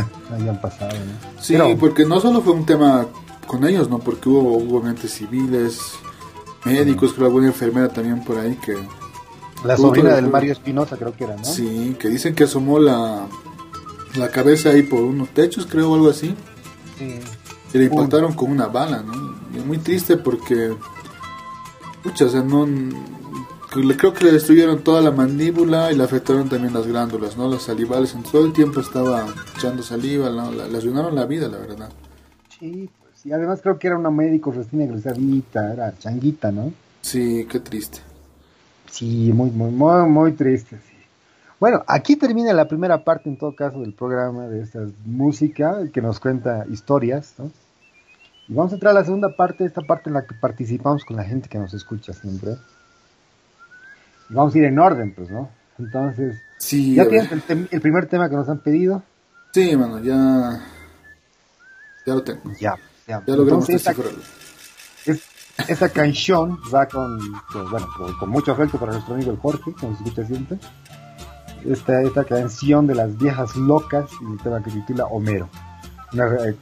[0.32, 0.92] hayan pasado.
[0.92, 1.42] ¿no?
[1.42, 3.06] Sí, porque no solo fue un tema
[3.46, 3.98] con ellos, ¿no?
[3.98, 5.80] Porque hubo, obviamente civiles,
[6.64, 8.76] médicos, creo alguna enfermera también por ahí que...
[9.64, 11.44] La sobrina del Mario Espinosa creo que era, ¿no?
[11.44, 13.26] Sí, que dicen que asomó la,
[14.16, 16.34] la cabeza ahí por unos techos, creo, o algo así.
[16.98, 17.18] Sí.
[17.72, 19.14] Y le impactaron con una bala, ¿no?
[19.58, 20.74] Y muy triste porque
[22.04, 22.68] Pucha, o sea, no...
[23.74, 27.48] Creo que le destruyeron toda la mandíbula y le afectaron también las glándulas, ¿no?
[27.48, 29.26] Las salivales, en todo el tiempo estaba
[29.56, 30.52] echando saliva, ¿no?
[30.52, 31.90] Le, ayudaron la vida, la verdad.
[32.56, 36.72] Sí, pues, y además creo que era una médico recién egresadita, era changuita, ¿no?
[37.00, 37.98] Sí, qué triste.
[38.92, 40.94] Sí, muy, muy, muy, muy triste, sí.
[41.58, 46.00] Bueno, aquí termina la primera parte, en todo caso, del programa de esta música que
[46.00, 47.50] nos cuenta historias, ¿no?
[48.46, 51.16] Y vamos a entrar a la segunda parte, esta parte en la que participamos con
[51.16, 52.52] la gente que nos escucha siempre.
[54.28, 55.50] Y vamos a ir en orden, pues, ¿no?
[55.78, 59.02] Entonces, sí, ¿ya tienes el, primer tema que nos han pedido?
[59.52, 60.60] Sí, hermano, ya,
[62.06, 62.42] ya lo tengo.
[62.60, 62.76] Ya,
[63.06, 63.22] ya.
[63.26, 63.94] Ya logramos esta,
[65.68, 67.18] esta canción va con,
[67.52, 67.88] pues, bueno,
[68.18, 70.58] con, mucho afecto para nuestro amigo el Jorge, que nos escucha siempre.
[71.64, 75.48] Esta, esta canción de las viejas locas y el tema que titula Homero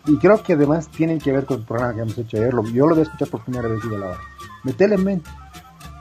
[0.07, 2.53] y creo que además tienen que ver con el programa que hemos hecho ayer.
[2.73, 4.19] Yo lo voy a escuchar por primera vez y la hora.
[4.65, 5.31] Metele en mente.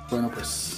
[0.09, 0.70] Bueno, pues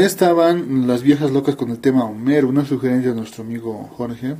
[0.00, 4.34] ahí estaban las viejas locas con el tema Homero, una sugerencia de nuestro amigo Jorge.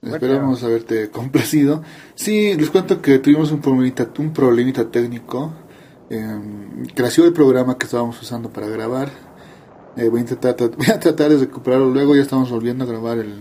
[0.00, 1.82] Esperamos haberte complacido.
[2.14, 5.52] Sí, les cuento que tuvimos un problemita, un problemita técnico.
[6.08, 6.40] Eh,
[6.94, 9.10] creció el programa que estábamos usando para grabar.
[9.96, 12.16] Eh, voy, a intentar, voy a tratar de recuperarlo luego.
[12.16, 13.34] Ya estamos volviendo a grabar el,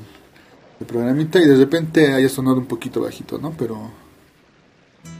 [0.80, 3.53] el programita y de repente haya sonado un poquito bajito, ¿no?
[3.57, 3.89] Pero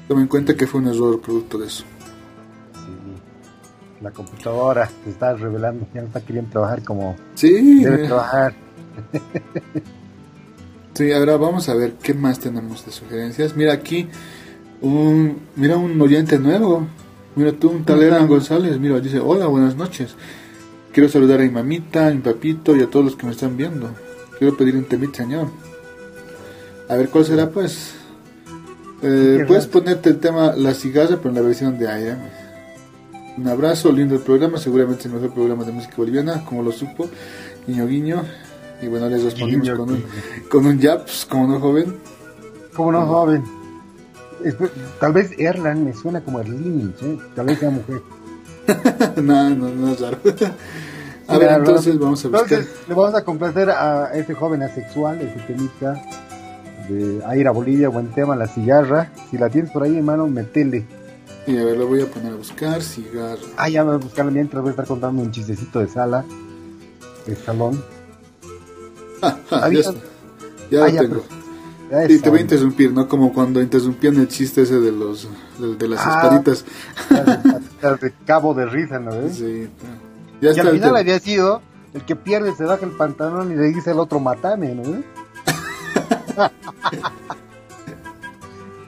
[0.10, 1.86] tomen en cuenta que fue un error producto de eso.
[4.02, 7.84] La computadora se está revelando, ya no está queriendo trabajar como sí.
[7.84, 8.54] debe trabajar.
[10.94, 13.56] Sí, ahora vamos a ver qué más tenemos de sugerencias.
[13.56, 14.08] Mira aquí,
[14.82, 16.88] un, mira un oyente nuevo.
[17.36, 18.80] Mira tú, un tal Eran González.
[18.80, 20.16] Mira, dice, hola, buenas noches.
[20.92, 23.56] Quiero saludar a mi mamita, a mi papito y a todos los que me están
[23.56, 23.92] viendo.
[24.40, 25.50] Quiero pedir un temita, señor.
[26.90, 27.94] A ver, ¿cuál será, pues?
[29.04, 32.47] Eh, puedes ponerte el tema La Cigarra, pero en la versión de AM.
[33.38, 34.58] Un abrazo, lindo el programa.
[34.58, 37.08] Seguramente es el mejor programa de música boliviana, como lo supo.
[37.68, 38.24] Guiño, guiño.
[38.82, 40.04] Y bueno, les respondimos con un,
[40.50, 41.96] con un Japs, como no joven.
[42.76, 43.44] Como no joven.
[45.00, 47.20] tal vez Erlan me suena como Erlini, ¿sí?
[47.36, 48.02] tal vez sea mujer.
[49.22, 50.18] no, no, no es raro.
[51.30, 52.50] A ver, entonces vamos a buscar.
[52.50, 56.02] Entonces, le vamos a complacer a este joven asexual, ese temita
[56.88, 59.12] de a ir a Bolivia, buen tema, la cigarra.
[59.30, 60.86] Si la tienes por ahí, hermano, metele.
[61.48, 63.40] Y a ver, lo voy a poner a buscar, cigarra.
[63.56, 66.26] Ah, ya voy a buscarla mientras voy a estar contando un chistecito de sala,
[67.26, 67.82] de salón.
[69.20, 69.82] Ah, ah, ya,
[70.70, 71.24] ya lo tengo.
[72.08, 73.08] Y te voy a interrumpir, ¿no?
[73.08, 76.66] Como cuando interrumpían el chiste ese de los de, las ah, espaditas.
[78.02, 79.38] de cabo de risa, ¿no ves?
[79.38, 79.68] Sí.
[80.40, 81.64] Ya y al final había sido
[81.96, 85.02] el que pierde se baja el pantalón y le dice al otro matame, ¿no?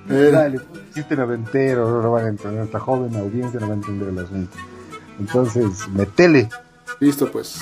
[0.32, 0.60] Dale,
[0.94, 4.20] chiste noventero, no, no van a entender, nuestra joven audiencia no va a entender el
[4.20, 4.58] asunto.
[5.20, 6.50] Entonces, metele.
[7.00, 7.62] Listo, pues.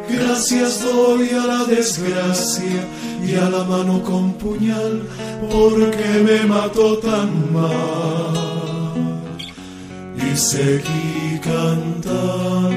[0.09, 2.87] Gracias doy a la desgracia
[3.27, 5.03] y a la mano con puñal,
[5.51, 8.31] porque me mató tan mal.
[10.15, 12.76] Y seguí cantando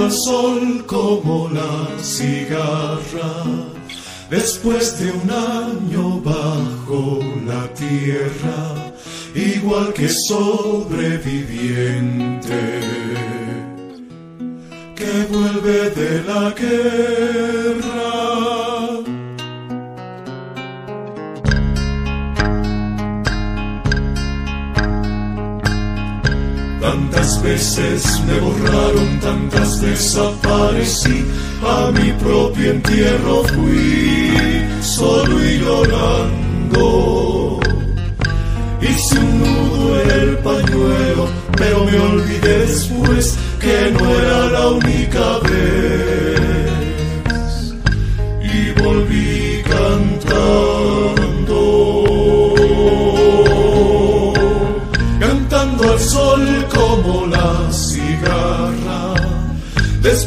[0.00, 3.44] al sol como la cigarra.
[4.30, 8.74] Después de un año bajo la tierra,
[9.34, 12.80] igual que sobreviviente
[14.96, 18.25] que vuelve de la guerra.
[27.56, 31.24] Me borraron, tantas desaparecí,
[31.64, 37.60] a mi propio entierro fui, solo y llorando.
[38.82, 45.38] Hice un nudo en el pañuelo, pero me olvidé después que no era la única
[45.38, 46.55] vez.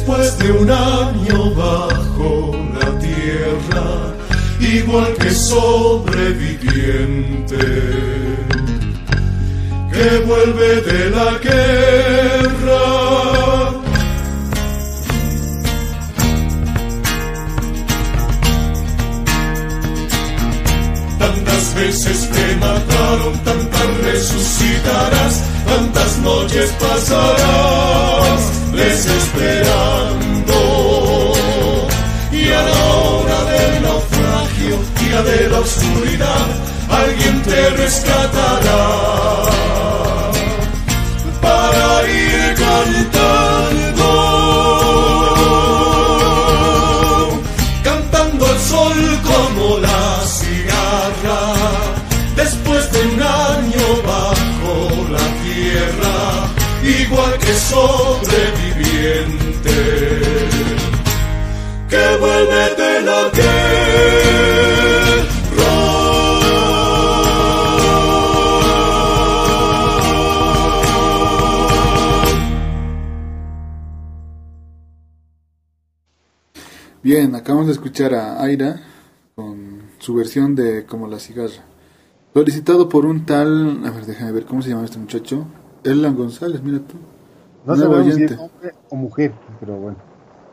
[0.00, 4.14] Después de un año bajo la tierra,
[4.60, 7.58] igual que sobreviviente
[9.92, 12.80] que vuelve de la guerra.
[21.18, 31.32] Tantas veces te mataron, tantas resucitarás tantas noches pasarás desesperando.
[32.32, 36.46] Y a la hora del naufragio, día de la oscuridad,
[36.88, 38.88] alguien te rescatará.
[41.40, 43.39] Para ir cantando,
[57.54, 59.70] sobreviviente
[61.88, 63.50] que vuelve de la guerra.
[77.02, 78.82] Bien, acabamos de escuchar a Aira
[79.34, 81.64] con su versión de Como la cigarra.
[82.34, 83.84] Solicitado por un tal.
[83.86, 85.46] A ver, déjame ver cómo se llama este muchacho.
[85.82, 86.96] Erlan González, mira tú.
[87.66, 89.96] No sé si es hombre o mujer, pero bueno.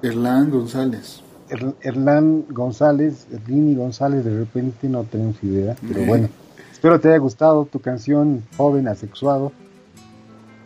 [0.01, 1.21] Erlan González.
[1.49, 6.29] Er, Erlan González, Erlini González, de repente no tenemos idea, pero bueno.
[6.71, 9.51] Espero te haya gustado tu canción, joven asexuado.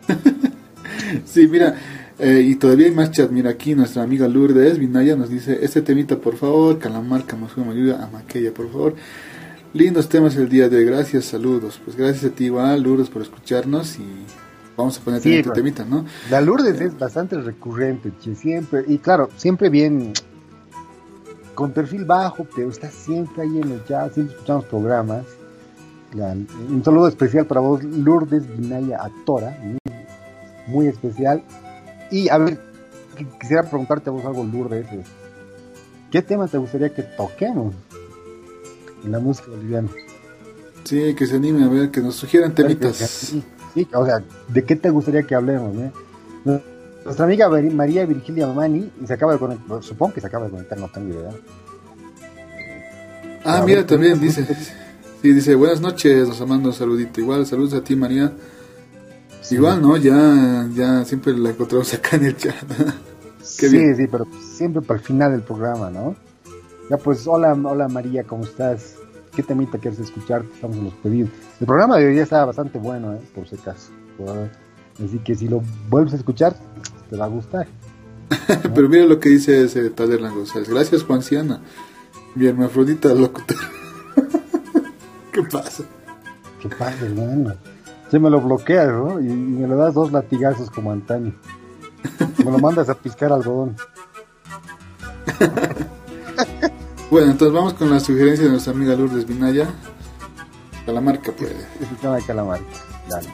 [1.24, 1.76] sí, mira,
[2.18, 3.30] eh, y todavía hay más chat.
[3.30, 8.04] Mira aquí nuestra amiga Lourdes Vinaya nos dice, este temita por favor, Calamarca, me ayuda
[8.04, 8.94] a Maquella, por favor.
[9.72, 11.80] Lindos temas el día de hoy, gracias, saludos.
[11.82, 14.04] Pues gracias a ti igual, Lourdes, por escucharnos y
[14.82, 16.04] vamos a poner este temita, ¿no?
[16.30, 20.12] La Lourdes es bastante recurrente, siempre, y claro, siempre bien
[21.54, 25.24] con perfil bajo, pero está siempre ahí en el chat, siempre escuchamos programas.
[26.14, 29.56] un saludo especial para vos, Lourdes Vinaya Actora,
[30.66, 31.42] muy especial.
[32.10, 32.60] Y a ver,
[33.40, 34.86] quisiera preguntarte a vos algo, Lourdes.
[36.10, 37.74] ¿Qué tema te gustaría que toquemos
[39.04, 39.88] en la música boliviana?
[40.84, 42.96] Sí, que se anime a ver, que nos sugieran temitas.
[42.96, 43.42] Sí,
[43.94, 45.74] o sea, ¿de qué te gustaría que hablemos?
[45.76, 45.92] Eh?
[47.04, 50.78] Nuestra amiga María Virgilia Mamani se acaba de conectar, supongo que se acaba de conectar,
[50.78, 51.30] no tengo idea.
[53.44, 54.46] Ah, mira, también dice,
[55.20, 57.20] sí, dice, buenas noches, nos manda un saludito.
[57.20, 58.32] Igual, saludos a ti, María.
[59.50, 59.96] Igual, ¿no?
[59.96, 62.54] Ya, ya siempre la encontramos acá en el chat.
[63.42, 66.14] sí, sí, pero siempre para el final del programa, ¿no?
[66.88, 68.94] Ya pues, hola, hola María, ¿cómo estás?
[69.34, 70.44] ¿Qué temita quieres escuchar?
[70.52, 71.30] Estamos en los pedidos.
[71.58, 73.20] El programa de hoy día estaba bastante bueno, ¿eh?
[73.34, 73.90] Por si acaso.
[75.02, 76.54] Así que si lo vuelves a escuchar,
[77.08, 77.66] te va a gustar.
[78.74, 80.68] pero mira lo que dice ese Tader González.
[80.68, 81.62] Gracias, Juanciana.
[82.34, 83.56] Mi hermafrodita locutor.
[85.32, 85.84] ¿Qué pasa?
[86.60, 87.54] ¿Qué pasa, hermano?
[88.10, 89.18] Se me lo bloqueas, ¿no?
[89.18, 91.32] Y, me lo das dos latigazos como antaño.
[92.44, 93.76] Me lo mandas a piscar algodón.
[97.12, 99.68] bueno, entonces vamos con la sugerencia de nuestra amiga Lourdes Vinaya.
[100.86, 101.52] Calamarca, pues.
[101.78, 102.64] El tema de Calamarca,
[103.06, 103.28] dale.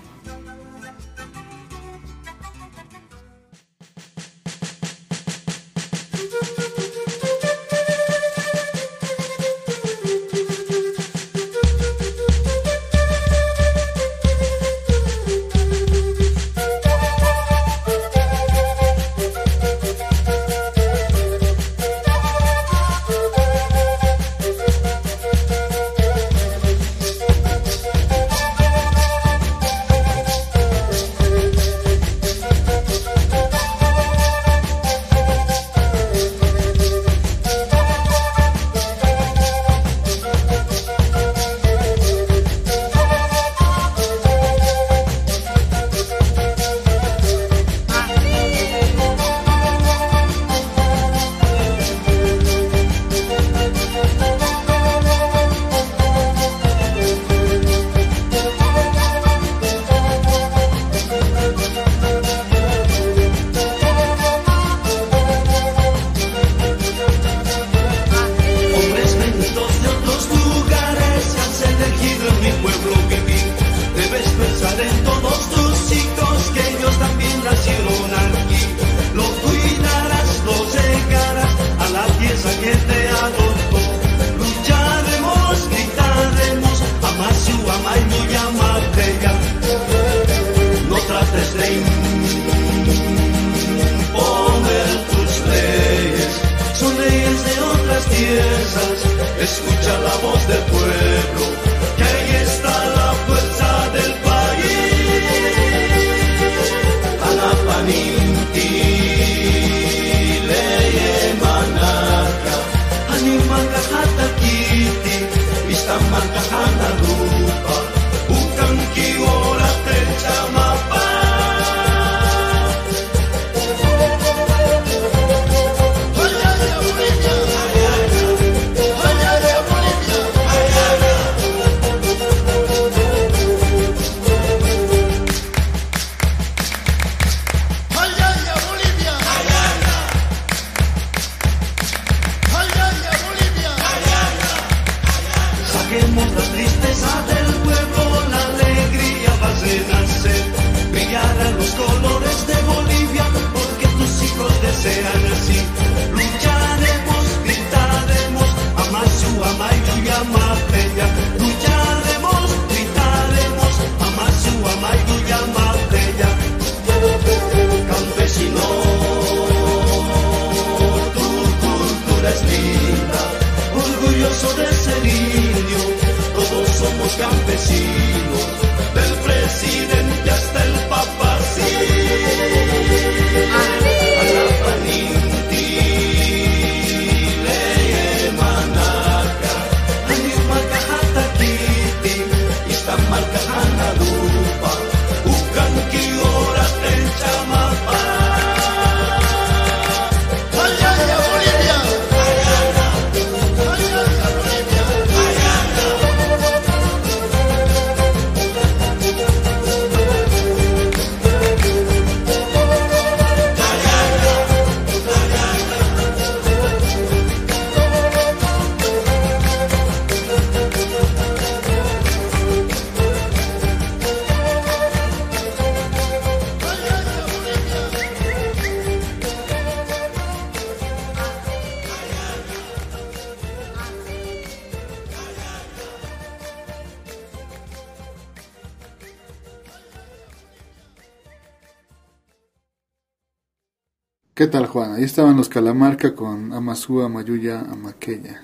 [244.39, 244.93] ¿Qué tal, Juan?
[244.93, 248.40] Ahí estaban los Calamarca con Amasúa, Mayuya, Amaqueya.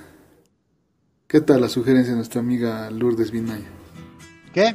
[1.29, 3.71] ¿Qué tal la sugerencia de nuestra amiga Lourdes Vinaya?
[4.53, 4.75] ¿Qué?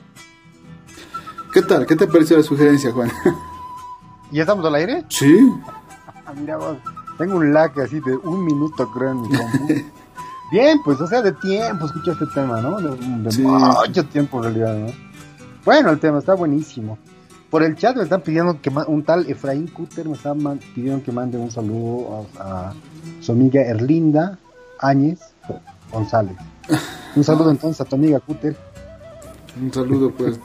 [1.51, 1.85] ¿Qué tal?
[1.85, 3.11] ¿Qué te pareció la sugerencia, Juan?
[4.31, 5.03] ¿Ya estamos al aire?
[5.09, 5.51] Sí.
[6.39, 6.77] Mira vos,
[7.17, 9.73] tengo un lag así de un minuto, creo, en mi compu.
[10.53, 12.79] Bien, pues, o sea, de tiempo escucho este tema, ¿no?
[12.79, 12.95] De,
[13.43, 14.93] mucho tiempo, en realidad, ¿no?
[15.65, 16.97] Bueno, el tema está buenísimo.
[17.49, 20.35] Por el chat me están pidiendo que un tal Efraín Cutter me está
[20.75, 22.73] pidiendo que mande un saludo a,
[23.21, 24.37] su amiga Erlinda
[24.79, 25.19] Áñez
[25.91, 26.35] González.
[27.15, 28.55] Un saludo entonces a tu amiga Cutter.
[29.59, 30.39] Un saludo, pues.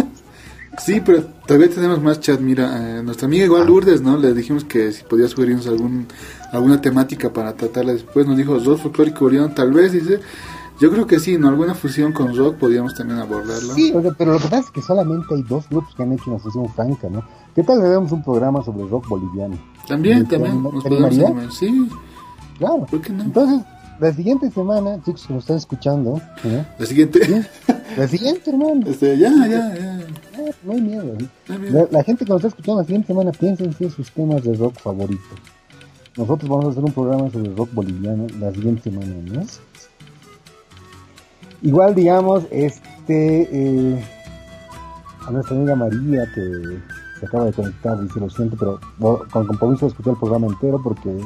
[0.78, 2.38] sí, pero todavía tenemos más chat.
[2.38, 4.18] Mira, eh, nuestra amiga igual Lourdes, ¿no?
[4.18, 6.06] Le dijimos que si podía sugerirnos algún,
[6.52, 8.26] alguna temática para tratarla después.
[8.26, 10.20] Nos dijo rock folclórico boliviano, tal vez, dice.
[10.78, 11.48] Yo creo que sí, ¿no?
[11.48, 13.74] Alguna fusión con rock podríamos también abordarla.
[13.74, 16.38] Sí, pero lo que pasa es que solamente hay dos grupos que han hecho una
[16.38, 17.24] fusión franca, ¿no?
[17.54, 19.56] ¿Qué tal le damos un programa sobre rock boliviano?
[19.88, 20.62] También, también.
[20.62, 21.88] Nos podemos sí.
[22.58, 22.86] Claro.
[22.90, 23.24] ¿Por qué no?
[23.24, 23.62] Entonces,
[23.98, 26.20] la siguiente semana, chicos que nos están escuchando.
[26.78, 27.46] ¿La siguiente?
[27.96, 28.86] La siguiente, hermano.
[28.86, 29.98] Este, ya, ya, ya.
[30.64, 31.16] No, hay miedo.
[31.90, 34.78] La, gente que nos está escuchando la siguiente semana, piensen en sus temas de rock
[34.78, 35.38] favoritos.
[36.16, 39.42] Nosotros vamos a hacer un programa sobre rock boliviano la siguiente semana, ¿no?
[41.62, 43.48] Igual, digamos, este.
[43.52, 44.04] Eh,
[45.26, 46.78] a nuestra amiga María, que
[47.18, 48.80] se acaba de conectar, dice lo siento, pero
[49.30, 51.18] con compromiso de escuchar el programa entero porque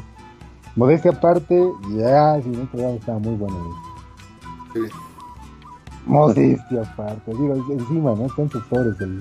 [0.77, 3.77] modestia aparte, ya, el programa estaba muy bueno.
[4.73, 4.81] Sí.
[6.07, 8.27] Modestia aparte, digo, encima, ¿no?
[8.27, 9.19] Están sectores del,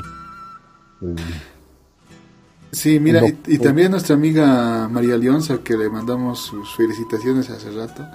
[2.72, 8.06] Sí, mira, y, también nuestra amiga María Leonza, que le mandamos sus felicitaciones hace rato.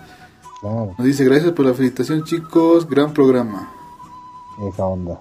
[0.65, 3.71] Nos dice, gracias por la felicitación, chicos, gran programa.
[4.73, 5.21] Esa onda.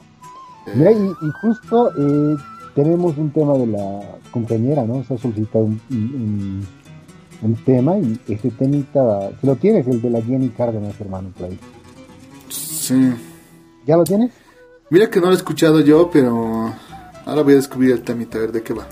[0.67, 0.71] Eh.
[0.73, 2.37] Mira, y, justo eh,
[2.75, 5.03] tenemos un tema de la compañera, ¿no?
[5.03, 6.65] Se ha solicitado un,
[7.41, 11.47] un, tema y ese temita, si lo tienes, el de la Jenny Cárdenas, hermano, por
[11.47, 11.59] ahí.
[12.47, 13.13] Sí.
[13.85, 14.31] ¿Ya lo tienes?
[14.89, 16.71] Mira que no lo he escuchado yo, pero
[17.25, 18.87] ahora voy a descubrir el temita, a ver de qué va.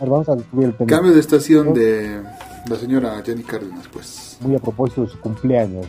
[0.00, 0.88] vamos a descubrir el tema.
[0.88, 2.22] Cambio de estación de
[2.66, 4.38] la señora Jenny Cárdenas, pues.
[4.40, 5.86] Muy a propósito de su cumpleaños.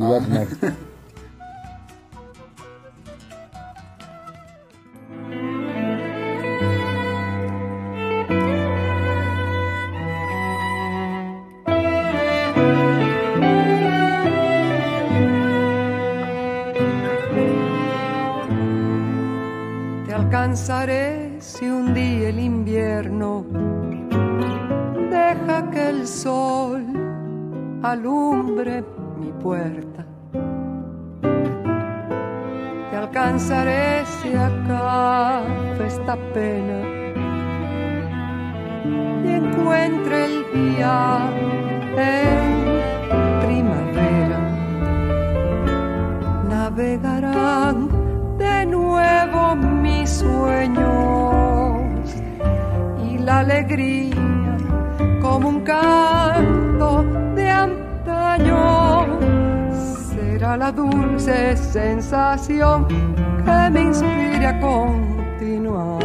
[0.00, 0.20] Ah.
[20.06, 23.63] Te alcanzaré si un día el invierno
[25.34, 26.84] deja que el sol
[27.82, 28.84] alumbre
[29.18, 30.04] mi puerta.
[32.90, 35.42] Te alcanzaré si acá
[35.86, 36.78] esta pena
[39.24, 41.18] y encuentre el día
[41.96, 42.50] en
[43.44, 44.40] primavera.
[46.48, 47.88] Navegarán
[48.38, 50.84] de nuevo mis sueños
[53.08, 54.23] y la alegría
[55.34, 57.04] como un canto
[57.34, 59.18] de antaño.
[60.10, 65.98] Será la dulce sensación que me inspire a continuar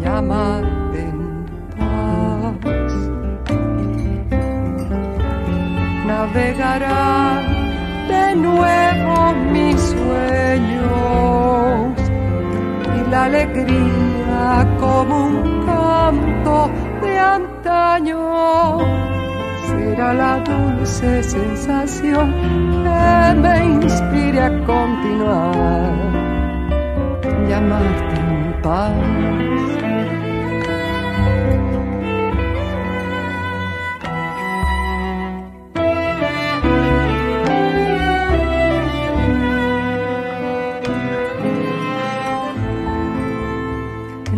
[0.00, 1.46] y amarte en
[1.78, 2.92] paz.
[6.06, 7.40] Navegará
[8.12, 10.92] de nuevo mis sueños
[12.98, 16.81] y la alegría como un canto
[19.66, 22.32] será la dulce sensación
[22.84, 25.92] que me inspire a continuar
[27.48, 28.92] y amarte en paz.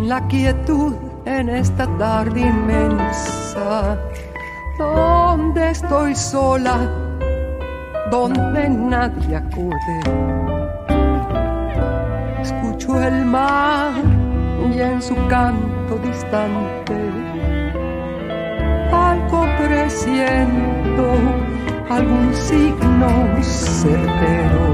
[0.07, 1.04] La quietud
[1.39, 3.97] en esta tarde inmensa,
[4.77, 6.77] donde estoy sola,
[8.09, 9.97] donde nadie acude.
[12.41, 13.93] Escucho el mar
[14.73, 16.95] y en su canto distante
[18.91, 21.07] algo presiento,
[21.89, 23.09] algún signo
[23.41, 24.65] certero.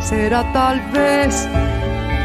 [0.00, 1.48] Será tal vez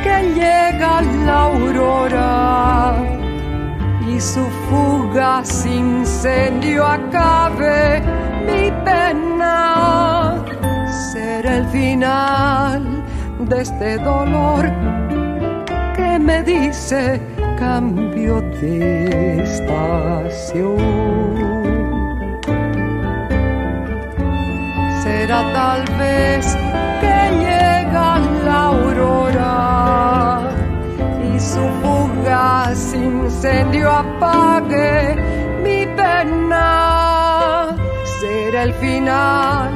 [0.04, 2.96] que llega la aurora
[4.08, 8.02] y su fugaz incendio acabe
[8.48, 10.44] mi pena.
[11.12, 13.04] Será el final
[13.40, 14.72] de este dolor
[15.96, 17.22] que me dice
[17.58, 20.78] cambio de estación.
[25.04, 26.46] Será tal vez
[27.02, 28.91] que llega la aurora
[32.74, 35.16] incendio apague
[35.64, 37.76] mi pena.
[38.20, 39.72] Será el final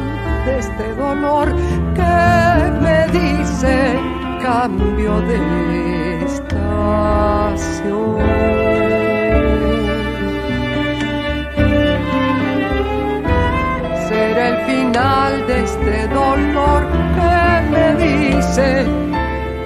[0.45, 1.53] de este dolor
[1.93, 3.99] que me dice
[4.41, 6.55] cambio de estación.
[14.07, 16.81] Será el final de este dolor
[17.17, 17.37] que
[17.73, 18.85] me dice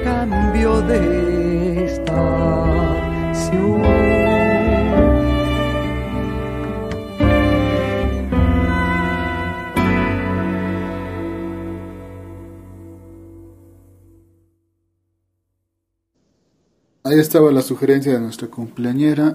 [0.04, 3.09] cambio de estación.
[17.10, 19.34] Ahí estaba la sugerencia de nuestra cumpleañera,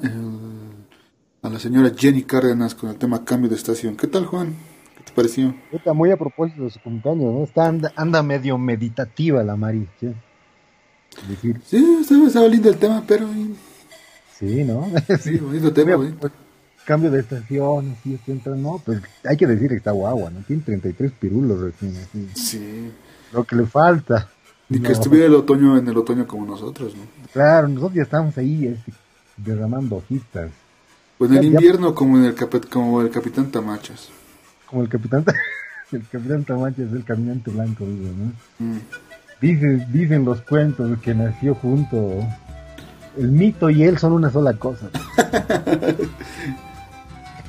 [1.42, 3.96] a la señora Jenny Cárdenas con el tema cambio de estación.
[3.96, 4.54] ¿Qué tal, Juan?
[4.96, 5.52] ¿Qué te pareció?
[5.72, 7.42] Está muy a propósito de su cumpleaños, ¿no?
[7.42, 7.66] Está,
[7.96, 10.14] anda, medio meditativa la Mari, ¿sí?
[11.64, 11.84] Sí,
[12.24, 13.26] estaba, lindo el tema, pero...
[14.38, 14.86] Sí, ¿no?
[15.20, 16.32] sí, bonito tema, pues,
[16.84, 18.18] cambio de estación, así,
[18.56, 20.40] no, pues hay que decir que está guagua, ¿no?
[20.40, 21.94] Tiene 33 pirulos recién,
[22.34, 22.90] Sí.
[23.32, 24.28] Lo que le falta.
[24.68, 27.02] Ni que estuviera el otoño en el otoño como nosotros, ¿no?
[27.32, 28.92] Claro, nosotros ya estamos ahí este,
[29.36, 30.50] derramando hojitas.
[31.18, 32.34] Pues en el invierno como en el
[32.68, 34.08] como el capitán Tamachas.
[34.66, 35.24] Como el capitán
[35.92, 38.32] el capitán Tamachas el caminante blanco, ¿no?
[38.58, 38.78] Mm.
[39.40, 42.26] Dicen, dicen los cuentos que nació junto.
[43.16, 44.88] El mito y él son una sola cosa.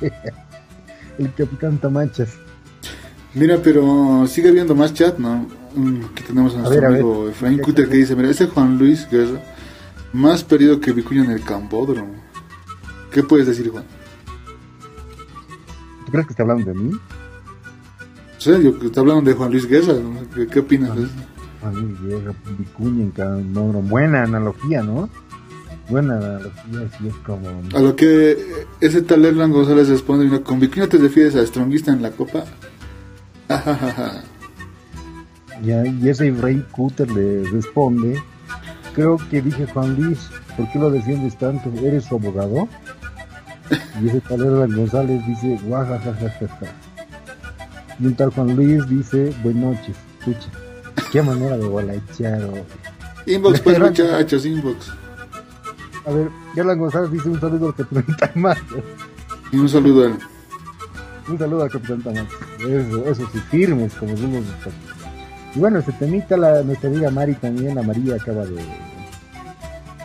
[1.18, 2.36] el capitán Tamachas.
[3.34, 5.46] Mira, pero sigue habiendo más chat, ¿no?
[5.74, 9.40] Mm, aquí tenemos a nuestro amigo Efraín Cutter que dice, mira, ese Juan Luis Guerra,
[10.12, 12.14] más perdido que Vicuña en el Campódromo.
[13.10, 13.84] ¿Qué puedes decir, Juan?
[16.06, 16.92] ¿Tú crees que está hablando de mí?
[18.38, 19.94] Sí, yo que está hablando de Juan Luis Guerra,
[20.50, 21.14] ¿qué, opinas Juan, de eso?
[21.60, 25.10] Juan Luis Guerra, Vicuña en Campódromo, buena analogía, ¿no?
[25.88, 27.48] Buena analogía, sí es como...
[27.74, 28.36] A lo que
[28.80, 32.44] ese tal Erlan González responde, ¿con Vicuña te refieres a Stronguista en la Copa?
[35.62, 38.20] y ese Rey Cutter le responde,
[38.94, 40.18] creo que dije Juan Luis,
[40.56, 41.70] ¿por qué lo defiendes tanto?
[41.82, 42.68] ¿Eres su abogado?
[44.02, 44.44] Y ese tal
[44.74, 46.46] González dice, guajajajaja.
[47.98, 50.48] Y un tal Juan Luis dice, buenas noches, escucha.
[51.12, 52.42] Qué manera de volachar.
[53.26, 54.92] Inbox, pues muchachos, inbox.
[56.06, 58.58] A ver, Gerlan González dice un saludo al Capitán más.
[59.52, 60.18] Y un saludo a él.
[61.28, 62.26] Un saludo al Capitán Tamás.
[62.60, 64.44] Eso, eso sí, firmes, como decimos.
[65.54, 68.64] Y bueno, se temita la, nuestra amiga Mari también, la María acaba de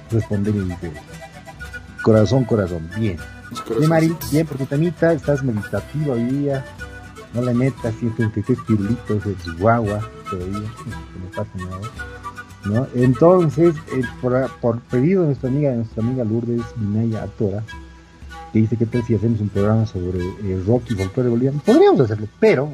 [0.09, 0.91] responder y dice,
[2.01, 3.17] corazón, corazón, bien.
[3.77, 6.65] Bien, Mari, bien, porque temita, estás meditativa hoy día,
[7.33, 9.99] no le metas 133 pirulitos de guagua
[10.29, 12.20] todavía, que no pasa nada.
[12.95, 17.63] Entonces, eh, por, pedido de nuestra amiga, nuestra amiga Lourdes Minaya Atora,
[18.53, 21.99] que dice que tal si hacemos un programa sobre eh, rock y folclore boliviano, podríamos
[22.01, 22.69] hacerlo, pero,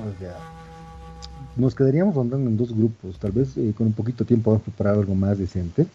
[1.56, 4.62] nos quedaríamos andando en dos grupos, tal vez eh, con un poquito de tiempo vamos
[4.62, 5.88] a preparar algo más decente.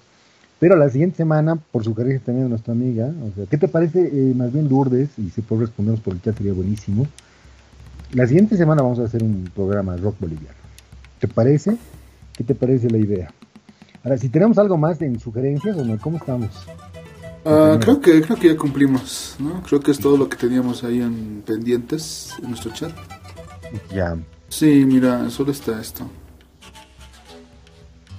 [0.59, 4.33] Pero la siguiente semana, por sugerencia también de nuestra amiga, o sea, ¿qué te parece
[4.37, 5.09] más bien Lourdes?
[5.19, 7.09] Y si puedes respondernos por el chat sería buenísimo.
[8.13, 10.57] La siguiente semana vamos a hacer un programa rock boliviano.
[11.19, 11.77] ¿Te parece?
[12.37, 13.33] ¿Qué te parece la idea?
[14.05, 16.51] Ahora, si tenemos algo más en sugerencias o no, ¿cómo estamos?
[17.45, 19.63] Uh, creo que creo que ya cumplimos, ¿no?
[19.63, 22.93] Creo que es todo lo que teníamos ahí en pendientes en nuestro chat.
[23.93, 24.17] Ya.
[24.49, 26.09] Sí, mira, solo está esto.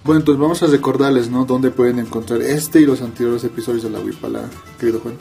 [0.03, 1.45] Bueno, entonces vamos a recordarles, ¿no?
[1.45, 4.41] Dónde pueden encontrar este y los anteriores episodios de la Wipala,
[4.77, 5.15] querido Juan.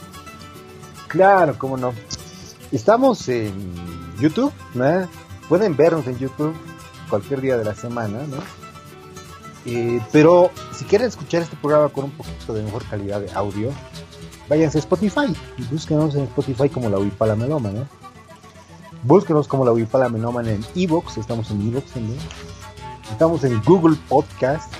[1.06, 1.92] Claro, cómo no.
[2.72, 3.52] Estamos en
[4.18, 5.08] YouTube, ¿no?
[5.48, 6.54] Pueden vernos en YouTube
[7.08, 8.61] cualquier día de la semana, ¿no?
[9.64, 13.70] Eh, pero si quieren escuchar este programa con un poquito de mejor calidad de audio,
[14.48, 17.86] váyanse a Spotify y búsquenos en Spotify como la Wipala Meloma, ¿no?
[19.04, 22.18] Búsquenos como la Wipala Menoman en Evox, estamos en Evox también.
[23.10, 24.72] Estamos en Google Podcast.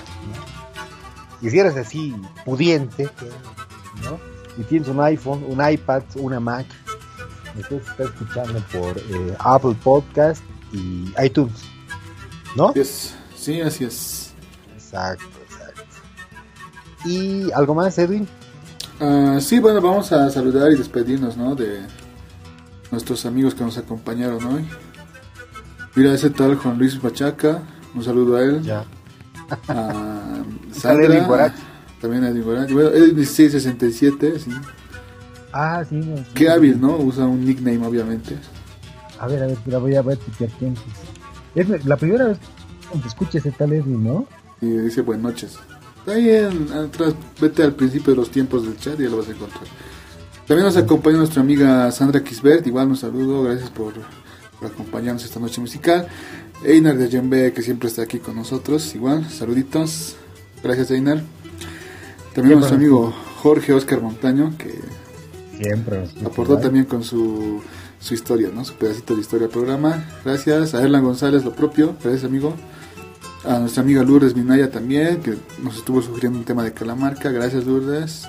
[1.41, 2.15] Y si eres así
[2.45, 3.09] pudiente,
[4.03, 4.33] ¿no?
[4.57, 6.65] y tienes un iPhone, un iPad, una Mac,
[7.55, 11.61] entonces estás escuchando por eh, Apple Podcast y iTunes,
[12.55, 12.73] ¿no?
[13.35, 14.22] Sí, así es.
[14.93, 15.81] Exacto, exacto.
[17.05, 18.27] ¿Y algo más, Edwin?
[18.99, 21.55] Uh, sí, bueno, vamos a saludar y despedirnos, ¿no?
[21.55, 21.81] De
[22.91, 24.69] nuestros amigos que nos acompañaron hoy.
[25.95, 27.63] Mira, ese tal Juan Luis Pachaca,
[27.95, 28.61] un saludo a él.
[28.61, 28.85] Ya.
[29.67, 31.53] A Sandra,
[31.99, 32.67] También Edwin Morán.
[32.71, 34.51] Bueno, Edwin 1667, sí.
[35.51, 35.95] Ah, sí.
[35.95, 36.97] No, Qué hábil, ¿no?
[36.97, 38.37] Usa un nickname, obviamente.
[39.19, 40.19] A ver, a ver, la voy a ver
[40.59, 40.73] quién
[41.55, 41.69] es.
[41.71, 42.37] Es la primera vez
[43.01, 44.27] que escuché ese tal Edwin, ¿no?
[44.63, 45.57] Y dice buenas noches.
[46.07, 49.31] Ahí atrás, vete al principio de los tiempos del chat y ya lo vas a
[49.31, 49.63] encontrar.
[50.47, 53.93] También nos acompaña nuestra amiga Sandra Kisbert, igual un saludo, gracias por,
[54.59, 56.07] por acompañarnos esta noche musical.
[56.65, 60.15] Einar de Yembe, que siempre está aquí con nosotros, igual, saluditos.
[60.63, 61.23] Gracias, Einar.
[62.33, 64.79] También nuestro amigo Jorge Oscar Montaño, que
[65.61, 67.61] siempre aportó también con su,
[67.99, 68.63] su historia, ¿no?
[68.63, 70.05] Su pedacito de historia al programa.
[70.23, 70.73] Gracias.
[70.73, 71.95] A Erlan González, lo propio.
[72.01, 72.55] Gracias, amigo.
[73.45, 77.29] A nuestra amiga Lourdes Minaya también, que nos estuvo sugiriendo un tema de Calamarca.
[77.29, 78.23] Gracias, Lourdes.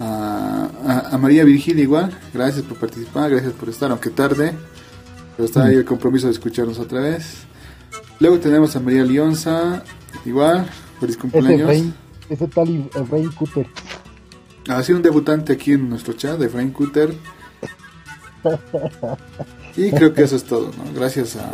[0.00, 4.54] A, a, María Virgilia igual, gracias por participar, gracias por estar, aunque tarde,
[5.36, 7.42] pero está ahí el compromiso de escucharnos otra vez.
[8.18, 9.82] Luego tenemos a María Lionza,
[10.24, 10.66] igual,
[11.00, 11.92] feliz cumpleaños.
[12.30, 13.66] Ese, tal Efraín Cutter.
[14.68, 17.14] Ha sido un debutante aquí en nuestro chat, de Efraín Cutter.
[19.76, 20.92] y creo que eso es todo, ¿no?
[20.94, 21.50] Gracias a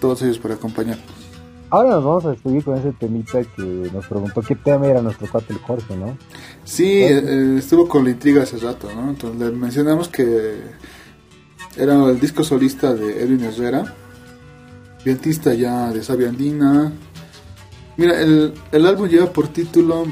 [0.00, 1.25] todos ellos por acompañarnos.
[1.68, 5.28] Ahora nos vamos a despedir con ese temita que nos preguntó qué tema era nuestro
[5.30, 6.16] cuate el Jorge, ¿no?
[6.64, 9.10] Sí, eh, estuvo con la intriga hace rato, ¿no?
[9.10, 10.60] Entonces le mencionamos que
[11.76, 13.94] era el disco solista de Edwin Herrera,
[15.04, 16.92] vientista ya de Sabia Andina.
[17.96, 20.04] Mira, el, el álbum lleva por título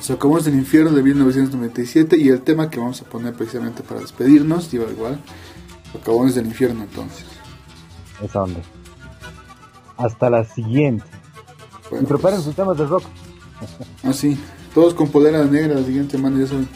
[0.00, 4.70] Socavos del Infierno de 1997 y el tema que vamos a poner precisamente para despedirnos
[4.70, 5.20] lleva igual
[5.92, 7.24] Socavones del Infierno entonces.
[8.20, 8.60] Esa onda.
[9.96, 11.04] Hasta la siguiente.
[11.90, 12.44] y preparen pues.
[12.44, 13.04] sus temas de rock.
[14.02, 14.38] Ah, sí.
[14.74, 16.68] Todos con polera negra, la siguiente semana ya saben.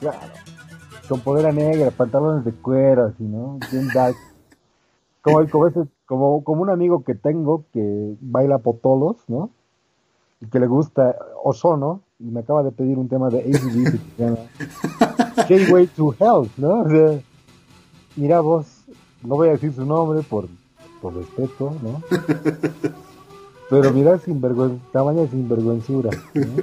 [0.00, 0.18] Claro.
[1.08, 3.58] Con polera negra, pantalones de cuero, así, ¿no?
[3.70, 4.16] Bien dark.
[5.20, 9.50] Como, como, ese, como, como un amigo que tengo que baila potolos, ¿no?
[10.40, 11.14] Y que le gusta
[11.44, 14.38] Ozono, y me acaba de pedir un tema de ACDC que se llama
[15.48, 16.80] Gateway to Hell, ¿no?
[16.80, 17.20] O sea,
[18.16, 18.66] mira vos,
[19.22, 20.48] no voy a decir su nombre por
[21.02, 22.00] por respeto, ¿no?
[23.68, 26.10] Pero mira, sinvergüenza, tamaña sinvergüenzura.
[26.34, 26.62] ¿no?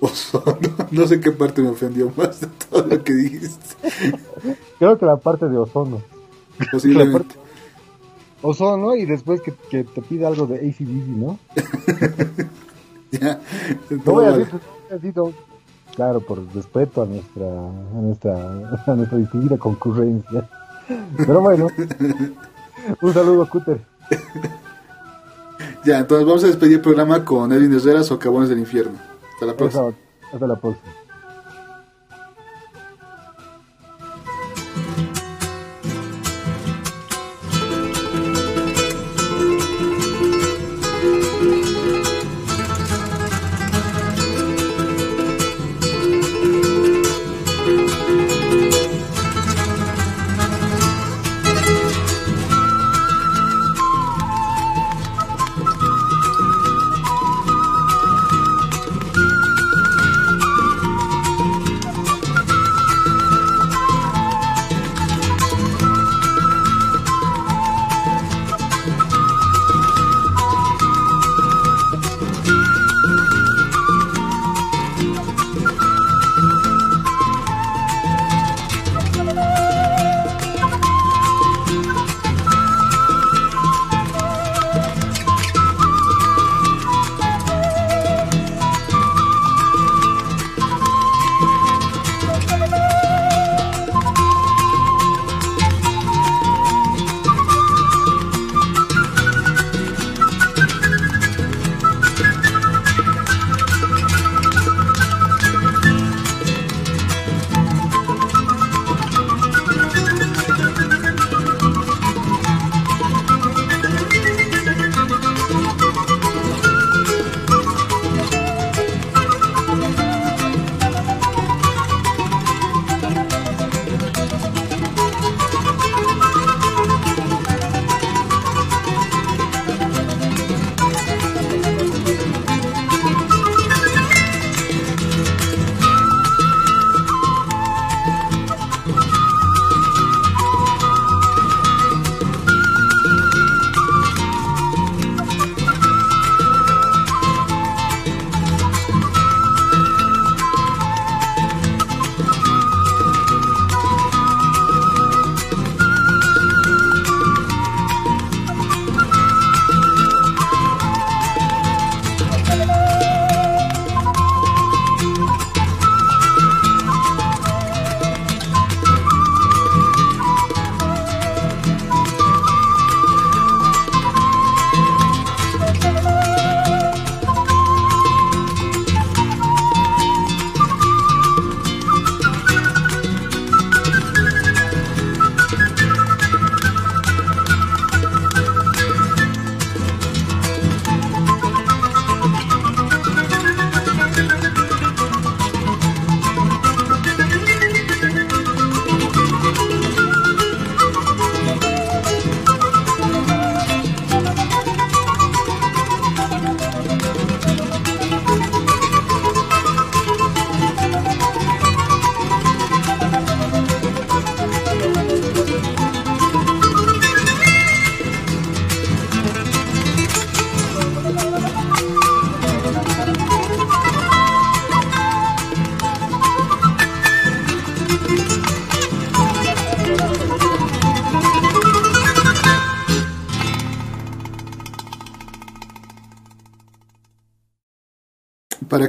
[0.00, 0.54] Ozono,
[0.90, 3.76] no sé qué parte me ofendió más de todo lo que dijiste.
[4.78, 6.00] Creo que la parte de Ozono.
[6.72, 7.34] Posiblemente.
[8.42, 11.38] Ozono y después que, que, te pide algo de ACDC, ¿no?
[13.10, 13.38] ya,
[13.90, 14.48] no voy a decir,
[15.94, 18.34] claro, por respeto a nuestra, a nuestra,
[18.86, 20.48] a nuestra distinguida concurrencia.
[21.16, 21.66] Pero bueno.
[23.00, 23.80] Un saludo, Cutter.
[25.84, 28.98] ya, entonces vamos a despedir el programa con Edwin Herrera, Cabones del Infierno.
[29.34, 29.92] Hasta la próxima.
[30.32, 30.99] Hasta la próxima.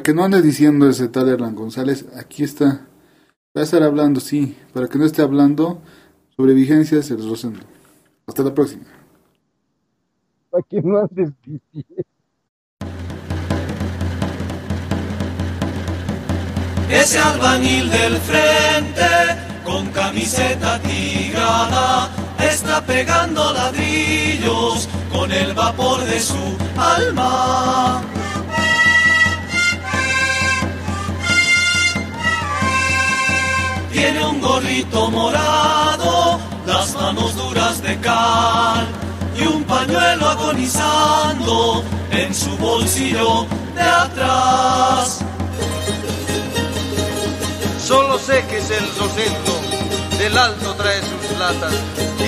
[0.02, 2.88] Para que no ande diciendo ese tal Erlan González, aquí está.
[3.56, 5.80] Va a estar hablando, sí, para que no esté hablando
[6.36, 7.60] sobre vigencias el Rosendo.
[8.26, 8.86] Hasta la próxima.
[10.50, 11.30] Para que no andes
[16.90, 19.12] Ese albañil del frente
[19.64, 22.10] con camiseta tirada
[22.40, 28.02] está pegando ladrillos con el vapor de su alma.
[33.92, 38.88] Tiene un gorrito morado, las manos duras de cal
[39.38, 43.46] y un pañuelo agonizando en su bolsillo
[43.76, 45.20] de atrás.
[47.84, 49.60] Solo sé que es el Rosendo,
[50.18, 51.74] del alto trae sus latas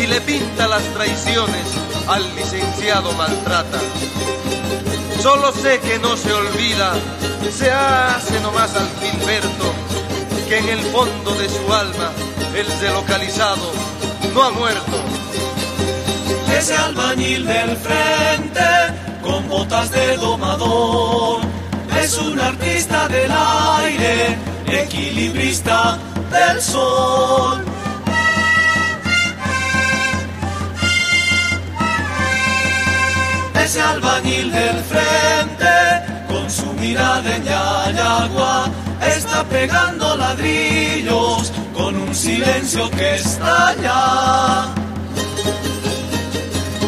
[0.02, 1.68] y le pinta las traiciones
[2.08, 3.80] al licenciado maltrata.
[5.22, 6.94] Solo sé que no se olvida,
[7.50, 9.74] se hace nomás al Gilberto,
[10.54, 12.12] que en el fondo de su alma
[12.56, 13.72] el delocalizado
[14.34, 14.98] no ha muerto.
[16.56, 18.70] Ese albañil del frente,
[19.24, 21.42] con botas de domador,
[22.00, 25.98] es un artista del aire equilibrista
[26.32, 27.66] del sol.
[33.64, 35.76] Ese albañil del frente,
[36.28, 38.70] con su mirada en Yayagua,
[39.02, 44.74] está pegando ladrillos con un silencio que estalla.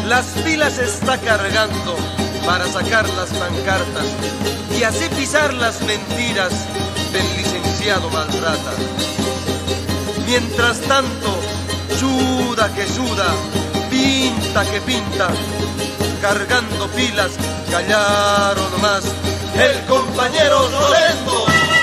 [0.08, 1.96] Las pilas está cargando
[2.44, 4.06] para sacar las pancartas
[4.78, 6.52] y así pisar las mentiras
[7.12, 8.72] del licenciado maltrata.
[10.26, 11.40] Mientras tanto,
[11.98, 13.26] suda que suda,
[13.90, 15.28] pinta que pinta,
[16.20, 17.32] cargando pilas,
[17.70, 19.04] callaron más
[19.58, 21.75] el compañero Lorenzo.